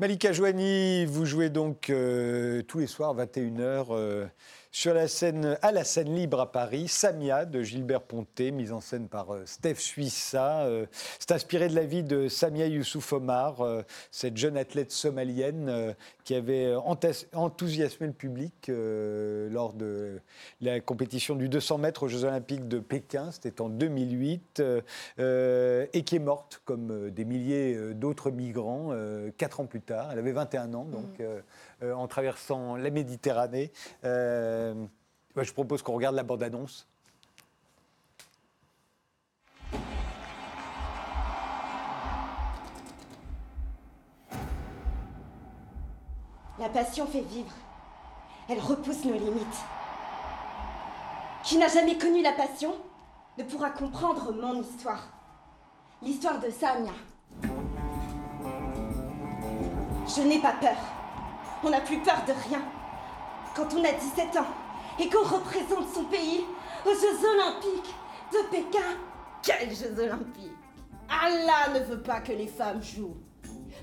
Malika 0.00 0.32
Joanie, 0.32 1.06
vous 1.06 1.24
jouez 1.24 1.50
donc 1.50 1.88
euh, 1.88 2.62
tous 2.62 2.80
les 2.80 2.88
soirs 2.88 3.14
21h 3.14 4.28
sur 4.74 4.92
la 4.92 5.06
scène, 5.06 5.56
à 5.62 5.70
la 5.70 5.84
scène 5.84 6.12
libre 6.12 6.40
à 6.40 6.50
Paris, 6.50 6.88
Samia 6.88 7.44
de 7.44 7.62
Gilbert 7.62 8.02
Ponté, 8.02 8.50
mise 8.50 8.72
en 8.72 8.80
scène 8.80 9.06
par 9.06 9.32
euh, 9.32 9.46
Steph 9.46 9.76
Suissa. 9.76 10.62
Euh, 10.62 10.86
c'est 11.20 11.30
inspiré 11.30 11.68
de 11.68 11.76
la 11.76 11.84
vie 11.84 12.02
de 12.02 12.26
Samia 12.26 12.66
Youssouf 12.66 13.12
Omar, 13.12 13.60
euh, 13.60 13.82
cette 14.10 14.36
jeune 14.36 14.56
athlète 14.56 14.90
somalienne 14.90 15.94
qui 16.24 16.34
avait 16.34 16.74
enthousiasmé 17.34 18.08
le 18.08 18.12
public 18.12 18.68
lors 18.68 19.74
de 19.74 20.20
la 20.60 20.80
compétition 20.80 21.36
du 21.36 21.48
200 21.48 21.78
mètres 21.78 22.02
aux 22.02 22.08
Jeux 22.08 22.24
Olympiques 22.24 22.66
de 22.66 22.80
Pékin, 22.80 23.30
c'était 23.30 23.60
en 23.60 23.68
2008, 23.68 24.62
et 25.18 26.02
qui 26.04 26.16
est 26.16 26.20
morte 26.20 26.62
comme 26.64 27.10
des 27.10 27.24
milliers 27.24 27.76
d'autres 27.94 28.30
migrants 28.30 28.90
quatre 29.36 29.60
ans 29.60 29.66
plus 29.66 29.82
tard. 29.82 30.08
Elle 30.12 30.18
avait 30.18 30.32
21 30.32 30.72
ans, 30.74 30.84
donc. 30.84 31.18
Mmh. 31.18 31.24
Euh, 31.84 31.92
en 31.92 32.06
traversant 32.06 32.76
la 32.76 32.90
Méditerranée. 32.90 33.70
Euh, 34.04 34.86
je 35.36 35.52
propose 35.52 35.82
qu'on 35.82 35.94
regarde 35.94 36.14
la 36.14 36.22
bande-annonce. 36.22 36.88
La 46.58 46.68
passion 46.70 47.06
fait 47.06 47.20
vivre. 47.20 47.52
Elle 48.48 48.60
repousse 48.60 49.04
nos 49.04 49.12
limites. 49.12 49.44
Qui 51.44 51.58
n'a 51.58 51.68
jamais 51.68 51.98
connu 51.98 52.22
la 52.22 52.32
passion 52.32 52.74
ne 53.36 53.44
pourra 53.44 53.70
comprendre 53.70 54.32
mon 54.32 54.62
histoire. 54.62 55.08
L'histoire 56.00 56.38
de 56.38 56.48
Samia. 56.50 56.92
Je 60.16 60.22
n'ai 60.22 60.40
pas 60.40 60.54
peur. 60.60 61.03
On 61.64 61.70
n'a 61.70 61.80
plus 61.80 61.98
peur 61.98 62.22
de 62.26 62.32
rien. 62.48 62.62
Quand 63.56 63.68
on 63.74 63.84
a 63.84 63.92
17 63.92 64.36
ans 64.36 64.46
et 64.98 65.08
qu'on 65.08 65.22
représente 65.22 65.92
son 65.94 66.04
pays 66.04 66.44
aux 66.84 66.90
Jeux 66.90 67.26
Olympiques 67.26 67.94
de 68.32 68.38
Pékin. 68.50 68.98
Quels 69.42 69.74
Jeux 69.74 69.98
Olympiques 69.98 70.52
Allah 71.08 71.78
ne 71.78 71.84
veut 71.84 72.02
pas 72.02 72.20
que 72.20 72.32
les 72.32 72.48
femmes 72.48 72.82
jouent. 72.82 73.16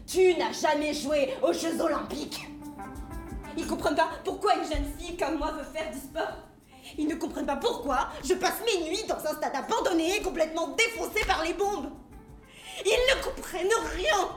Tu 0.06 0.36
n'as 0.36 0.52
jamais 0.52 0.94
joué 0.94 1.34
aux 1.42 1.54
Jeux 1.54 1.82
Olympiques. 1.82 2.48
Ils 3.58 3.66
comprennent 3.66 3.96
pas 3.96 4.10
pourquoi 4.24 4.56
une 4.56 4.70
jeune 4.70 4.86
fille 4.98 5.18
comme 5.18 5.38
moi 5.38 5.52
veut 5.52 5.64
faire 5.64 5.92
du 5.92 5.98
sport. 5.98 6.38
Ils 6.98 7.08
ne 7.08 7.16
comprennent 7.16 7.46
pas 7.46 7.58
pourquoi 7.58 8.10
je 8.24 8.34
passe 8.36 8.62
mes 8.66 8.90
nuits 8.90 9.06
dans 9.08 9.16
un 9.16 9.36
stade 9.36 9.56
abandonné, 9.56 10.22
complètement 10.22 10.70
défoncé 10.70 11.26
par 11.26 11.44
les 11.44 11.54
bombes. 11.54 11.90
Ils 12.86 13.16
ne 13.16 13.24
comprennent 13.24 13.68
rien. 13.96 14.30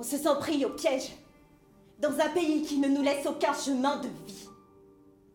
On 0.00 0.02
se 0.02 0.16
sent 0.16 0.34
pris 0.38 0.64
au 0.64 0.70
piège. 0.70 1.12
Dans 1.98 2.18
un 2.18 2.30
pays 2.30 2.62
qui 2.62 2.78
ne 2.78 2.88
nous 2.88 3.02
laisse 3.02 3.26
aucun 3.26 3.52
chemin 3.52 3.98
de 3.98 4.08
vie. 4.26 4.48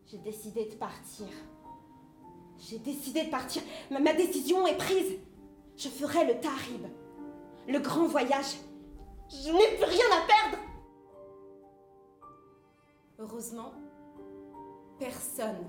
J'ai 0.06 0.18
décidé 0.18 0.64
de 0.64 0.74
partir. 0.74 1.28
J'ai 2.58 2.78
décidé 2.78 3.26
de 3.26 3.30
partir. 3.30 3.62
Ma, 3.92 4.12
décision 4.12 4.66
est 4.66 4.76
prise. 4.76 5.20
Je 5.76 5.88
ferai 5.88 6.26
le 6.26 6.40
Tarib. 6.40 6.84
Le 7.68 7.78
grand 7.78 8.08
voyage. 8.08 8.56
Je 9.30 9.52
n'ai 9.52 9.76
plus 9.76 9.84
rien 9.84 10.04
à 10.10 10.26
perdre. 10.26 10.64
Heureusement, 13.20 13.72
personne 14.98 15.64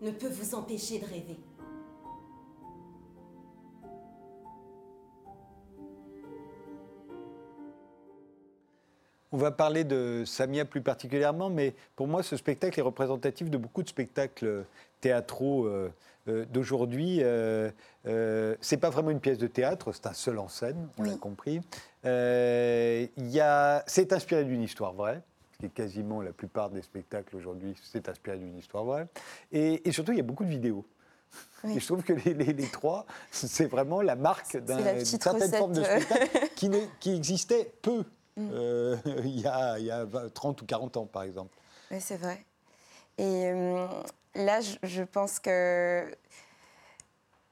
ne 0.00 0.10
peut 0.10 0.28
vous 0.28 0.56
empêcher 0.56 0.98
de 0.98 1.04
rêver. 1.04 1.38
On 9.30 9.36
va 9.36 9.50
parler 9.50 9.84
de 9.84 10.22
Samia 10.24 10.64
plus 10.64 10.80
particulièrement, 10.80 11.50
mais 11.50 11.74
pour 11.96 12.08
moi, 12.08 12.22
ce 12.22 12.36
spectacle 12.36 12.78
est 12.78 12.82
représentatif 12.82 13.50
de 13.50 13.58
beaucoup 13.58 13.82
de 13.82 13.88
spectacles 13.88 14.64
théâtraux 15.00 15.66
euh, 15.66 15.92
euh, 16.28 16.44
d'aujourd'hui. 16.50 17.18
Euh, 17.22 17.70
euh, 18.06 18.54
c'est 18.60 18.76
pas 18.76 18.90
vraiment 18.90 19.10
une 19.10 19.20
pièce 19.20 19.38
de 19.38 19.46
théâtre, 19.46 19.92
c'est 19.92 20.06
un 20.06 20.12
seul 20.12 20.38
en 20.38 20.48
scène, 20.48 20.88
on 20.98 21.02
l'a 21.02 21.16
compris. 21.16 21.60
c'est 22.02 23.10
inspiré 24.12 24.44
d'une 24.44 24.62
histoire 24.62 24.92
vraie, 24.92 25.22
ce 25.52 25.58
qui 25.58 25.66
est 25.66 25.70
quasiment 25.70 26.20
la 26.20 26.32
plupart 26.32 26.70
des 26.70 26.82
spectacles 26.82 27.36
aujourd'hui, 27.36 27.74
c'est 27.82 28.08
inspiré 28.08 28.38
d'une 28.38 28.56
histoire 28.56 28.84
vraie. 28.84 29.06
Et, 29.52 29.90
surtout, 29.90 30.12
il 30.12 30.18
y 30.18 30.20
a 30.20 30.24
beaucoup 30.24 30.44
de 30.44 30.50
vidéos. 30.50 30.84
Et 31.64 31.78
je 31.78 31.86
trouve 31.86 32.02
que 32.02 32.12
les, 32.12 32.70
trois, 32.70 33.04
c'est 33.30 33.66
vraiment 33.66 34.00
la 34.00 34.16
marque 34.16 34.56
d'une 34.56 35.04
certaine 35.04 35.52
forme 35.52 35.72
de 35.72 35.82
spectacle 35.82 36.48
qui, 36.56 36.70
qui 37.00 37.14
existait 37.14 37.72
peu 37.82 38.04
Mm. 38.38 38.50
Euh, 38.52 38.96
il, 39.24 39.40
y 39.40 39.46
a, 39.46 39.78
il, 39.78 39.86
y 39.86 39.90
a, 39.90 40.06
30 40.32 40.62
ou 40.62 40.66
40 40.66 40.96
ans, 40.96 41.06
par 41.06 41.24
exemple. 41.24 41.56
Oui, 41.90 42.00
c'est 42.00 42.16
vrai. 42.16 42.44
Et 43.18 43.46
euh, 43.46 43.86
là, 44.34 44.60
je, 44.60 45.02
pense 45.02 45.40
que 45.40 46.06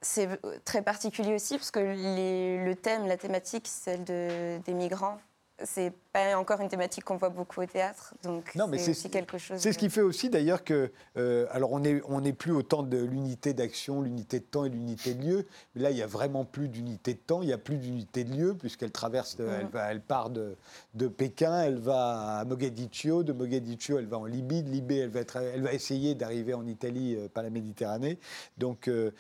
c'est 0.01 0.29
très 0.65 0.83
particulier 0.83 1.35
aussi, 1.35 1.57
parce 1.59 1.73
que 1.73 1.81
le 1.81 2.75
thème, 2.75 3.07
la 3.07 3.17
thématique, 3.17 3.67
celle 3.67 4.05
de, 4.05 4.59
des 4.65 4.75
migrants, 4.75 5.19
c'est 5.65 5.93
pas 6.17 6.39
encore 6.39 6.61
une 6.61 6.69
thématique 6.69 7.05
qu'on 7.05 7.17
voit 7.17 7.29
beaucoup 7.29 7.61
au 7.61 7.67
théâtre, 7.67 8.15
donc 8.23 8.53
c'est 8.55 8.91
aussi 8.91 9.11
quelque 9.11 9.37
chose. 9.37 9.59
C'est 9.61 9.73
ce 9.73 9.79
qui 9.79 9.91
fait 9.91 10.01
aussi 10.01 10.31
d'ailleurs 10.31 10.65
que, 10.65 10.91
euh, 11.19 11.47
alors 11.51 11.73
on 11.73 11.81
n'est 11.81 12.01
on 12.09 12.25
est 12.25 12.33
plus 12.33 12.53
au 12.53 12.63
temps 12.63 12.83
de 12.83 12.97
l'unité 12.97 13.53
d'action, 13.53 14.01
l'unité 14.01 14.41
de 14.41 14.45
temps 14.45 14.65
et 14.65 14.71
l'unité 14.71 15.15
de 15.15 15.23
lieu, 15.23 15.47
mais 15.75 15.83
là 15.83 15.91
il 15.91 15.97
y 15.97 16.03
a 16.03 16.07
vraiment 16.07 16.45
plus 16.45 16.69
d'unité 16.69 17.13
de 17.15 17.19
temps, 17.19 17.43
il 17.43 17.49
y 17.49 17.53
a 17.53 17.59
plus 17.59 17.77
d'unité 17.77 18.25
de 18.25 18.35
lieu 18.35 18.55
puisqu'elle 18.55 18.93
traverse, 18.93 19.39
mm. 19.39 19.45
elle, 19.61 19.67
va, 19.67 19.91
elle 19.91 20.01
part 20.01 20.31
de, 20.31 20.57
de, 20.95 21.09
Pékin, 21.09 21.61
elle 21.61 21.79
va 21.79 22.39
à 22.39 22.45
Mogadiscio, 22.45 23.23
de 23.23 23.33
Mogadiscio 23.33 23.99
elle 23.99 24.07
va 24.07 24.19
en 24.19 24.25
Libye, 24.25 24.63
de 24.63 24.71
Libye 24.71 24.99
elle 24.99 25.11
va, 25.11 25.21
être, 25.21 25.37
elle 25.37 25.63
va 25.63 25.75
essayer 25.75 26.15
d'arriver 26.15 26.55
en 26.55 26.67
Italie 26.67 27.17
euh, 27.17 27.29
par 27.29 27.43
la 27.43 27.51
Méditerranée, 27.51 28.19
donc 28.57 28.89
euh, 28.89 29.11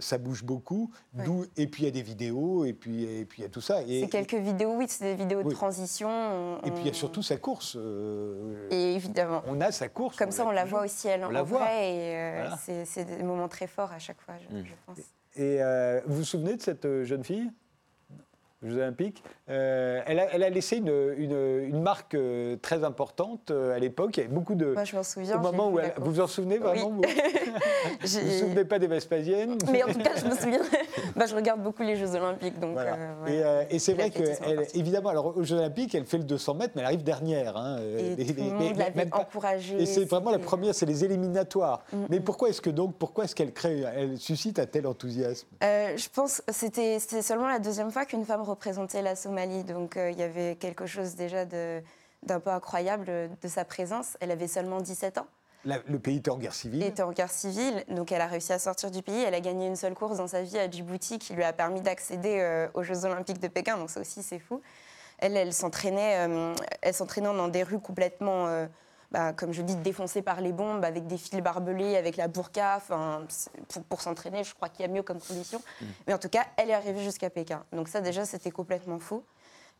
ça 0.00 0.16
bouge 0.16 0.42
beaucoup, 0.42 0.90
et 1.56 1.66
puis 1.66 1.82
il 1.82 1.86
y 1.86 1.88
a 1.88 1.92
des 1.92 2.02
vidéos 2.02 2.64
et 2.64 2.72
puis 2.72 3.04
et 3.04 3.24
puis 3.26 3.42
il 3.42 3.44
y 3.44 3.46
a 3.46 3.50
tout 3.50 3.60
ça. 3.60 3.80
C'est 3.86 4.08
quelques 4.08 4.34
vidéos, 4.34 4.74
oui, 4.76 4.86
c'est 4.88 5.04
des 5.04 5.22
vidéos 5.22 5.42
de 5.42 5.50
transition 5.50 6.45
Et 6.64 6.70
puis 6.70 6.82
il 6.82 6.86
y 6.86 6.90
a 6.90 6.94
surtout 6.94 7.22
sa 7.22 7.36
course. 7.36 7.76
et 8.70 8.94
évidemment. 8.94 9.42
On 9.46 9.60
a 9.60 9.72
sa 9.72 9.88
course. 9.88 10.16
Comme 10.16 10.30
ça, 10.30 10.46
on 10.46 10.50
la 10.50 10.64
voit 10.64 10.84
au 10.84 10.88
ciel. 10.88 11.24
On 11.24 11.30
la 11.30 11.42
voit. 11.42 11.66
et 11.72 12.44
c'est 12.84 13.04
des 13.04 13.22
moments 13.22 13.48
très 13.48 13.66
forts 13.66 13.92
à 13.92 13.98
chaque 13.98 14.20
fois, 14.20 14.34
je, 14.38 14.56
mm. 14.56 14.64
je 14.64 14.72
pense. 14.86 14.98
Et 15.36 15.60
vous 16.06 16.16
vous 16.16 16.24
souvenez 16.24 16.56
de 16.56 16.62
cette 16.62 17.04
jeune 17.04 17.24
fille? 17.24 17.50
Jeux 18.62 18.78
Olympiques. 18.78 19.22
Euh, 19.48 20.02
elle, 20.06 20.18
a, 20.18 20.34
elle, 20.34 20.42
a, 20.42 20.50
laissé 20.50 20.78
une, 20.78 21.14
une, 21.18 21.82
marque 21.82 22.14
euh, 22.14 22.56
très 22.56 22.84
importante 22.84 23.50
euh, 23.50 23.74
à 23.74 23.78
l'époque. 23.78 24.16
Il 24.16 24.20
y 24.20 24.24
avait 24.24 24.32
beaucoup 24.32 24.54
de. 24.54 24.72
Moi, 24.72 24.84
je 24.84 24.96
m'en 24.96 25.02
souviens. 25.02 25.36
Au 25.36 25.42
moment 25.42 25.70
où 25.70 25.78
vous 25.98 26.12
vous 26.12 26.20
en 26.20 26.26
souvenez 26.26 26.58
vraiment 26.58 26.90
Vous? 26.90 27.02
Ne 28.02 28.20
vous 28.20 28.38
souvenez 28.38 28.64
pas 28.64 28.78
des 28.78 28.86
Vespasiennes? 28.86 29.58
Mais 29.70 29.82
en 29.82 29.88
tout 29.88 29.98
cas, 29.98 30.16
je 30.16 30.26
me 30.26 30.34
souviens. 30.34 30.60
Bah, 31.16 31.26
je 31.26 31.34
regarde 31.34 31.62
beaucoup 31.62 31.82
les 31.82 31.96
Jeux 31.96 32.14
Olympiques. 32.14 32.58
Donc, 32.58 32.78
et, 33.26 33.42
et 33.70 33.78
c'est 33.78 33.94
vrai 33.94 34.10
qu'évidemment, 34.10 35.10
alors 35.10 35.36
aux 35.36 35.42
Jeux 35.42 35.56
Olympiques, 35.56 35.94
elle 35.94 36.06
fait 36.06 36.18
le 36.18 36.24
200 36.24 36.54
mètres, 36.54 36.72
mais 36.76 36.82
elle 36.82 36.86
arrive 36.86 37.02
dernière. 37.02 37.56
Hein, 37.56 37.78
et 38.18 38.26
tout 38.26 38.34
le 38.36 38.50
monde 38.50 38.76
l'avait 38.76 39.08
encouragée. 39.12 39.80
Et 39.80 39.86
c'est 39.86 40.04
vraiment 40.04 40.30
la 40.30 40.38
première, 40.38 40.74
c'est 40.74 40.86
les 40.86 41.04
éliminatoires. 41.04 41.82
Mm, 41.92 41.96
mais 42.10 42.18
mm. 42.18 42.24
pourquoi 42.24 42.48
est-ce 42.48 42.60
que 42.60 42.70
donc, 42.70 42.94
pourquoi 42.96 43.24
est-ce 43.24 43.34
qu'elle 43.34 43.52
crée, 43.52 43.84
elle 43.94 44.18
suscite 44.18 44.58
un 44.58 44.66
tel 44.66 44.86
enthousiasme? 44.86 45.46
Je 45.62 46.08
pense 46.08 46.42
que 46.46 46.52
c'était 46.52 46.98
seulement 47.00 47.48
la 47.48 47.58
deuxième 47.58 47.90
fois 47.90 48.04
qu'une 48.04 48.24
femme 48.24 48.42
représenter 48.42 49.02
la 49.02 49.16
Somalie. 49.16 49.64
Donc 49.64 49.96
euh, 49.96 50.10
il 50.10 50.18
y 50.18 50.22
avait 50.22 50.56
quelque 50.56 50.86
chose 50.86 51.14
déjà 51.14 51.44
d'un 51.44 52.40
peu 52.40 52.50
incroyable 52.50 53.30
de 53.40 53.48
sa 53.48 53.64
présence. 53.64 54.16
Elle 54.20 54.30
avait 54.30 54.48
seulement 54.48 54.80
17 54.80 55.18
ans. 55.18 55.26
Le 55.66 55.98
pays 55.98 56.18
était 56.18 56.30
en 56.30 56.38
guerre 56.38 56.54
civile. 56.54 56.82
était 56.82 57.02
en 57.02 57.12
guerre 57.12 57.30
civile, 57.30 57.84
donc 57.88 58.12
elle 58.12 58.20
a 58.20 58.26
réussi 58.26 58.52
à 58.52 58.58
sortir 58.58 58.90
du 58.90 59.02
pays. 59.02 59.22
Elle 59.22 59.34
a 59.34 59.40
gagné 59.40 59.66
une 59.66 59.76
seule 59.76 59.94
course 59.94 60.18
dans 60.18 60.26
sa 60.26 60.42
vie 60.42 60.58
à 60.58 60.70
Djibouti 60.70 61.18
qui 61.18 61.34
lui 61.34 61.44
a 61.44 61.52
permis 61.52 61.80
d'accéder 61.80 62.38
euh, 62.40 62.68
aux 62.74 62.82
Jeux 62.82 63.04
Olympiques 63.04 63.40
de 63.40 63.48
Pékin. 63.48 63.76
Donc 63.76 63.90
ça 63.90 64.00
aussi, 64.00 64.22
c'est 64.22 64.38
fou. 64.38 64.60
Elle, 65.18 65.36
elle 65.36 65.52
s'entraînait, 65.52 66.28
euh, 66.28 66.54
elle 66.82 66.94
s'entraînait 66.94 67.26
dans 67.26 67.48
des 67.48 67.62
rues 67.62 67.80
complètement, 67.80 68.66
bah, 69.10 69.32
comme 69.32 69.52
je 69.52 69.62
dis, 69.62 69.76
défoncées 69.76 70.22
par 70.22 70.40
les 70.40 70.52
bombes, 70.52 70.84
avec 70.84 71.06
des 71.06 71.16
fils 71.16 71.40
barbelés, 71.40 71.96
avec 71.96 72.16
la 72.16 72.28
burqa. 72.28 72.80
Pour, 73.68 73.82
pour 73.84 74.00
s'entraîner, 74.02 74.44
je 74.44 74.54
crois 74.54 74.68
qu'il 74.68 74.84
y 74.86 74.88
a 74.88 74.92
mieux 74.92 75.02
comme 75.02 75.20
condition. 75.20 75.60
Mm. 75.80 75.84
Mais 76.06 76.14
en 76.14 76.18
tout 76.18 76.28
cas, 76.28 76.44
elle 76.56 76.70
est 76.70 76.74
arrivée 76.74 77.02
jusqu'à 77.02 77.30
Pékin. 77.30 77.64
Donc 77.72 77.88
ça, 77.88 78.00
déjà, 78.00 78.24
c'était 78.24 78.50
complètement 78.50 78.98
fou. 78.98 79.22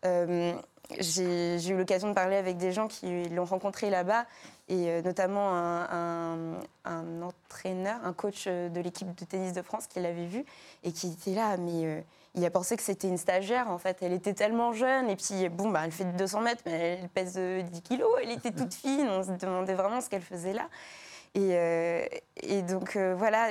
Euh, 0.07 0.55
j'ai 1.01 1.69
eu 1.69 1.77
l'occasion 1.77 2.09
de 2.09 2.15
parler 2.15 2.37
avec 2.37 2.59
des 2.59 2.71
gens 2.71 2.87
qui 2.87 3.25
l'ont 3.31 3.45
rencontré 3.45 3.91
là-bas, 3.91 4.25
et 4.69 4.89
euh, 4.89 5.03
notamment 5.03 5.53
un, 5.53 6.55
entraîneur, 6.85 7.99
un 8.05 8.13
coach 8.13 8.47
de 8.47 8.81
l'équipe 8.81 9.13
de 9.15 9.25
tennis 9.25 9.53
de 9.53 9.63
France 9.63 9.89
qui 9.89 9.99
l'avait 9.99 10.27
vu 10.27 10.45
et 10.85 10.93
qui 10.93 11.09
était 11.09 11.35
là, 11.35 11.57
mais 11.57 11.87
euh, 11.87 12.01
il 12.37 12.45
a 12.45 12.51
pensé 12.51 12.77
que 12.77 12.85
c'était 12.85 13.09
une 13.09 13.19
stagiaire 13.19 13.69
en 13.69 13.79
fait. 13.79 13.99
Elle 14.01 14.13
était 14.13 14.35
tellement 14.35 14.73
jeune, 14.73 15.11
et 15.11 15.17
puis 15.17 15.49
bon, 15.49 15.71
bah, 15.71 15.83
elle 15.85 15.91
fait 15.91 16.05
200 16.05 16.41
mètres, 16.43 16.63
mais 16.67 17.01
elle 17.03 17.09
pèse 17.09 17.37
10 17.37 17.83
kilos, 17.83 18.11
elle 18.23 18.31
était 18.31 18.53
toute 18.53 18.75
fine, 18.75 19.09
on 19.09 19.25
se 19.25 19.33
demandait 19.33 19.75
vraiment 19.75 20.01
ce 20.01 20.09
qu'elle 20.09 20.23
faisait 20.23 20.53
là. 20.53 20.69
Et 21.35 22.63
donc 22.63 22.97
voilà, 22.97 23.49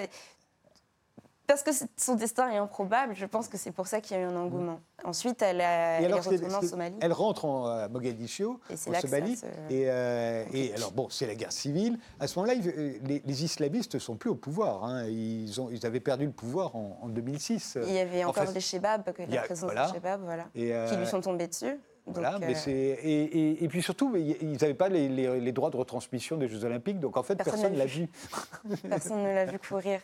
parce 1.48 1.64
que 1.64 1.72
son 1.98 2.16
destin 2.16 2.50
est 2.50 2.58
improbable, 2.58 3.14
je 3.16 3.26
pense 3.26 3.48
que 3.48 3.58
c'est 3.58 3.72
pour 3.72 3.88
ça 3.88 4.02
qu'il 4.02 4.18
y 4.18 4.20
a 4.20 4.24
eu 4.24 4.26
un 4.26 4.36
engouement. 4.36 4.80
Ensuite, 5.04 5.42
elle, 5.42 5.62
a, 5.62 6.00
elle 6.00 6.12
est 6.12 6.54
en 6.56 6.62
Somalie. 6.62 6.96
Elle 7.02 7.14
rentre 7.14 7.46
en 7.46 7.68
euh, 7.68 7.88
Mogadiscio, 7.90 8.60
en 8.70 9.00
Somalie. 9.00 9.40
Et, 9.70 9.86
euh, 9.88 10.44
et, 10.54 10.74
alors, 10.74 10.92
bon, 10.92 11.08
c'est 11.10 11.28
la 11.28 11.36
guerre 11.36 11.52
civile. 11.52 12.00
À 12.20 12.28
ce 12.28 12.40
moment-là, 12.40 12.56
les, 12.56 13.22
les, 13.26 13.44
islamistes 13.44 13.96
ne 13.96 14.00
sont 14.00 14.16
plus 14.16 14.30
au 14.30 14.36
pouvoir. 14.36 14.84
Hein. 14.86 15.06
Ils, 15.08 15.62
ont, 15.62 15.70
ils 15.72 15.86
avaient 15.86 16.00
perdu 16.00 16.26
le 16.26 16.32
pouvoir 16.32 16.76
en, 16.76 17.08
2006. 17.10 17.78
Il 17.86 17.94
y 17.94 18.00
avait 18.00 18.24
encore 18.24 18.52
des 18.52 18.60
Shebabs, 18.60 19.04
la 19.30 19.42
présence 19.42 19.72
des 19.72 19.94
Shebabs, 19.94 20.22
voilà, 20.24 20.46
qui 20.54 20.62
lui 20.62 20.72
euh, 20.72 21.06
sont 21.06 21.22
tombés 21.22 21.48
dessus. 21.48 21.80
Voilà, 22.08 22.38
mais 22.40 22.54
c'est 22.54 22.72
et, 22.72 23.64
et, 23.64 23.68
puis 23.68 23.82
surtout, 23.82 24.16
ils 24.16 24.58
n'avaient 24.62 24.76
pas 24.76 24.90
les, 24.90 25.10
les, 25.10 25.52
droits 25.52 25.72
de 25.72 25.78
retransmission 25.78 26.38
des 26.38 26.48
Jeux 26.48 26.64
Olympiques, 26.64 27.00
donc 27.00 27.18
en 27.18 27.24
fait, 27.24 27.36
personne 27.36 27.74
ne 27.74 27.80
l'a 27.80 27.88
vu. 27.88 28.08
personne 28.90 29.24
ne 29.24 29.34
l'a 29.34 29.46
vu 29.46 29.58
courir. 29.58 30.02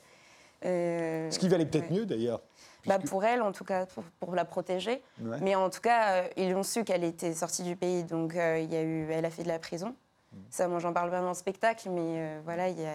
Ce 0.64 1.40
qui 1.40 1.50
valait 1.50 1.66
peut-être 1.66 1.92
mieux 1.92 2.06
d'ailleurs. 2.06 2.42
Bah 2.86 3.00
pour 3.00 3.24
elle, 3.24 3.42
en 3.42 3.52
tout 3.52 3.64
cas, 3.64 3.86
pour, 4.20 4.36
la 4.36 4.46
protéger. 4.46 5.02
Mais 5.42 5.56
en 5.56 5.70
tout 5.70 5.82
cas, 5.82 6.24
euh, 6.24 6.28
ils 6.38 6.56
ont 6.56 6.64
su 6.64 6.84
qu'elle 6.84 7.04
était 7.04 7.34
sortie 7.34 7.64
du 7.64 7.76
pays, 7.76 8.04
donc 8.04 8.36
euh, 8.36 8.60
il 8.60 8.72
y 8.72 8.76
a 8.76 8.82
eu, 8.82 9.10
elle 9.12 9.26
a 9.26 9.30
fait 9.30 9.44
de 9.44 9.48
la 9.48 9.60
prison. 9.60 9.96
Mm. 10.32 10.38
Ça, 10.50 10.68
moi, 10.68 10.80
j'en 10.80 10.94
parle 10.94 11.12
pas 11.12 11.22
dans 11.22 11.30
le 11.30 11.34
spectacle, 11.36 11.90
mais 11.90 12.02
euh, 12.02 12.40
voilà, 12.44 12.70
il 12.70 12.80
y 12.80 12.86
a, 12.86 12.94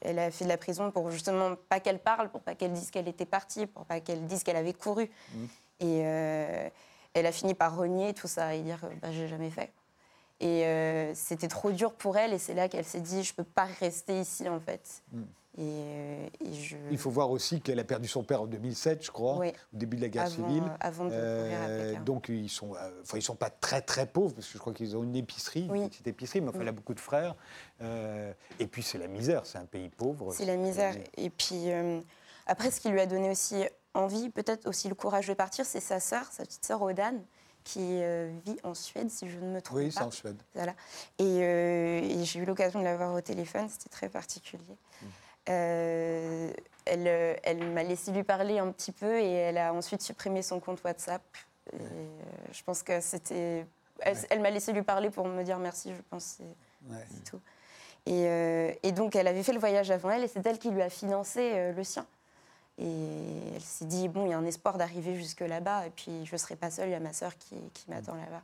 elle 0.00 0.18
a 0.18 0.30
fait 0.30 0.44
de 0.44 0.48
la 0.48 0.56
prison 0.56 0.90
pour 0.90 1.10
justement 1.10 1.56
pas 1.68 1.80
qu'elle 1.80 1.98
parle, 1.98 2.30
pour 2.30 2.40
pas 2.40 2.54
qu'elle 2.54 2.72
dise 2.72 2.90
qu'elle 2.90 3.08
était 3.08 3.26
partie, 3.26 3.66
pour 3.66 3.84
pas 3.84 4.00
qu'elle 4.00 4.26
dise 4.26 4.42
qu'elle 4.42 4.56
avait 4.56 4.72
couru. 4.72 5.10
Mm. 5.34 5.44
Et 5.80 5.98
elle 7.14 7.26
a 7.26 7.32
fini 7.32 7.54
par 7.54 7.76
renier 7.76 8.14
tout 8.14 8.28
ça 8.28 8.54
et 8.54 8.60
dire 8.60 8.78
bah, 9.02 9.08
j'ai 9.10 9.26
jamais 9.26 9.50
fait. 9.50 9.72
Et 10.38 10.64
c'était 11.14 11.48
trop 11.48 11.72
dur 11.72 11.92
pour 11.92 12.16
elle, 12.16 12.32
et 12.32 12.38
c'est 12.38 12.54
là 12.54 12.68
qu'elle 12.68 12.84
s'est 12.84 13.00
dit 13.00 13.24
je 13.24 13.34
peux 13.34 13.42
pas 13.42 13.66
rester 13.80 14.20
ici 14.20 14.48
en 14.48 14.60
fait. 14.60 15.02
Mm. 15.58 15.62
Euh, 15.62 16.28
Il 16.90 16.98
faut 16.98 17.10
voir 17.10 17.30
aussi 17.30 17.60
qu'elle 17.60 17.78
a 17.78 17.84
perdu 17.84 18.08
son 18.08 18.22
père 18.22 18.42
en 18.42 18.46
2007, 18.46 19.04
je 19.04 19.10
crois, 19.10 19.36
au 19.36 19.52
début 19.72 19.96
de 19.96 20.02
la 20.02 20.08
guerre 20.08 20.28
civile. 20.28 20.62
Euh, 20.62 20.76
avant 20.80 21.04
de 21.04 21.10
euh, 21.12 22.00
Donc 22.00 22.28
ils 22.28 22.48
sont, 22.48 22.72
enfin 23.02 23.18
ils 23.18 23.22
sont 23.22 23.34
pas 23.34 23.50
très 23.50 23.82
très 23.82 24.06
pauvres 24.06 24.34
parce 24.34 24.46
que 24.46 24.54
je 24.54 24.58
crois 24.58 24.72
qu'ils 24.72 24.96
ont 24.96 25.02
une 25.02 25.16
épicerie, 25.16 25.68
une 25.72 25.88
petite 25.88 26.06
épicerie, 26.06 26.40
mais 26.40 26.48
enfin 26.48 26.60
elle 26.60 26.68
a 26.68 26.72
beaucoup 26.72 26.94
de 26.94 27.00
frères. 27.00 27.34
et 27.80 28.66
puis 28.66 28.82
c'est 28.82 28.98
la 28.98 29.08
misère, 29.08 29.44
c'est 29.44 29.58
un 29.58 29.66
pays 29.66 29.88
pauvre. 29.88 30.32
C'est 30.32 30.46
la 30.46 30.56
misère. 30.56 30.94
Et 31.16 31.30
puis 31.30 31.70
après, 32.46 32.70
ce 32.70 32.80
qui 32.80 32.88
lui 32.88 33.00
a 33.00 33.06
donné 33.06 33.30
aussi 33.30 33.64
envie, 33.94 34.30
peut-être 34.30 34.66
aussi 34.66 34.88
le 34.88 34.94
courage 34.94 35.28
de 35.28 35.34
partir, 35.34 35.66
c'est 35.66 35.80
sa 35.80 36.00
sœur, 36.00 36.24
sa 36.32 36.44
petite 36.44 36.64
sœur 36.64 36.80
Odane 36.80 37.22
qui 37.62 38.00
vit 38.44 38.56
en 38.64 38.74
Suède, 38.74 39.10
si 39.10 39.28
je 39.28 39.38
ne 39.38 39.52
me 39.52 39.60
trompe 39.60 39.78
pas. 39.78 39.84
Oui, 39.84 39.92
c'est 39.92 40.02
en 40.02 40.10
Suède. 40.10 40.42
Voilà. 40.54 40.74
Et, 41.18 42.24
j'ai 42.24 42.40
eu 42.40 42.44
l'occasion 42.46 42.80
de 42.80 42.84
la 42.84 42.96
voir 42.96 43.14
au 43.14 43.20
téléphone, 43.20 43.68
c'était 43.68 43.90
très 43.90 44.08
particulier. 44.08 44.78
Mmh. 45.02 45.06
Euh, 45.48 46.52
elle, 46.84 47.38
elle 47.42 47.70
m'a 47.70 47.82
laissé 47.82 48.12
lui 48.12 48.22
parler 48.22 48.58
un 48.58 48.70
petit 48.72 48.92
peu 48.92 49.18
et 49.20 49.32
elle 49.32 49.58
a 49.58 49.72
ensuite 49.72 50.02
supprimé 50.02 50.42
son 50.42 50.60
compte 50.60 50.82
WhatsApp. 50.84 51.22
Et, 51.72 51.76
euh, 51.76 52.06
je 52.52 52.62
pense 52.62 52.82
que 52.82 53.00
c'était. 53.00 53.66
Elle, 54.00 54.40
m'a 54.40 54.50
laissé 54.50 54.72
lui 54.72 54.82
parler 54.82 55.10
pour 55.10 55.26
me 55.26 55.42
dire 55.44 55.58
merci, 55.58 55.92
je 55.94 56.02
pense. 56.10 56.38
C'est 56.88 57.24
tout. 57.24 57.40
Et, 58.06 58.26
euh, 58.26 58.72
et, 58.82 58.90
donc, 58.90 59.14
elle 59.14 59.28
avait 59.28 59.44
fait 59.44 59.52
le 59.52 59.60
voyage 59.60 59.92
avant 59.92 60.10
elle 60.10 60.24
et 60.24 60.28
c'est 60.28 60.44
elle 60.44 60.58
qui 60.58 60.70
lui 60.70 60.82
a 60.82 60.90
financé 60.90 61.72
le 61.72 61.84
sien. 61.84 62.04
Et 62.78 63.54
elle 63.54 63.60
s'est 63.60 63.84
dit 63.84 64.08
bon, 64.08 64.26
il 64.26 64.30
y 64.30 64.32
a 64.32 64.38
un 64.38 64.44
espoir 64.44 64.76
d'arriver 64.76 65.14
jusque 65.14 65.40
là-bas 65.40 65.86
et 65.86 65.90
puis 65.90 66.26
je 66.26 66.32
ne 66.32 66.38
serai 66.38 66.56
pas 66.56 66.70
seule, 66.70 66.88
il 66.88 66.92
y 66.92 66.96
a 66.96 67.00
ma 67.00 67.12
sœur 67.12 67.36
qui, 67.38 67.54
qui 67.74 67.84
m'attend 67.88 68.14
là-bas 68.14 68.42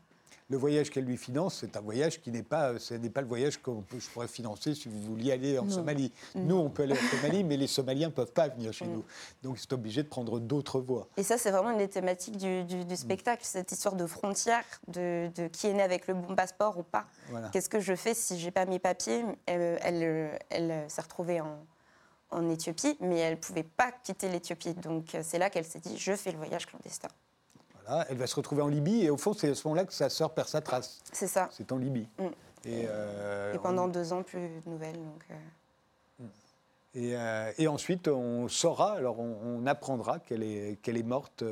le 0.50 0.56
voyage 0.56 0.90
qu'elle 0.90 1.04
lui 1.04 1.18
finance, 1.18 1.58
c'est 1.60 1.76
un 1.76 1.80
voyage 1.80 2.20
qui 2.20 2.30
n'est 2.30 2.42
pas, 2.42 2.78
ce 2.78 2.94
n'est 2.94 3.10
pas 3.10 3.20
le 3.20 3.26
voyage 3.26 3.60
que 3.60 3.70
je 3.98 4.08
pourrais 4.08 4.28
financer 4.28 4.74
si 4.74 4.88
vous 4.88 5.00
vouliez 5.02 5.32
aller 5.32 5.58
en 5.58 5.68
Somalie. 5.68 6.10
Nous, 6.34 6.56
on 6.56 6.70
peut 6.70 6.84
aller 6.84 6.94
en 6.94 7.16
Somalie, 7.16 7.44
mais 7.44 7.58
les 7.58 7.66
Somaliens 7.66 8.08
ne 8.08 8.12
peuvent 8.12 8.32
pas 8.32 8.48
venir 8.48 8.72
chez 8.72 8.86
nous. 8.86 9.04
Donc, 9.42 9.58
c'est 9.58 9.72
obligé 9.74 10.02
de 10.02 10.08
prendre 10.08 10.40
d'autres 10.40 10.80
voies. 10.80 11.06
Et 11.18 11.22
ça, 11.22 11.36
c'est 11.36 11.50
vraiment 11.50 11.70
une 11.70 11.78
des 11.78 11.88
thématiques 11.88 12.38
du, 12.38 12.64
du, 12.64 12.96
spectacle, 12.96 13.42
cette 13.44 13.72
histoire 13.72 13.94
de 13.94 14.06
frontière, 14.06 14.64
de, 14.86 15.30
qui 15.52 15.66
est 15.66 15.74
né 15.74 15.82
avec 15.82 16.06
le 16.06 16.14
bon 16.14 16.34
passeport 16.34 16.78
ou 16.78 16.82
pas. 16.82 17.06
Qu'est-ce 17.52 17.68
que 17.68 17.80
je 17.80 17.94
fais 17.94 18.14
si 18.14 18.38
j'ai 18.38 18.50
pas 18.50 18.64
mes 18.64 18.78
papiers? 18.78 19.24
Elle, 19.44 19.78
elle, 19.82 20.38
elle 20.48 20.90
s'est 20.90 21.02
retrouvée 21.02 21.42
en, 21.42 21.58
en 22.30 22.48
Éthiopie, 22.48 22.96
mais 23.00 23.18
elle 23.18 23.34
ne 23.34 23.38
pouvait 23.38 23.64
pas 23.64 23.92
quitter 24.02 24.30
l'Éthiopie. 24.30 24.74
Donc, 24.74 25.14
c'est 25.22 25.38
là 25.38 25.50
qu'elle 25.50 25.66
s'est 25.66 25.80
dit, 25.80 25.98
je 25.98 26.16
fais 26.16 26.32
le 26.32 26.38
voyage 26.38 26.66
clandestin 26.66 27.08
elle 28.08 28.16
va 28.16 28.26
se 28.26 28.36
retrouver 28.36 28.62
en 28.62 28.68
Libye 28.68 29.04
et 29.04 29.10
au 29.10 29.16
fond, 29.16 29.32
c'est 29.32 29.50
à 29.50 29.54
ce 29.54 29.66
moment-là 29.68 29.84
que 29.84 29.92
sa 29.92 30.08
sœur 30.08 30.34
perd 30.34 30.48
sa 30.48 30.60
trace. 30.60 31.00
C'est 31.12 31.26
ça. 31.26 31.48
C'est 31.52 31.72
en 31.72 31.78
Libye. 31.78 32.08
Mm. 32.18 32.26
Euh, 32.66 33.54
et, 33.54 33.58
pendant 33.58 33.88
deux 33.88 34.12
ans, 34.12 34.22
plus 34.22 34.40
de 34.40 34.70
nouvelles. 34.70 34.96
Donc, 34.96 35.24
euh. 35.30 36.24
mm. 36.24 36.28
euh, 36.96 37.52
et, 37.56 37.68
ensuite, 37.68 38.08
on 38.08 38.48
saura, 38.48 38.92
alors 38.94 39.18
on, 39.18 39.66
apprendra 39.66 40.18
qu'elle 40.18 40.42
est, 40.42 40.78
qu'elle 40.82 40.96
est 40.96 41.02
morte 41.02 41.44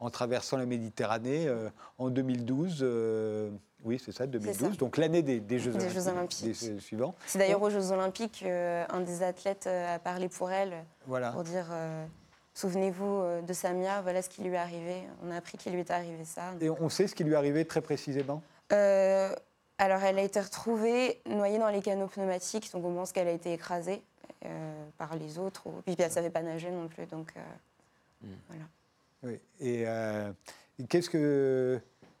en 0.00 0.10
traversant 0.10 0.56
la 0.56 0.66
Méditerranée 0.66 1.48
en 1.98 2.10
2012. 2.10 2.84
oui, 3.84 4.00
c'est 4.04 4.12
ça, 4.12 4.26
2012, 4.26 4.78
donc 4.78 4.96
l'année 4.96 5.22
des, 5.22 5.58
Jeux 5.58 5.74
Olympiques, 6.08 6.54
suivants. 6.80 7.14
C'est 7.26 7.38
d'ailleurs 7.38 7.62
aux 7.62 7.70
Jeux 7.70 7.92
Olympiques, 7.92 8.44
un 8.44 9.00
des 9.00 9.22
athlètes 9.22 9.66
a 9.66 9.98
parlé 9.98 10.28
pour 10.28 10.50
elle, 10.50 10.84
voilà. 11.06 11.32
pour 11.32 11.44
dire 11.44 11.66
Souvenez-vous 12.56 13.20
euh, 13.20 13.42
de 13.42 13.52
Samia, 13.52 14.00
voilà 14.00 14.22
ce 14.22 14.30
qui 14.30 14.40
lui 14.40 14.54
est 14.54 14.56
arrivé. 14.56 15.02
On 15.22 15.30
a 15.30 15.36
appris 15.36 15.58
qu'il 15.58 15.74
lui 15.74 15.80
est 15.80 15.90
arrivé 15.90 16.24
ça. 16.24 16.54
Et 16.58 16.70
on 16.70 16.88
sait 16.88 17.06
ce 17.06 17.14
qui 17.14 17.22
lui 17.22 17.34
est 17.34 17.36
arrivé 17.36 17.66
très 17.66 17.82
précisément? 17.82 18.42
Euh, 18.72 19.30
Alors, 19.76 20.02
elle 20.02 20.18
a 20.18 20.22
été 20.22 20.40
retrouvée 20.40 21.20
noyée 21.26 21.58
dans 21.58 21.68
les 21.68 21.82
canaux 21.82 22.06
pneumatiques, 22.06 22.72
donc 22.72 22.82
on 22.86 22.94
pense 22.94 23.12
qu'elle 23.12 23.28
a 23.28 23.32
été 23.32 23.52
écrasée 23.52 24.00
euh, 24.46 24.84
par 24.96 25.16
les 25.16 25.36
autres. 25.36 25.68
Et 25.86 25.92
puis, 25.92 25.96
elle 25.98 26.06
ne 26.06 26.14
savait 26.14 26.30
pas 26.30 26.40
nager 26.40 26.70
non 26.70 26.88
plus, 26.88 27.04
donc 27.04 27.34
hmm. 28.22 28.28
voilà. 28.48 28.64
Oui. 29.22 29.38
Et 29.60 30.86
qu'est-ce 30.86 31.10
que 31.10 31.78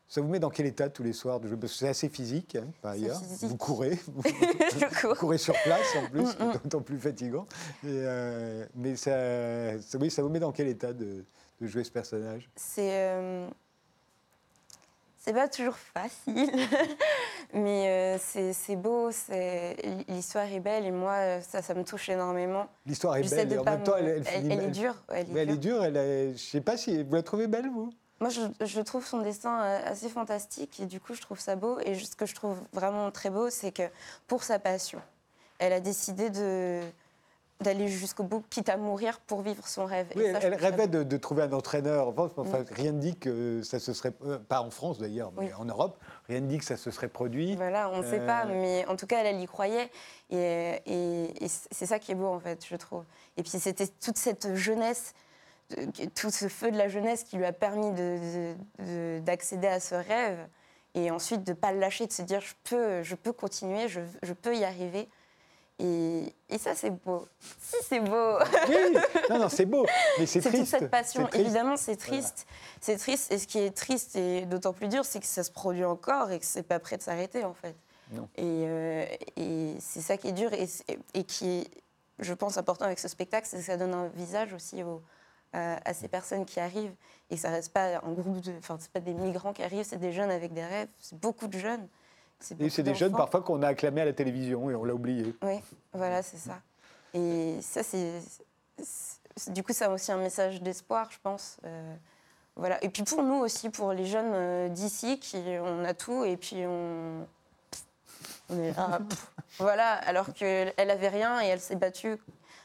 ça 0.08 0.20
vous 0.20 0.28
met 0.28 0.38
dans 0.38 0.50
quel 0.50 0.66
état 0.66 0.88
tous 0.88 1.02
les 1.02 1.12
soirs 1.12 1.40
de 1.40 1.66
C'est 1.66 1.88
assez 1.88 2.08
physique, 2.08 2.56
hein, 2.56 2.68
par 2.80 2.92
ailleurs. 2.92 3.20
Vous 3.42 3.56
courez, 3.56 3.98
vous, 4.06 5.14
courez 5.16 5.38
sur 5.38 5.54
place 5.64 5.96
en 5.96 6.08
plus, 6.08 6.38
mm, 6.38 6.44
mm. 6.44 6.52
d'autant 6.64 6.80
plus 6.80 6.98
fatigant. 6.98 7.46
Euh, 7.84 8.64
mais 8.76 8.94
ça, 8.94 9.80
ça, 9.80 9.98
oui, 9.98 10.10
ça 10.10 10.22
vous 10.22 10.28
met 10.28 10.38
dans 10.38 10.52
quel 10.52 10.68
état 10.68 10.92
de, 10.92 11.24
jouer 11.60 11.82
ce 11.82 11.90
personnage? 11.90 12.48
C'est 12.54 12.90
euh, 12.92 13.48
c'est 15.18 15.32
pas 15.32 15.48
toujours 15.48 15.74
facile, 15.74 16.52
mais 17.52 18.16
c'est 18.18 18.76
beau, 18.76 19.10
l'histoire 20.06 20.44
est 20.44 20.60
belle 20.60 20.86
et 20.86 20.92
moi, 20.92 21.40
ça, 21.40 21.62
ça 21.62 21.74
me 21.74 21.82
touche 21.82 22.08
énormément. 22.10 22.68
L'histoire 22.86 23.16
est 23.16 23.28
belle, 23.28 23.52
et 23.52 23.58
en 23.58 23.64
même 23.64 23.82
temps, 23.82 23.96
elle, 23.96 24.22
elle, 24.32 24.52
elle, 24.52 24.60
est 24.60 24.70
dure. 24.70 24.94
Elle 25.08 25.50
est, 25.50 25.56
dure. 25.56 25.82
Elle 25.82 25.96
est, 25.96 26.32
je 26.34 26.44
sais 26.44 26.60
pas 26.60 26.76
si 26.76 27.02
vous 27.02 27.14
la 27.16 27.24
trouvez 27.24 27.48
belle, 27.48 27.68
vous? 27.70 27.90
Moi, 28.20 28.30
je, 28.30 28.80
trouve 28.80 29.06
son 29.06 29.20
dessin 29.20 29.58
assez 29.84 30.08
fantastique 30.08 30.80
et 30.80 30.86
du 30.86 31.00
coup, 31.00 31.14
je 31.14 31.20
trouve 31.20 31.38
ça 31.38 31.56
beau. 31.56 31.78
Et 31.80 31.94
ce 31.94 32.16
que 32.16 32.26
je 32.26 32.34
trouve 32.34 32.58
vraiment 32.72 33.10
très 33.10 33.30
beau, 33.30 33.50
c'est 33.50 33.72
que 33.72 33.82
pour 34.26 34.42
sa 34.42 34.58
passion, 34.58 35.00
elle 35.58 35.72
a 35.72 35.80
décidé 35.80 36.30
de, 36.30 36.80
d'aller 37.60 37.88
jusqu'au 37.88 38.22
bout, 38.22 38.44
quitte 38.50 38.68
à 38.68 38.76
mourir 38.76 39.18
pour 39.20 39.40
vivre 39.40 39.66
son 39.66 39.86
rêve. 39.86 40.06
Oui, 40.14 40.24
elle, 40.24 40.54
rêvait 40.54 40.88
de, 40.88 41.16
trouver 41.16 41.44
un 41.44 41.52
entraîneur. 41.52 42.12
Enfin, 42.16 42.60
mm. 42.60 42.64
Rien 42.70 42.92
ne 42.92 43.00
dit 43.00 43.16
que 43.16 43.62
ça 43.62 43.78
se 43.78 43.92
serait, 43.92 44.12
euh, 44.24 44.38
pas 44.38 44.60
en 44.60 44.70
France 44.70 44.98
d'ailleurs, 44.98 45.32
mais 45.38 45.52
en 45.54 45.64
Europe, 45.64 45.98
rien 46.28 46.40
ne 46.40 46.46
dit 46.46 46.58
que 46.58 46.64
ça 46.64 46.76
se 46.76 46.90
serait 46.90 47.08
produit. 47.08 47.56
Voilà, 47.56 47.88
on 47.90 48.02
ne 48.02 48.06
sait 48.06 48.20
pas, 48.20 48.44
euh, 48.46 48.60
mais 48.60 48.86
en 48.86 48.96
tout 48.96 49.06
cas, 49.06 49.22
elle, 49.22 49.40
y 49.40 49.46
croyait. 49.46 49.90
Et, 50.30 50.82
et, 50.86 51.48
c'est 51.48 51.86
ça 51.86 51.98
qui 51.98 52.12
est 52.12 52.16
beau, 52.16 52.26
en 52.26 52.40
fait, 52.40 52.64
je 52.68 52.76
trouve. 52.76 53.04
Et 53.36 53.42
puis, 53.42 53.52
c'était 53.58 53.86
toute 53.86 54.18
cette 54.18 54.54
jeunesse, 54.54 55.14
tout 56.14 56.30
ce 56.30 56.48
feu 56.48 56.70
de 56.70 56.78
la 56.78 56.88
jeunesse 56.88 57.24
qui 57.24 57.36
lui 57.36 57.44
a 57.44 57.52
permis 57.52 57.90
d'accéder 59.22 59.68
à 59.68 59.80
ce 59.80 59.94
rêve. 59.94 60.38
Et 60.94 61.10
ensuite, 61.10 61.44
de 61.44 61.50
ne 61.50 61.56
pas 61.56 61.72
le 61.72 61.78
lâcher, 61.78 62.06
de 62.06 62.12
se 62.12 62.22
dire, 62.22 62.40
je 62.40 62.54
peux, 62.64 63.02
je 63.02 63.14
peux 63.14 63.32
continuer, 63.32 63.88
je, 63.88 64.00
je 64.22 64.32
peux 64.32 64.56
y 64.56 64.64
arriver. 64.64 65.08
Et, 65.78 66.32
ça, 66.58 66.74
c'est 66.74 66.90
beau. 66.90 67.26
Si, 67.60 67.76
c'est 67.86 68.00
beau. 68.00 68.38
Oui, 68.68 68.76
non, 69.28 69.38
non, 69.40 69.48
c'est 69.48 69.66
beau, 69.66 69.84
mais 70.18 70.24
c'est 70.24 70.40
triste. 70.40 70.56
toute 70.56 70.66
cette 70.66 70.90
passion. 70.90 71.28
Évidemment, 71.34 71.76
c'est 71.76 71.96
triste. 71.96 72.46
C'est 72.80 72.96
triste. 72.96 73.30
Et 73.30 73.38
ce 73.38 73.46
qui 73.46 73.58
est 73.58 73.76
triste 73.76 74.16
et 74.16 74.46
d'autant 74.46 74.72
plus 74.72 74.88
dur, 74.88 75.04
c'est 75.04 75.20
que 75.20 75.26
ça 75.26 75.42
se 75.42 75.50
produit 75.50 75.84
encore 75.84 76.30
et 76.30 76.38
que 76.38 76.46
c'est 76.46 76.62
pas 76.62 76.78
prêt 76.78 76.96
de 76.96 77.02
s'arrêter, 77.02 77.44
en 77.44 77.52
fait. 77.52 77.76
Non. 78.12 78.28
Et, 78.36 78.42
euh, 78.44 79.04
et 79.36 79.74
c'est 79.80 80.00
ça 80.00 80.16
qui 80.16 80.28
est 80.28 80.32
dur 80.32 80.52
et, 80.54 80.66
et, 81.12 81.24
qui 81.24 81.58
est, 81.58 81.70
je 82.20 82.32
pense, 82.32 82.56
important 82.56 82.86
avec 82.86 82.98
ce 82.98 83.08
spectacle, 83.08 83.46
c'est 83.50 83.58
que 83.58 83.64
ça 83.64 83.76
donne 83.76 83.92
un 83.92 84.08
visage 84.08 84.54
aussi 84.54 84.82
à, 85.52 85.94
ces 85.94 86.08
personnes 86.08 86.44
qui 86.44 86.60
arrivent. 86.60 86.94
Et 87.30 87.36
ça 87.36 87.50
reste 87.50 87.72
pas 87.72 87.96
un 87.96 88.12
groupe 88.12 88.40
de. 88.40 88.52
Enfin, 88.58 88.76
c'est 88.78 88.90
pas 88.90 89.00
des 89.00 89.14
migrants 89.14 89.52
qui 89.52 89.62
arrivent, 89.62 89.84
c'est 89.84 89.98
des 89.98 90.12
jeunes 90.12 90.30
avec 90.30 90.52
des 90.52 90.64
rêves. 90.64 90.88
C'est 91.00 91.18
beaucoup 91.18 91.46
de 91.46 91.58
jeunes. 91.58 91.88
Et 92.60 92.68
c'est 92.68 92.82
des 92.82 92.94
jeunes 92.94 93.12
parfois 93.12 93.40
qu'on 93.42 93.62
a 93.62 93.68
acclamés 93.68 94.02
à 94.02 94.04
la 94.04 94.12
télévision 94.12 94.70
et 94.70 94.74
on 94.74 94.84
l'a 94.84 94.94
oublié. 94.94 95.34
Oui, 95.42 95.60
voilà, 95.92 96.22
c'est 96.22 96.36
ça. 96.36 96.60
Et 97.14 97.58
ça, 97.62 97.82
c'est. 97.82 98.20
Du 99.48 99.62
coup, 99.62 99.72
ça 99.72 99.86
a 99.86 99.90
aussi 99.90 100.12
un 100.12 100.18
message 100.18 100.62
d'espoir, 100.62 101.10
je 101.10 101.18
pense. 101.22 101.58
Euh, 101.64 101.94
voilà. 102.54 102.82
Et 102.84 102.88
puis 102.88 103.02
pour 103.02 103.22
nous 103.22 103.36
aussi, 103.36 103.70
pour 103.70 103.92
les 103.92 104.04
jeunes 104.04 104.32
euh, 104.34 104.68
d'ici, 104.68 105.18
qui 105.18 105.38
on 105.60 105.84
a 105.84 105.94
tout 105.94 106.24
et 106.24 106.36
puis 106.36 106.64
on. 106.66 107.26
on 108.50 108.62
est 108.62 108.76
là. 108.76 109.00
voilà, 109.58 109.94
alors 109.94 110.32
qu'elle 110.32 110.74
avait 110.78 111.08
rien 111.08 111.40
et 111.42 111.46
elle 111.46 111.60
s'est 111.60 111.76
battue 111.76 112.18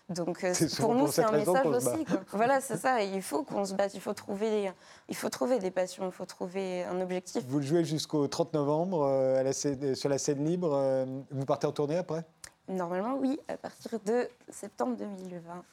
donc 0.10 0.44
euh, 0.44 0.54
pour 0.78 0.96
nous, 0.96 1.08
c'est 1.08 1.24
un 1.24 1.32
message 1.32 1.66
aussi. 1.66 2.06
voilà, 2.32 2.62
c'est 2.62 2.78
ça. 2.78 3.02
il 3.02 3.22
faut 3.22 3.44
qu'on 3.44 3.66
se 3.66 3.74
batte. 3.74 3.94
Il 3.94 4.02
faut 4.02 4.14
trouver, 4.14 4.50
des, 4.50 4.72
il 5.10 5.16
faut 5.16 5.30
trouver 5.30 5.60
des 5.60 5.72
passions. 5.72 6.06
Il 6.06 6.12
faut 6.12 6.26
trouver 6.26 6.84
un 6.84 7.00
objectif. 7.02 7.44
Vous 7.48 7.60
le 7.60 7.66
jouez 7.66 7.84
jusqu'au 7.84 8.28
30 8.28 8.54
novembre 8.54 9.04
euh, 9.04 9.46
à 9.46 9.54
sur 9.54 10.10
la 10.10 10.18
scène 10.18 10.46
libre. 10.46 10.74
Euh, 10.74 11.06
vous 11.32 11.46
partez 11.46 11.68
en 11.68 11.72
tournée 11.72 11.98
après? 11.98 12.26
Normalement, 12.68 13.16
oui, 13.16 13.40
à 13.48 13.58
partir 13.58 14.00
de 14.06 14.28
septembre 14.50 14.98
2020. 14.98 15.64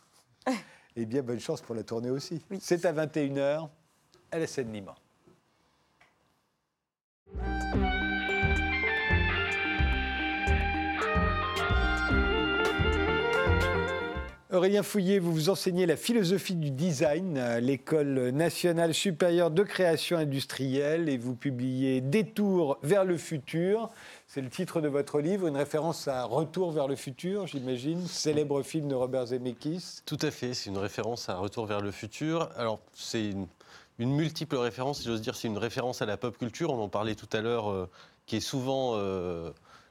eh 0.96 1.06
bien, 1.06 1.22
bonne 1.22 1.40
chance 1.40 1.60
pour 1.60 1.74
la 1.74 1.82
tournée 1.82 2.10
aussi. 2.10 2.42
C'est 2.60 2.84
à 2.84 2.92
21h 2.92 3.68
à 4.30 4.38
la 4.38 4.46
scène 4.46 4.72
libre. 4.72 4.94
Aurélien 14.50 14.82
Fouillet, 14.82 15.18
vous 15.18 15.30
vous 15.30 15.50
enseignez 15.50 15.84
la 15.84 15.98
philosophie 15.98 16.54
du 16.54 16.70
design 16.70 17.36
à 17.36 17.60
l'École 17.60 18.30
nationale 18.30 18.94
supérieure 18.94 19.50
de 19.50 19.62
création 19.62 20.16
industrielle 20.16 21.10
et 21.10 21.18
vous 21.18 21.34
publiez 21.34 22.00
Détour 22.00 22.78
vers 22.82 23.04
le 23.04 23.18
futur. 23.18 23.90
C'est 24.26 24.40
le 24.40 24.48
titre 24.48 24.80
de 24.80 24.88
votre 24.88 25.20
livre, 25.20 25.48
une 25.48 25.56
référence 25.58 26.08
à 26.08 26.24
Retour 26.24 26.72
vers 26.72 26.88
le 26.88 26.96
futur, 26.96 27.46
j'imagine, 27.46 28.06
célèbre 28.06 28.62
film 28.62 28.88
de 28.88 28.94
Robert 28.94 29.26
Zemeckis. 29.26 30.00
Tout 30.06 30.18
à 30.22 30.30
fait, 30.30 30.54
c'est 30.54 30.70
une 30.70 30.78
référence 30.78 31.28
à 31.28 31.36
Retour 31.36 31.66
vers 31.66 31.82
le 31.82 31.90
futur. 31.90 32.48
Alors, 32.56 32.80
c'est 32.94 33.28
une, 33.28 33.48
multiple 33.98 34.56
référence, 34.56 35.00
si 35.00 35.08
j'ose 35.08 35.20
dire, 35.20 35.36
c'est 35.36 35.48
une 35.48 35.58
référence 35.58 36.00
à 36.00 36.06
la 36.06 36.16
pop 36.16 36.38
culture, 36.38 36.72
on 36.72 36.82
en 36.82 36.88
parlait 36.88 37.16
tout 37.16 37.28
à 37.34 37.42
l'heure, 37.42 37.70
euh, 37.70 37.86
qui 38.24 38.36
est 38.36 38.40
souvent... 38.40 38.92
Euh, 38.94 39.50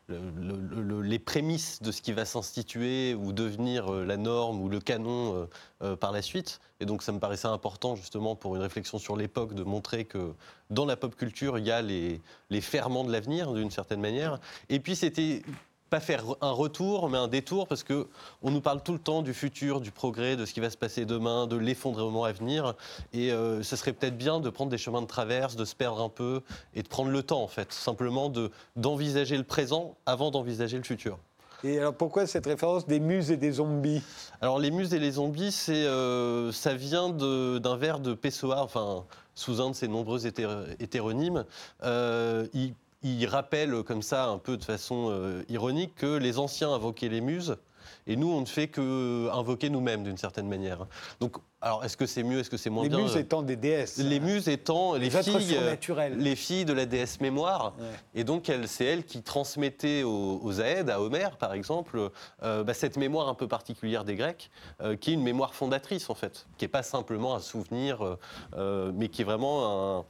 les 0.10 1.20
prémices 1.20 1.82
de 1.82 1.92
ce 1.92 2.02
qui 2.02 2.14
va 2.14 2.24
s'instituer 2.24 3.14
ou 3.16 3.34
devenir 3.34 3.94
euh, 3.94 4.06
la 4.06 4.18
norme 4.18 4.62
ou 4.62 4.70
le 4.70 4.80
canon 4.80 5.36
euh, 5.36 5.46
euh, 5.82 5.96
par 5.96 6.12
la 6.12 6.22
suite. 6.22 6.62
Et 6.80 6.86
donc 6.86 7.04
ça 7.04 7.12
me 7.12 7.20
paraissait 7.20 7.48
important 7.48 7.96
justement 7.96 8.36
pour 8.36 8.56
une 8.56 8.62
réflexion 8.62 9.00
sur 9.00 9.18
l'époque 9.18 9.54
de 9.54 9.64
montrer 9.64 10.06
que 10.06 10.34
dans 10.70 10.86
la 10.86 10.96
pop 10.96 11.16
culture, 11.16 11.58
il 11.58 11.66
y 11.66 11.72
a 11.72 11.82
les, 11.82 12.22
les 12.50 12.62
ferments 12.62 13.04
de 13.04 13.12
l'avenir 13.12 13.54
d'une 13.54 13.72
certaine 13.72 14.00
manière. 14.00 14.40
Et 14.70 14.80
puis 14.80 14.96
c'était 14.96 15.42
pas 15.90 16.00
faire 16.00 16.24
un 16.42 16.52
retour, 16.52 17.10
mais 17.10 17.18
un 17.18 17.28
détour, 17.28 17.68
parce 17.68 17.84
que 17.84 18.08
on 18.42 18.52
nous 18.52 18.62
parle 18.62 18.82
tout 18.84 18.94
le 18.94 19.00
temps 19.00 19.22
du 19.22 19.34
futur, 19.34 19.82
du 19.82 19.92
progrès, 19.92 20.36
de 20.36 20.46
ce 20.46 20.54
qui 20.54 20.60
va 20.60 20.70
se 20.70 20.78
passer 20.78 21.06
demain, 21.06 21.48
de 21.48 21.56
l'effondrement 21.56 22.24
à 22.24 22.32
venir. 22.32 22.76
Et 23.14 23.32
euh, 23.32 23.64
ce 23.64 23.76
serait 23.76 23.94
peut-être 23.94 24.18
bien 24.18 24.40
de 24.40 24.50
prendre 24.50 24.72
des 24.72 24.78
chemins 24.78 25.02
de 25.02 25.08
traverse, 25.08 25.56
de 25.56 25.66
se 25.66 25.76
perdre 25.76 26.02
un 26.02 26.10
peu 26.10 26.42
et 26.74 26.84
de 26.84 26.88
prendre 26.88 27.10
le 27.10 27.24
temps, 27.24 27.42
en 27.42 27.48
fait, 27.48 27.72
simplement 27.74 28.30
de 28.30 28.52
d'envisager 28.76 29.38
le 29.38 29.44
présent 29.44 29.96
avant 30.06 30.32
d'envisager 30.32 30.78
le 30.78 30.84
futur. 30.84 31.18
Et 31.64 31.80
alors 31.80 31.96
pourquoi 31.96 32.28
cette 32.28 32.46
référence 32.46 32.86
des 32.86 33.00
muses 33.00 33.32
et 33.32 33.38
des 33.38 33.54
zombies? 33.54 34.04
Alors 34.42 34.60
les 34.60 34.70
muses 34.70 34.94
et 34.94 35.00
les 35.00 35.14
zombies, 35.14 35.52
c'est 35.52 35.86
euh, 35.86 36.52
ça 36.52 36.76
vient 36.76 37.10
d'un 37.10 37.78
vers 37.78 38.00
de 38.00 38.14
Pessoa, 38.14 38.62
enfin 38.62 39.06
sous 39.34 39.62
un 39.62 39.72
de 39.72 39.76
ses 39.76 39.88
nombreux 39.88 40.28
hétéronymes. 40.28 41.46
Euh, 41.84 42.48
il 42.54 42.74
il 43.04 43.26
rappelle 43.28 43.84
comme 43.84 44.02
ça, 44.02 44.26
un 44.26 44.38
peu 44.38 44.58
de 44.58 44.64
façon 44.64 45.08
euh, 45.10 45.44
ironique, 45.50 45.96
que 45.96 46.18
les 46.18 46.40
anciens 46.40 46.72
invoquaient 46.74 47.10
les 47.10 47.22
muses. 47.22 47.58
Et 48.06 48.16
nous, 48.16 48.30
on 48.30 48.42
ne 48.42 48.46
fait 48.46 48.68
que 48.68 49.30
invoquer 49.34 49.70
nous-mêmes 49.70 50.04
d'une 50.04 50.18
certaine 50.18 50.48
manière. 50.48 50.88
Donc, 51.20 51.38
alors, 51.62 51.84
est-ce 51.84 51.98
que 51.98 52.06
c'est 52.06 52.24
mieux, 52.24 52.40
est-ce 52.40 52.50
que 52.50 52.58
c'est 52.58 52.70
moins 52.70 52.88
bien 52.88 52.98
Les 52.98 53.04
muses 53.04 53.18
étant 53.18 53.42
des 53.42 53.56
déesses. 53.56 53.98
Les 53.98 54.20
muses 54.20 54.48
étant 54.48 54.96
les, 54.96 55.10
filles, 55.10 55.58
euh, 55.58 56.10
les 56.16 56.36
filles 56.36 56.66
de 56.66 56.74
la 56.74 56.86
déesse 56.86 57.20
mémoire. 57.20 57.74
Et 58.14 58.24
donc, 58.24 58.52
c'est 58.66 58.86
elle 58.86 59.04
qui 59.06 59.22
transmettait 59.22 60.04
aux, 60.04 60.40
aux 60.42 60.62
Aèdes, 60.62 60.90
à 60.90 61.02
Homère 61.02 61.38
par 61.38 61.54
exemple, 61.54 62.12
euh, 62.44 62.64
bah, 62.64 62.74
cette 62.74 62.98
mémoire 62.98 63.28
un 63.30 63.34
peu 63.34 63.48
particulière 63.48 64.04
des 64.04 64.16
Grecs, 64.16 64.52
qui 65.00 65.12
est 65.12 65.14
une 65.14 65.24
mémoire 65.24 65.54
fondatrice 65.54 66.10
en 66.10 66.16
fait, 66.16 66.46
qui 66.58 66.66
n'est 66.66 66.70
pas 66.70 66.84
simplement 66.84 67.36
un 67.36 67.40
souvenir, 67.40 68.18
mais 68.56 69.10
qui 69.10 69.22
est 69.22 69.26
vraiment 69.26 70.00
un 70.00 70.06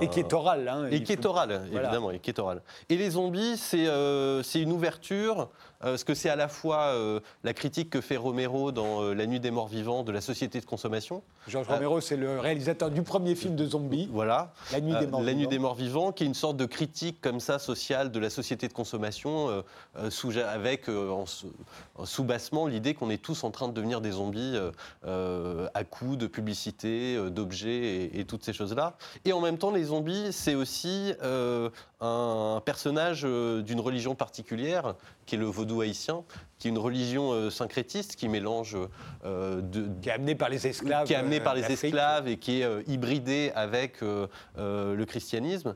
et 0.00 0.08
qui 0.08 0.20
est 0.20 0.32
oral. 0.32 0.68
Hein, 0.68 0.88
et 0.90 1.02
qui 1.02 1.12
est 1.12 1.24
oral, 1.24 1.62
évidemment, 1.72 2.10
et 2.10 2.18
qui 2.18 2.30
est 2.30 2.38
oral. 2.38 2.62
Et 2.88 2.96
les 2.96 3.10
zombies, 3.10 3.56
c'est 3.56 3.86
euh, 3.86 4.42
une 4.54 4.72
ouverture 4.72 5.48
euh, 5.82 5.96
ce 5.96 6.04
que 6.04 6.14
c'est 6.14 6.28
à 6.28 6.36
la 6.36 6.48
fois 6.48 6.88
euh, 6.88 7.20
la 7.42 7.54
critique 7.54 7.88
que 7.88 8.02
fait 8.02 8.18
Romero 8.18 8.70
dans 8.70 9.02
euh, 9.02 9.14
La 9.14 9.26
Nuit 9.26 9.40
des 9.40 9.50
Morts 9.50 9.68
Vivants 9.68 10.02
de 10.02 10.12
la 10.12 10.20
société 10.20 10.60
de 10.60 10.66
consommation. 10.66 11.22
Georges 11.48 11.68
Romero, 11.68 12.02
c'est 12.02 12.18
le 12.18 12.38
réalisateur 12.38 12.90
du 12.90 13.02
premier 13.02 13.34
film 13.34 13.56
de 13.56 13.64
zombies. 13.64 14.06
Voilà. 14.12 14.52
La 14.72 14.80
Nuit 14.82 14.94
des 14.98 15.06
Morts 15.06 15.22
La 15.22 15.32
Nuit 15.32 15.48
des 15.48 15.58
Morts 15.58 15.74
Vivants, 15.74 16.12
qui 16.12 16.24
est 16.24 16.26
une 16.26 16.34
sorte 16.34 16.58
de 16.58 16.66
critique 16.66 17.22
comme 17.22 17.40
ça 17.40 17.58
sociale 17.58 18.12
de 18.12 18.20
la 18.20 18.28
société 18.28 18.68
de 18.68 18.74
consommation, 18.74 19.64
sous, 20.10 20.36
avec 20.38 20.88
en, 20.88 21.24
sous-bassement 22.04 22.66
l'idée 22.66 22.92
qu'on 22.92 23.08
est 23.08 23.22
tous 23.22 23.42
en 23.44 23.50
train 23.50 23.68
de 23.68 23.72
devenir 23.72 24.02
des 24.02 24.12
zombies 24.12 24.58
à 25.04 25.84
coups 25.84 26.18
de 26.18 26.26
publicité, 26.26 27.30
d'objets 27.30 27.70
et, 27.70 28.20
et, 28.20 28.24
toutes 28.24 28.44
ces 28.44 28.52
choses-là. 28.52 28.96
Et 29.24 29.32
en 29.32 29.40
même 29.40 29.56
temps, 29.56 29.70
les 29.70 29.84
zombies, 29.84 30.32
c'est 30.32 30.54
aussi 30.54 31.14
un 32.00 32.62
personnage 32.64 33.22
d'une 33.22 33.80
religion 33.80 34.14
particulière 34.14 34.94
qui 35.26 35.34
est 35.34 35.38
le 35.38 35.46
vaudou 35.46 35.82
haïtien, 35.82 36.24
qui 36.58 36.68
est 36.68 36.70
une 36.70 36.78
religion 36.78 37.32
euh, 37.32 37.50
syncrétiste 37.50 38.16
qui 38.16 38.28
mélange. 38.28 38.76
Euh, 39.24 39.60
de, 39.60 39.88
qui 40.00 40.08
est 40.08 40.12
amenée 40.12 40.34
par 40.34 40.48
les 40.48 40.66
esclaves. 40.66 41.06
Qui 41.06 41.12
est 41.12 41.16
amenée 41.16 41.40
par 41.40 41.54
les 41.54 41.64
euh, 41.64 41.68
esclaves 41.68 42.26
et 42.26 42.36
qui 42.36 42.62
est 42.62 42.88
hybridée 42.88 43.52
avec 43.54 44.00
le 44.00 45.04
christianisme, 45.04 45.74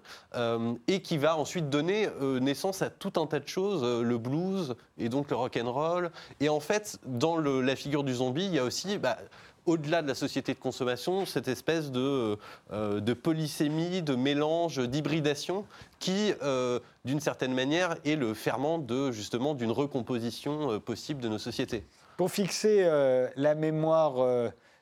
et 0.87 1.03
qui 1.03 1.19
va 1.19 1.37
ensuite 1.37 1.69
donner 1.71 2.09
naissance 2.41 2.83
à 2.83 2.91
tout 2.91 3.13
un 3.21 3.27
tas 3.27 3.41
de 3.41 3.49
choses, 3.49 3.83
le 4.03 4.19
blues 4.19 4.77
et 4.99 5.09
donc 5.09 5.31
le 5.31 5.37
rock 5.37 5.59
and 5.63 5.73
roll. 5.73 6.11
Et 6.41 6.49
en 6.49 6.61
fait, 6.61 6.99
dans 7.07 7.39
la 7.39 7.77
figure 7.77 8.05
du 8.05 8.15
zombie, 8.15 8.47
il 8.47 8.55
y 8.55 8.59
a 8.59 8.65
aussi. 8.65 8.99
Bah, 8.99 9.19
au-delà 9.67 10.03
de 10.03 10.09
la 10.09 10.15
société 10.15 10.55
de 10.55 10.59
consommation, 10.59 11.27
cette 11.27 11.49
espèce 11.49 11.91
de, 11.91 12.37
euh, 12.73 13.01
de 13.01 13.13
polysémie, 13.15 14.03
de 14.03 14.15
mélange, 14.15 14.79
d'hybridation 14.79 15.65
qui, 15.99 16.33
euh, 16.43 16.81
d'une 17.05 17.21
certaine 17.21 17.55
manière, 17.55 17.97
est 18.05 18.17
le 18.17 18.35
ferment 18.35 18.79
de, 18.79 19.11
justement 19.11 19.55
d'une 19.55 19.71
recomposition 19.71 20.73
euh, 20.73 20.79
possible 20.79 21.21
de 21.21 21.29
nos 21.29 21.39
sociétés. 21.39 21.85
Pour 22.17 22.31
fixer 22.31 22.89
la 23.35 23.57
mémoire 23.57 24.25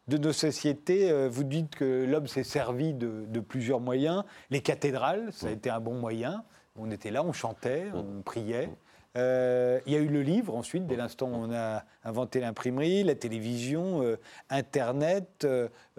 de 0.09 0.19
nos 0.19 0.35
sociétés. 0.35 1.29
Vous 1.29 1.45
dites 1.45 1.75
que 1.75 2.05
l'homme 2.05 2.27
s'est 2.27 2.45
servi 2.45 2.93
de, 2.93 3.25
de, 3.27 3.41
plusieurs 3.41 3.81
moyens. 3.81 4.25
Les 4.51 4.61
cathédrales, 4.61 5.33
ça 5.33 5.47
a 5.47 5.51
été 5.51 5.71
un 5.71 5.81
bon 5.81 5.95
moyen. 5.95 6.45
On 6.77 6.91
était 6.91 7.11
là, 7.11 7.25
on 7.25 7.33
chantait, 7.33 7.87
on 7.95 8.21
priait. 8.21 8.69
Euh, 9.17 9.81
il 9.87 9.93
y 9.93 9.97
a 9.97 9.99
eu 9.99 10.09
le 10.09 10.23
livre 10.23 10.55
ensuite, 10.55 10.87
dès 10.87 10.97
l'instant 10.97 11.29
où 11.29 11.35
on 11.35 11.53
a 11.53 11.85
inventé 12.05 12.41
l'imprimerie, 12.41 13.05
la 13.05 13.15
télévision, 13.15 14.03
euh, 14.03 14.19
Internet. 14.49 15.47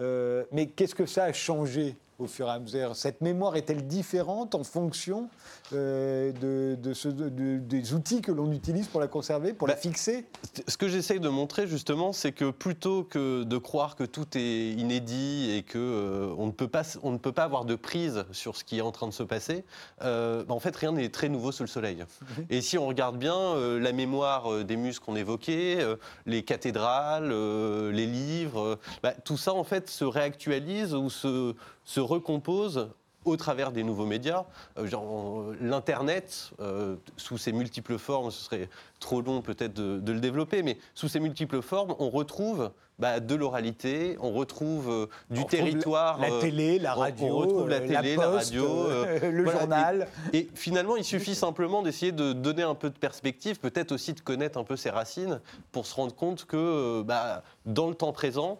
Euh, 0.00 0.44
mais 0.50 0.66
qu'est-ce 0.66 0.94
que 0.94 1.06
ça 1.06 1.24
a 1.24 1.32
changé? 1.32 1.96
Au 2.18 2.26
fur 2.26 2.46
et 2.46 2.50
à 2.50 2.58
mesure 2.58 2.94
Cette 2.94 3.20
mémoire 3.20 3.56
est-elle 3.56 3.86
différente 3.86 4.54
en 4.54 4.64
fonction 4.64 5.28
euh, 5.72 6.32
de, 6.32 7.58
des 7.58 7.94
outils 7.94 8.22
que 8.22 8.32
l'on 8.32 8.52
utilise 8.52 8.86
pour 8.86 9.00
la 9.00 9.08
conserver, 9.08 9.52
pour 9.52 9.66
la 9.66 9.74
bah, 9.74 9.80
fixer? 9.80 10.26
Ce 10.68 10.76
que 10.76 10.88
j'essaye 10.88 11.20
de 11.20 11.28
montrer 11.28 11.66
justement, 11.66 12.12
c'est 12.12 12.32
que 12.32 12.50
plutôt 12.50 13.04
que 13.04 13.42
de 13.42 13.58
croire 13.58 13.96
que 13.96 14.04
tout 14.04 14.26
est 14.36 14.70
inédit 14.72 15.50
et 15.52 15.62
qu'on 15.62 15.78
euh, 15.78 16.34
on 16.38 16.46
ne, 16.46 16.52
peut 16.52 16.68
pas, 16.68 16.82
on 17.02 17.12
ne 17.12 17.18
peut 17.18 17.32
pas 17.32 17.44
avoir 17.44 17.64
de 17.64 17.74
prise 17.74 18.24
sur 18.32 18.56
ce 18.56 18.64
qui 18.64 18.78
est 18.78 18.82
en 18.82 18.92
train 18.92 19.08
de 19.08 19.12
se 19.12 19.22
passer, 19.22 19.64
euh, 20.02 20.44
bah, 20.44 20.54
en 20.54 20.60
fait 20.60 20.74
rien 20.76 20.92
n'est 20.92 21.08
très 21.08 21.28
nouveau 21.28 21.52
sous 21.52 21.62
le 21.62 21.68
soleil. 21.68 21.96
Mhm. 21.96 22.46
Et 22.50 22.60
si 22.60 22.78
on 22.78 22.86
regarde 22.86 23.18
bien 23.18 23.34
la 23.78 23.92
mémoire 23.92 24.64
des 24.64 24.76
muscles 24.76 25.04
qu'on 25.04 25.16
évoquait, 25.16 25.78
les 26.26 26.42
cathédrales, 26.42 27.30
les 27.90 28.06
livres, 28.06 28.78
bah, 29.02 29.12
tout 29.24 29.36
ça 29.36 29.52
en 29.52 29.64
fait 29.64 29.88
se 29.88 30.04
réactualise 30.04 30.94
ou 30.94 31.10
se 31.10 31.54
se 31.84 32.00
recompose 32.00 32.88
au 33.24 33.36
travers 33.36 33.72
des 33.72 33.82
nouveaux 33.82 34.06
médias. 34.06 34.44
Euh, 34.78 35.54
L'Internet, 35.60 36.50
euh, 36.60 36.96
sous 37.16 37.38
ses 37.38 37.52
multiples 37.52 37.98
formes, 37.98 38.30
ce 38.30 38.44
serait 38.44 38.68
trop 39.00 39.20
long 39.20 39.42
peut-être 39.42 39.74
de, 39.74 40.12
le 40.12 40.20
développer, 40.20 40.62
mais 40.62 40.78
sous 40.94 41.08
ses 41.08 41.20
multiples 41.20 41.62
formes, 41.62 41.94
on 41.98 42.10
retrouve 42.10 42.70
bah, 42.98 43.18
de 43.18 43.34
l'oralité, 43.34 44.16
on 44.20 44.32
retrouve 44.32 44.88
euh, 44.88 45.06
du 45.30 45.44
territoire. 45.46 46.20
La, 46.20 46.38
télé, 46.38 46.78
la 46.78 46.94
radio, 46.94 47.26
on, 47.26 47.36
retrouve 47.38 47.68
la, 47.68 47.80
télé, 47.80 48.16
la, 48.16 48.28
radio, 48.28 48.88
le 49.22 49.50
journal. 49.50 50.08
Et, 50.32 50.48
finalement, 50.54 50.96
il 50.96 51.04
suffit 51.04 51.34
simplement 51.34 51.82
d'essayer 51.82 52.12
de 52.12 52.32
donner 52.32 52.62
un 52.62 52.74
peu 52.74 52.90
de 52.90 52.98
perspective, 52.98 53.58
peut-être 53.58 53.92
aussi 53.92 54.12
de 54.12 54.20
connaître 54.20 54.58
un 54.58 54.64
peu 54.64 54.76
ses 54.76 54.90
racines, 54.90 55.40
pour 55.72 55.86
se 55.86 55.94
rendre 55.94 56.14
compte 56.14 56.44
que 56.44 57.02
bah, 57.02 57.42
dans 57.66 57.88
le 57.88 57.94
temps 57.94 58.12
présent, 58.12 58.58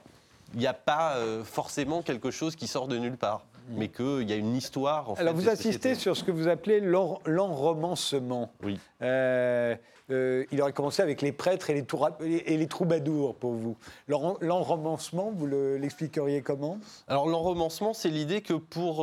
il 0.54 0.60
n'y 0.60 0.66
a 0.66 0.74
pas 0.74 1.16
euh, 1.16 1.44
forcément 1.44 2.02
quelque 2.02 2.30
chose 2.30 2.56
qui 2.56 2.66
sort 2.66 2.88
de 2.88 2.96
nulle 2.96 3.16
part, 3.16 3.44
mm. 3.68 3.74
mais 3.76 3.88
qu'il 3.88 4.28
y 4.28 4.32
a 4.32 4.36
une 4.36 4.56
histoire. 4.56 5.10
En 5.10 5.14
Alors 5.14 5.34
vous 5.34 5.48
assistez 5.48 5.94
sur 5.94 6.16
ce 6.16 6.24
que 6.24 6.30
vous 6.30 6.48
appelez 6.48 6.80
l'enromancement. 6.80 8.50
Oui. 8.62 8.78
Euh, 9.02 9.76
euh, 10.10 10.44
il 10.52 10.60
aurait 10.60 10.72
commencé 10.72 11.02
avec 11.02 11.22
les 11.22 11.32
prêtres 11.32 11.70
et 11.70 11.74
les, 11.74 12.36
et 12.46 12.56
les 12.56 12.66
troubadours 12.66 13.34
pour 13.34 13.52
vous. 13.52 13.76
L'enromancement, 14.08 15.32
vous 15.34 15.46
l'expliqueriez 15.46 16.42
comment? 16.42 16.78
Alors 17.08 17.26
l'enromancement, 17.26 17.94
c'est 17.94 18.10
l'idée 18.10 18.42
que 18.42 18.54
pour... 18.54 18.96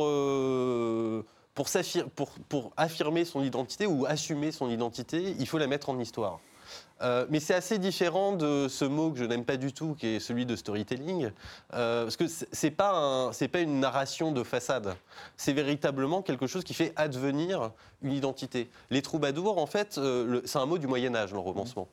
pour, 1.54 1.66
pour, 2.14 2.30
pour 2.48 2.72
affirmer 2.76 3.24
son 3.24 3.42
identité 3.42 3.86
ou 3.86 4.06
assumer 4.06 4.52
son 4.52 4.70
identité, 4.70 5.34
il 5.38 5.46
faut 5.46 5.58
la 5.58 5.66
mettre 5.66 5.90
en 5.90 5.98
histoire. 5.98 6.40
Euh, 7.02 7.26
mais 7.30 7.40
c'est 7.40 7.54
assez 7.54 7.78
différent 7.78 8.32
de 8.32 8.68
ce 8.68 8.84
mot 8.84 9.10
que 9.10 9.18
je 9.18 9.24
n'aime 9.24 9.44
pas 9.44 9.56
du 9.56 9.72
tout, 9.72 9.94
qui 9.94 10.06
est 10.06 10.20
celui 10.20 10.46
de 10.46 10.54
storytelling, 10.56 11.30
euh, 11.74 12.04
parce 12.04 12.16
que 12.16 12.24
c'est 12.28 12.70
pas 12.70 13.30
pas 13.52 13.60
une 13.60 13.80
narration 13.80 14.32
de 14.32 14.42
façade. 14.42 14.94
C'est 15.36 15.52
véritablement 15.52 16.22
quelque 16.22 16.46
chose 16.46 16.64
qui 16.64 16.74
fait 16.74 16.92
advenir 16.96 17.72
une 18.02 18.12
identité. 18.12 18.70
Les 18.90 19.02
troubadours, 19.02 19.58
en 19.58 19.66
fait, 19.66 19.98
euh, 19.98 20.40
c'est 20.44 20.58
un 20.58 20.66
mot 20.66 20.78
du 20.78 20.86
Moyen 20.86 21.14
Âge, 21.14 21.32
l'enromancement. 21.32 21.88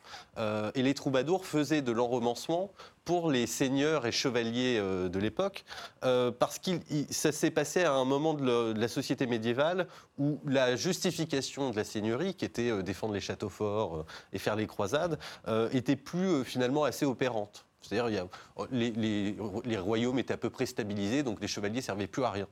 et 0.76 0.82
les 0.82 0.94
troubadours 0.94 1.46
faisaient 1.46 1.82
de 1.82 1.92
l'enromancement 1.92 2.70
pour 3.06 3.32
les 3.32 3.48
seigneurs 3.48 4.06
et 4.06 4.12
chevaliers 4.12 4.80
de 4.80 5.20
l'époque, 5.20 5.66
parce 6.02 6.60
que 6.60 6.72
ça 7.10 7.32
s'est 7.32 7.52
passé 7.52 7.84
à 7.84 7.94
un 7.94 8.06
moment 8.06 8.34
de, 8.34 8.74
la 8.78 8.88
société 8.88 9.28
médiévale 9.28 9.88
où 10.18 10.40
la 10.46 10.76
justification 10.76 11.72
de 11.72 11.76
la 11.76 11.84
seigneurie, 11.84 12.36
qui 12.36 12.46
était 12.46 12.84
défendre 12.84 13.14
les 13.14 13.22
châteaux 13.22 13.50
forts 13.50 14.06
et 14.34 14.40
faire 14.40 14.56
les 14.56 14.68
croisades, 14.68 15.20
euh, 15.48 15.70
était 15.72 15.96
plus 15.96 16.28
euh, 16.28 16.44
finalement 16.44 16.84
assez 16.84 17.06
opérante. 17.06 17.66
C'est-à-dire, 17.82 18.28
les, 18.72 18.92
les, 18.92 19.78
royaumes 19.78 20.20
étaient 20.20 20.34
à 20.34 20.38
peu 20.38 20.50
près 20.50 20.66
stabilisés, 20.66 21.24
donc 21.24 21.40
les 21.40 21.48
chevaliers 21.48 21.82
servaient 21.82 22.08
plus 22.08 22.26
à 22.26 22.30
rien. 22.30 22.48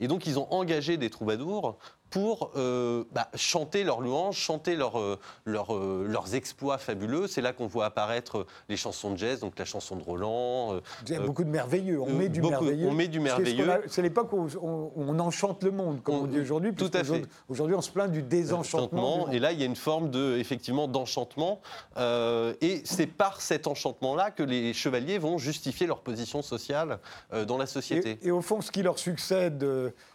Et 0.00 0.08
donc, 0.08 0.26
ils 0.26 0.40
ont 0.40 0.52
engagé 0.52 0.96
des 0.96 1.08
troubadours 1.08 1.78
pour 2.12 2.50
euh, 2.56 3.04
bah, 3.12 3.28
chanter 3.34 3.84
leurs 3.84 4.02
louanges, 4.02 4.36
chanter 4.36 4.76
euh, 4.78 5.16
euh, 5.48 6.06
leurs 6.06 6.34
exploits 6.34 6.76
fabuleux. 6.76 7.26
C'est 7.26 7.40
là 7.40 7.54
qu'on 7.54 7.66
voit 7.66 7.86
apparaître 7.86 8.46
les 8.68 8.76
chansons 8.76 9.12
de 9.12 9.16
jazz, 9.16 9.40
donc 9.40 9.58
la 9.58 9.64
chanson 9.64 9.96
de 9.96 10.02
Roland. 10.02 10.78
Il 11.06 11.14
y 11.14 11.16
a 11.16 11.20
beaucoup 11.20 11.42
de 11.42 11.48
merveilleux, 11.48 12.00
on 12.00 12.12
met 12.12 12.28
du 12.28 12.42
merveilleux. 12.42 12.86
On 12.86 12.92
met 12.92 13.08
du 13.08 13.18
merveilleux. 13.18 13.66
C'est 13.88 14.02
l'époque 14.02 14.32
où 14.34 14.46
on, 14.60 15.18
enchante 15.18 15.62
le 15.62 15.70
monde, 15.70 16.02
comme 16.02 16.14
on, 16.16 16.26
dit 16.26 16.40
aujourd'hui. 16.40 16.74
Tout 16.74 16.90
à 16.92 17.02
fait. 17.02 17.24
Aujourd'hui, 17.48 17.76
on 17.76 17.80
se 17.80 17.90
plaint 17.90 18.10
du 18.10 18.22
désenchantement. 18.22 19.30
et 19.30 19.38
là, 19.38 19.52
il 19.52 19.58
y 19.58 19.62
a 19.62 19.66
une 19.66 19.76
forme 19.76 20.10
de, 20.10 20.36
effectivement, 20.36 20.88
d'enchantement. 20.88 21.60
et 21.96 22.82
c'est 22.84 23.06
par 23.06 23.40
cet 23.40 23.66
enchantement-là 23.66 24.30
que 24.30 24.42
les 24.42 24.74
chevaliers 24.74 25.18
vont 25.18 25.38
justifier 25.38 25.86
leur 25.86 26.00
position 26.00 26.42
sociale 26.42 26.98
dans 27.46 27.56
la 27.56 27.66
société. 27.66 28.18
Et, 28.22 28.30
au 28.30 28.42
fond, 28.42 28.60
ce 28.60 28.70
qui 28.70 28.82
leur 28.82 28.98
succède, 28.98 29.66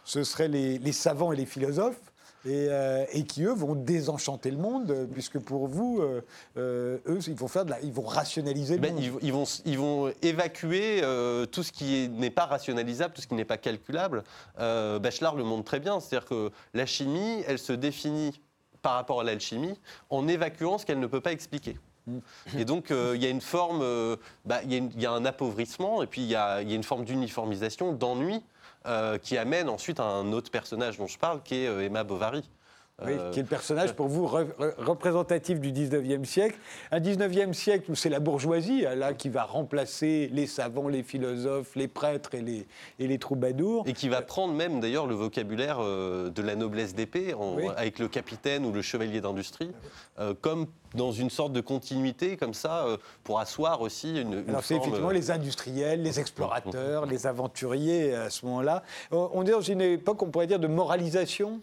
ce 0.04 0.22
seraient 0.22 0.48
les 0.48 0.92
savants 0.92 1.32
et 1.32 1.36
les 1.36 1.46
philosophes 1.46 1.87
euh, 2.48 3.04
et, 3.12 3.24
qui, 3.24 3.44
eux, 3.44 3.52
vont 3.52 3.74
désenchanter 3.74 4.50
le 4.50 4.56
monde, 4.56 5.08
puisque 5.12 5.38
pour 5.38 5.66
vous, 5.66 6.00
euh, 6.00 6.22
euh, 6.56 6.98
eux, 7.06 7.18
ils 7.26 7.34
vont, 7.34 7.48
faire 7.48 7.64
de 7.64 7.70
la, 7.70 7.80
ils 7.80 7.92
vont 7.92 8.06
rationaliser 8.06 8.76
le 8.76 8.80
ben, 8.80 8.94
monde. 8.94 9.02
Ils, 9.22 9.32
vont, 9.32 9.44
ils 9.64 9.78
vont 9.78 10.12
évacuer 10.22 11.02
tout 11.52 11.62
ce 11.62 11.72
qui 11.72 12.08
n'est 12.08 12.30
pas 12.30 12.46
rationalisable, 12.46 13.14
tout 13.14 13.22
ce 13.22 13.26
qui 13.26 13.34
n'est 13.34 13.44
pas 13.44 13.58
calculable. 13.58 14.24
Bachelard 14.56 15.36
le 15.36 15.44
montre 15.44 15.64
très 15.64 15.80
bien, 15.80 16.00
c'est-à-dire 16.00 16.28
que 16.28 16.50
la 16.74 16.86
chimie, 16.86 17.42
elle 17.46 17.58
se 17.58 17.72
définit 17.72 18.40
par 18.82 18.94
rapport 18.94 19.20
à 19.20 19.24
l'alchimie 19.24 19.78
en 20.10 20.28
évacuant 20.28 20.78
ce 20.78 20.86
qu'elle 20.86 21.00
ne 21.00 21.06
peut 21.06 21.20
pas 21.20 21.32
expliquer. 21.32 21.76
Et 22.56 22.64
donc, 22.64 22.86
il 22.90 23.22
y 23.22 23.26
a 23.26 23.30
une 23.30 23.40
forme, 23.40 23.84
bah, 24.44 24.60
il 24.64 25.00
y, 25.00 25.06
a 25.06 25.12
un 25.12 25.24
appauvrissement, 25.24 26.02
et 26.02 26.06
puis 26.06 26.22
il 26.22 26.28
y, 26.28 26.32
y, 26.32 26.36
a 26.36 26.60
une 26.62 26.84
forme 26.84 27.04
d'uniformisation, 27.04 27.92
d'ennui, 27.92 28.42
qui 29.18 29.36
amène 29.36 29.68
ensuite 29.68 30.00
un 30.00 30.32
autre 30.32 30.50
personnage 30.50 30.98
dont 30.98 31.06
je 31.06 31.18
parle, 31.18 31.42
qui 31.42 31.56
est 31.56 31.68
euh, 31.68 31.84
Emma 31.84 32.04
Bovary. 32.04 32.42
Oui, 33.04 33.12
euh, 33.12 33.30
qui 33.30 33.38
est 33.38 33.42
le 33.42 33.48
personnage 33.48 33.94
pour 33.94 34.08
vous 34.08 34.26
représentatif 34.26 35.60
du 35.60 35.70
19e 35.70 36.24
siècle. 36.24 36.58
Un 36.90 36.98
19e 36.98 37.52
siècle 37.52 37.90
où 37.90 37.94
c'est 37.94 38.08
la 38.08 38.18
bourgeoisie 38.18 38.82
là, 38.96 39.14
qui 39.14 39.28
va 39.28 39.44
remplacer 39.44 40.28
les 40.32 40.46
savants, 40.46 40.88
les 40.88 41.04
philosophes, 41.04 41.76
les 41.76 41.86
prêtres 41.86 42.34
et 42.34 42.40
les, 42.40 42.66
et 42.98 43.06
les 43.06 43.18
troubadours. 43.18 43.84
Et 43.86 43.92
qui 43.92 44.08
va 44.08 44.20
prendre 44.20 44.52
même 44.54 44.80
d'ailleurs 44.80 45.06
le 45.06 45.14
vocabulaire 45.14 45.78
de 45.78 46.42
la 46.42 46.56
noblesse 46.56 46.94
d'épée 46.94 47.34
avec 47.76 48.00
le 48.00 48.08
capitaine 48.08 48.66
ou 48.66 48.72
le 48.72 48.82
chevalier 48.82 49.20
d'industrie, 49.20 49.70
comme 50.40 50.66
dans 50.94 51.12
une 51.12 51.30
sorte 51.30 51.52
de 51.52 51.60
continuité 51.60 52.36
comme 52.36 52.54
ça 52.54 52.84
euh, 52.86 52.96
pour 53.24 53.40
asseoir 53.40 53.80
aussi 53.80 54.20
une, 54.20 54.44
Alors 54.48 54.64
c'est 54.64 54.76
effectivement 54.76 55.10
euh, 55.10 55.12
les 55.12 55.30
industriels, 55.30 56.02
les 56.02 56.20
explorateurs, 56.20 57.06
les 57.06 57.26
aventuriers 57.26 58.14
à 58.14 58.30
ce 58.30 58.46
moment-là. 58.46 58.82
On 59.10 59.44
est 59.44 59.50
dans 59.50 59.60
une 59.60 59.80
époque, 59.80 60.22
on 60.22 60.30
pourrait 60.30 60.46
dire, 60.46 60.58
de 60.58 60.66
moralisation? 60.66 61.60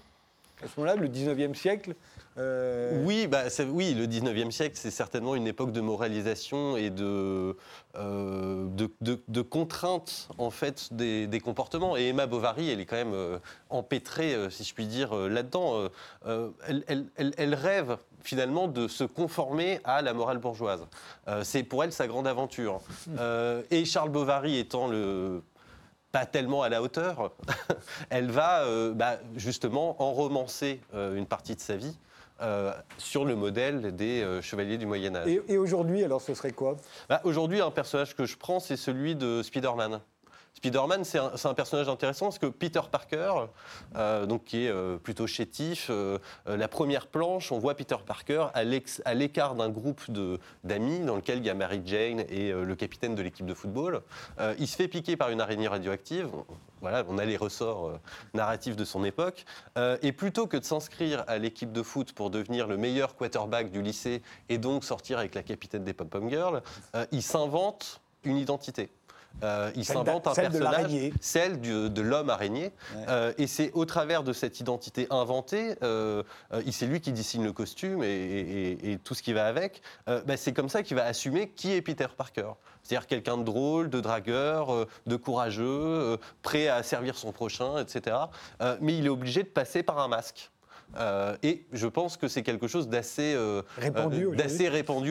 À 0.64 0.68
ce 0.68 0.80
moment-là, 0.80 0.96
le 0.96 1.08
19e 1.08 1.54
siècle. 1.54 1.96
Euh, 2.38 3.02
oui, 3.06 3.28
bah, 3.28 3.44
oui, 3.70 3.94
le 3.94 4.08
19e 4.08 4.52
siècle, 4.52 4.76
c'est 4.76 4.92
certainement 4.92 5.36
une 5.36 5.48
époque 5.48 5.72
de 5.72 5.80
moralisation 5.82 6.76
et 6.76 6.90
de, 6.90 7.56
euh, 7.96 8.68
de, 8.70 9.42
contrainte 9.42 10.30
en 10.38 10.50
fait 10.50 10.94
des, 10.94 11.40
comportements. 11.40 11.96
Et 11.96 12.10
Emma 12.10 12.26
Bovary, 12.26 12.70
elle 12.70 12.80
est 12.80 12.86
quand 12.86 12.98
même 12.98 13.14
euh, 13.14 13.38
empêtrée, 13.70 14.36
si 14.50 14.64
je 14.64 14.74
puis 14.74 14.88
dire, 14.88 15.14
là-dedans. 15.16 15.90
Elle, 16.26 17.56
rêve 17.56 17.98
finalement 18.22 18.68
de 18.68 18.88
se 18.88 19.04
conformer 19.04 19.80
à 19.84 20.02
la 20.02 20.14
morale 20.14 20.40
bourgeoise. 20.40 20.86
c'est 21.44 21.64
pour 21.64 21.84
elle 21.84 21.92
sa 21.92 22.08
grande 22.08 22.28
aventure. 22.28 22.82
et 23.72 23.86
Charles 23.86 24.10
Bovary 24.10 24.58
étant 24.58 24.88
le 24.88 25.42
pas 26.16 26.26
tellement 26.26 26.64
à 26.64 26.70
la 26.70 26.82
hauteur, 26.82 27.34
elle 28.10 28.32
va 28.32 28.64
bah, 28.94 29.20
justement 29.36 30.02
enromancer 30.02 30.80
une 30.94 31.26
partie 31.26 31.56
de 31.56 31.60
sa 31.60 31.76
vie 31.76 31.98
euh, 32.42 32.74
sur 32.98 33.24
le 33.24 33.34
modèle 33.34 33.96
des 33.96 34.22
euh, 34.22 34.42
chevaliers 34.42 34.78
du 34.78 34.86
Moyen 34.86 35.16
Âge. 35.16 35.40
Et, 35.48 35.58
aujourd'hui, 35.58 36.04
alors 36.04 36.22
ce 36.22 36.34
serait 36.34 36.52
quoi? 36.52 36.76
Bah, 37.08 37.22
Aujourd'hui, 37.24 37.62
un 37.62 37.72
personnage 37.72 38.14
que 38.14 38.26
je 38.26 38.36
prends, 38.36 38.60
c'est 38.60 38.76
celui 38.76 39.16
de 39.16 39.42
Spider-Man. 39.42 40.02
Spider-Man, 40.66 41.04
c'est 41.04 41.20
un, 41.20 41.54
personnage 41.54 41.90
intéressant 41.90 42.26
parce 42.26 42.40
que 42.40 42.48
Peter 42.48 42.82
Parker, 42.92 43.34
euh, 43.96 44.26
donc, 44.26 44.46
qui 44.46 44.66
est 44.66 44.74
plutôt 45.00 45.28
chétif, 45.28 45.92
la 46.46 46.68
première 46.68 47.08
planche, 47.08 47.52
on 47.52 47.60
voit 47.60 47.76
Peter 47.76 47.98
Parker 48.06 48.48
à 48.54 49.14
l'écart 49.14 49.56
d'un 49.56 49.70
groupe 49.70 50.02
d'amis 50.64 51.00
dans 51.00 51.16
lequel 51.16 51.40
il 51.40 51.46
y 51.46 51.50
a 51.50 51.54
Mary 51.54 51.82
Jane 51.86 52.22
et 52.30 52.52
le 52.52 52.76
capitaine 52.76 53.16
de 53.16 53.22
l'équipe 53.22 53.46
de 53.46 53.54
football. 53.54 54.02
il 54.60 54.68
se 54.68 54.76
fait 54.76 54.88
piquer 54.88 55.16
par 55.18 55.30
une 55.30 55.42
araignée 55.42 55.68
radioactive 55.68 56.30
on 57.08 57.18
a 57.18 57.26
les 57.26 57.38
ressorts 57.38 57.88
euh, 57.88 58.00
narratifs 58.34 58.76
de 58.76 58.86
son 58.86 59.04
époque. 59.04 59.46
Euh, 59.78 59.98
et 60.02 60.12
plutôt 60.12 60.48
que 60.48 60.58
de 60.58 60.64
s'inscrire 60.64 61.24
à 61.28 61.38
l'équipe 61.38 61.72
de 61.72 61.84
foot 61.84 62.14
pour 62.14 62.30
devenir 62.30 62.68
le 62.68 62.78
meilleur 62.78 63.16
quarterback 63.16 63.72
du 63.72 63.82
lycée 63.82 64.22
et 64.50 64.58
donc 64.58 64.84
sortir 64.84 65.18
avec 65.20 65.36
la 65.36 65.44
capitaine 65.44 65.84
des 65.84 65.94
pom-pom 65.94 66.30
girls, 66.30 66.62
euh, 66.96 67.06
il 67.12 67.24
s'invente 67.24 68.02
une 68.24 68.38
identité. 68.38 68.90
Euh, 69.44 69.72
il 69.76 69.86
s'invente 69.86 70.28
un 70.28 70.34
personnage, 70.34 70.92
celle 71.20 71.60
de 71.62 72.02
l'homme 72.02 72.30
araignée. 72.30 72.72
Euh, 73.08 73.34
et 73.38 73.48
c'est 73.48 73.72
au 73.74 73.86
travers 73.86 74.24
de 74.24 74.34
cette 74.34 74.60
identité 74.60 75.08
inventée, 75.10 75.76
euh, 75.84 76.24
c'est 76.72 76.86
lui 76.86 77.02
qui 77.02 77.12
dessine 77.12 77.44
le 77.44 77.54
costume 77.54 78.04
et, 78.04 79.00
tout 79.04 79.14
ce 79.14 79.24
qui 79.24 79.34
va 79.34 79.46
avec. 79.48 79.82
Bah, 80.08 80.38
c'est 80.38 80.54
comme 80.54 80.70
ça 80.70 80.84
qu'il 80.84 80.98
va 80.98 81.06
assumer 81.06 81.50
qui 81.50 81.74
est 81.74 81.82
Peter 81.82 82.08
Parker. 82.16 82.52
C'est-à-dire 82.84 83.08
quelqu'un 83.08 83.38
de 83.38 83.44
drôle, 83.44 83.90
de 83.90 84.00
dragueur, 84.00 84.88
de 85.06 85.16
courageux, 85.16 86.18
prêt 86.42 86.68
à 86.68 86.84
servir 86.84 87.18
son 87.18 87.32
prochain, 87.32 87.78
etc. 87.78 88.16
mais 88.82 88.98
il 88.98 89.06
est 89.06 89.10
obligé 89.10 89.44
de 89.44 89.48
passer 89.48 89.84
par 89.84 90.00
un 90.00 90.08
masque. 90.08 90.52
Euh, 90.98 91.36
et 91.44 91.66
je 91.74 91.88
pense 91.88 92.18
que 92.18 92.28
c'est 92.28 92.44
quelque 92.44 92.68
chose 92.68 92.88
d'assez 92.88 93.34
euh, 93.36 93.62
répandu 93.78 94.28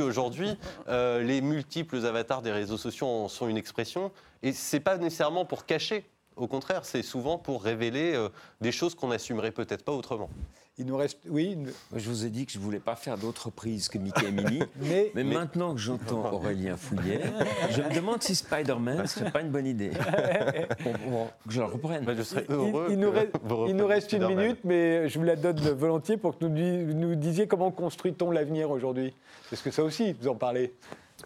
euh, 0.00 0.04
aujourd'hui. 0.04 0.56
les 0.88 1.40
multiples 1.40 2.04
avatars 2.06 2.42
des 2.42 2.52
réseaux 2.52 2.78
sociaux 2.78 3.06
en 3.06 3.28
sont 3.28 3.48
une 3.48 3.56
expression. 3.56 4.10
Et 4.42 4.52
ce 4.52 4.76
n'est 4.76 4.80
pas 4.80 4.96
nécessairement 4.96 5.44
pour 5.44 5.66
cacher. 5.66 6.04
Au 6.36 6.48
contraire, 6.48 6.84
c'est 6.84 7.02
souvent 7.02 7.38
pour 7.38 7.62
révéler 7.62 8.18
des 8.60 8.72
choses 8.72 8.94
qu'on 8.94 9.08
n'assumerait 9.08 9.52
peut-être 9.52 9.84
pas 9.84 9.92
autrement. 9.92 10.30
Il 10.76 10.86
nous 10.86 10.96
reste. 10.96 11.20
Oui. 11.28 11.56
Je 11.94 12.08
vous 12.08 12.26
ai 12.26 12.30
dit 12.30 12.46
que 12.46 12.52
je 12.52 12.58
ne 12.58 12.64
voulais 12.64 12.80
pas 12.80 12.96
faire 12.96 13.16
d'autres 13.16 13.48
prises 13.48 13.88
que 13.88 13.96
Mickey 13.96 14.26
et 14.26 14.32
Minnie. 14.32 14.60
mais, 15.14 15.22
maintenant 15.22 15.72
que 15.72 15.80
j'entends 15.80 16.32
Aurélien 16.32 16.76
Fouillet, 16.76 17.20
je 17.70 17.80
me 17.80 17.94
demande 17.94 18.20
si 18.24 18.34
Spider-Man, 18.34 19.06
ce 19.06 19.20
serait 19.20 19.30
pas 19.30 19.42
une 19.42 19.50
bonne 19.50 19.66
idée. 19.66 19.92
Que 21.46 21.52
je 21.52 21.60
la 21.60 21.66
reprenne. 21.66 22.04
je 22.16 22.22
serais 22.22 22.46
heureux. 22.48 22.88
Il, 22.90 22.98
nous, 22.98 23.10
reste, 23.86 24.12
une 24.12 24.26
minute, 24.26 24.58
mais 24.64 25.08
je 25.08 25.18
vous 25.18 25.24
la 25.24 25.36
donne 25.36 25.58
volontiers 25.58 26.16
pour 26.16 26.38
que 26.38 26.44
nous, 26.44 26.94
nous 26.94 27.14
disiez 27.14 27.46
comment 27.46 27.70
construit-on 27.70 28.30
l'avenir 28.30 28.70
aujourd'hui. 28.70 29.14
Parce 29.50 29.62
que 29.62 29.70
ça 29.70 29.82
aussi, 29.82 30.14
vous 30.14 30.28
en 30.28 30.34
parlez. 30.34 30.74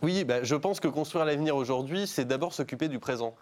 Oui, 0.02 0.24
bah, 0.24 0.42
je 0.42 0.54
pense 0.54 0.80
que 0.80 0.88
construire 0.88 1.24
l'avenir 1.24 1.56
aujourd'hui, 1.56 2.06
c'est 2.06 2.24
d'abord 2.24 2.52
s'occuper 2.52 2.88
du 2.88 2.98
présent. 2.98 3.34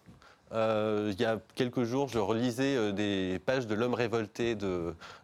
Euh, 0.53 1.13
il 1.13 1.21
y 1.21 1.25
a 1.25 1.41
quelques 1.55 1.83
jours, 1.83 2.09
je 2.09 2.19
relisais 2.19 2.77
euh, 2.77 2.93
des 2.93 3.41
pages 3.41 3.67
de 3.67 3.75
L'homme 3.75 3.95
révolté 3.95 4.57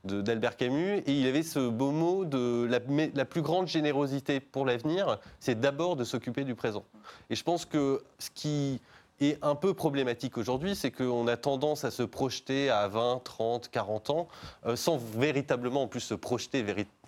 d'Albert 0.04 0.56
Camus, 0.56 0.98
et 0.98 1.12
il 1.12 1.26
avait 1.26 1.44
ce 1.44 1.68
beau 1.68 1.92
mot 1.92 2.24
de 2.24 2.66
la, 2.68 2.80
la 3.14 3.24
plus 3.24 3.42
grande 3.42 3.68
générosité 3.68 4.40
pour 4.40 4.66
l'avenir, 4.66 5.18
c'est 5.38 5.60
d'abord 5.60 5.96
de 5.96 6.04
s'occuper 6.04 6.44
du 6.44 6.54
présent. 6.54 6.84
Et 7.30 7.36
je 7.36 7.44
pense 7.44 7.64
que 7.64 8.02
ce 8.18 8.30
qui 8.34 8.80
est 9.20 9.38
un 9.42 9.54
peu 9.54 9.74
problématique 9.74 10.36
aujourd'hui, 10.38 10.74
c'est 10.74 10.90
qu'on 10.90 11.28
a 11.28 11.36
tendance 11.36 11.84
à 11.84 11.92
se 11.92 12.02
projeter 12.02 12.68
à 12.70 12.88
20, 12.88 13.20
30, 13.22 13.68
40 13.68 14.10
ans, 14.10 14.28
euh, 14.66 14.74
sans 14.74 14.96
véritablement 14.96 15.82
en 15.82 15.88
plus 15.88 16.00
se 16.00 16.14
projeter 16.14 16.64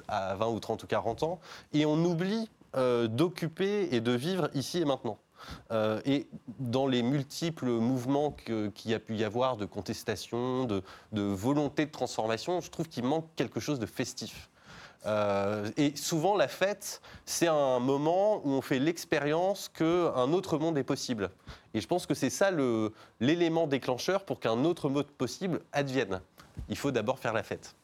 à 0.07 0.37
20 0.37 0.49
ou 0.49 0.61
30 0.61 0.85
ou 0.85 0.87
40 0.87 1.25
ans, 1.25 1.41
et 1.73 1.85
on 1.85 1.97
oublie 2.05 2.49
d'occuper 3.09 3.95
et 3.95 4.01
de 4.01 4.11
vivre 4.11 4.51
ici 4.53 4.81
et 4.81 4.85
maintenant. 4.85 5.17
Euh, 5.71 6.01
et 6.05 6.27
dans 6.59 6.87
les 6.87 7.03
multiples 7.03 7.67
mouvements 7.67 8.31
qu'il 8.31 8.91
y 8.91 8.95
a 8.95 8.99
pu 8.99 9.17
y 9.17 9.25
avoir 9.25 9.57
de 9.57 9.65
contestation, 9.65 10.65
de, 10.65 10.83
volonté 11.13 11.87
de 11.87 11.91
transformation, 11.91 12.61
je 12.61 12.71
trouve 12.71 12.89
qu'il 12.89 13.05
manque 13.05 13.27
quelque 13.37 13.61
chose 13.61 13.79
de 13.79 13.87
festif. 13.87 14.51
Euh, 15.07 15.71
et 15.77 15.95
souvent, 15.97 16.37
la 16.37 16.49
fête, 16.49 17.03
c'est 17.27 17.47
un 17.47 17.79
moment 17.79 18.41
où 18.45 18.51
on 18.53 18.63
fait 18.63 18.79
l'expérience 18.79 19.69
qu'un 19.69 20.33
autre 20.33 20.59
monde 20.59 20.79
est 20.79 20.85
possible. 20.85 21.31
Et 21.75 21.81
je 21.81 21.87
pense 21.87 22.07
que 22.07 22.15
c'est 22.15 22.31
ça 22.31 22.51
l'élément 23.21 23.67
déclencheur 23.67 24.25
pour 24.25 24.41
qu'un 24.41 24.65
autre 24.65 24.89
mode 24.89 25.09
possible 25.09 25.61
advienne. 25.73 26.21
Il 26.69 26.79
faut 26.79 26.91
d'abord 26.91 27.19
faire 27.19 27.35
la 27.35 27.43
fête. 27.43 27.75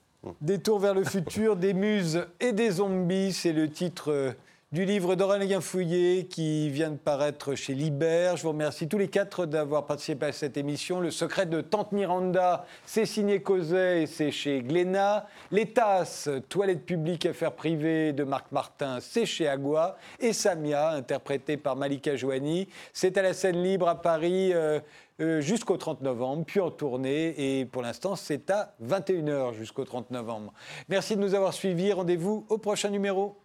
Des 0.41 0.61
vers 0.79 0.95
le 0.95 1.05
futur, 1.05 1.57
des 1.57 1.73
muses 1.73 2.27
et 2.41 2.53
des 2.53 2.73
zombies, 2.73 3.33
c'est 3.33 3.53
le 3.53 3.71
titre 3.71 4.35
du 4.73 4.85
livre 4.85 5.17
d'Aurélien 5.17 5.61
Fouillé 5.61 6.27
qui 6.27 6.71
vient 6.71 6.93
de 6.93 6.97
paraître 6.97 7.57
chez 7.57 7.75
Libert. 7.75 8.37
Je 8.37 8.45
vous 8.45 8.51
remercie 8.51 8.87
tous 8.87 8.99
les 8.99 9.09
quatre 9.09 9.45
d'avoir 9.45 9.85
participé 9.85 10.27
à 10.27 10.33
cette 10.33 10.57
émission. 10.57 11.01
Le 11.01 11.11
secret 11.11 11.47
de 11.47 11.61
Tante 11.61 11.91
Miranda, 11.91 12.65
c'est 12.87 13.05
signé 13.05 13.43
Causet 13.43 14.03
et 14.03 14.07
c'est 14.07 14.31
chez 14.31 14.63
Glénat. 14.63 15.27
Les 15.51 15.67
tasses, 15.67 16.29
toilettes 16.49 16.87
publiques, 16.87 17.27
affaires 17.27 17.57
privées 17.57 18.13
de 18.13 18.23
Marc 18.23 18.53
Martin, 18.53 18.99
c'est 19.01 19.27
chez 19.27 19.49
Agua. 19.49 19.97
Et 20.21 20.33
Samia, 20.33 20.91
interprété 20.91 21.57
par 21.57 21.75
Malika 21.75 22.15
Jouani, 22.15 22.69
c'est 22.93 23.19
à 23.19 23.23
la 23.23 23.33
scène 23.33 23.61
libre 23.61 23.89
à 23.89 24.01
Paris. 24.01 24.53
Euh, 24.53 24.79
euh, 25.21 25.43
jusqu'au 25.43 25.77
30 25.77 26.01
novembre, 26.01 26.45
puis 26.47 26.61
en 26.61 26.71
tournée. 26.71 27.59
Et 27.59 27.67
pour 27.67 27.83
l'instant, 27.83 28.17
c'est 28.17 28.49
à 28.51 28.75
21h 28.83 29.53
jusqu'au 29.53 29.85
30 29.85 30.13
novembre. 30.13 30.55
Merci 30.89 31.15
de 31.15 31.21
nous 31.21 31.35
avoir 31.35 31.53
suivis. 31.53 31.93
Rendez-vous 31.93 32.47
au 32.49 32.57
prochain 32.57 32.89
numéro. 32.89 33.37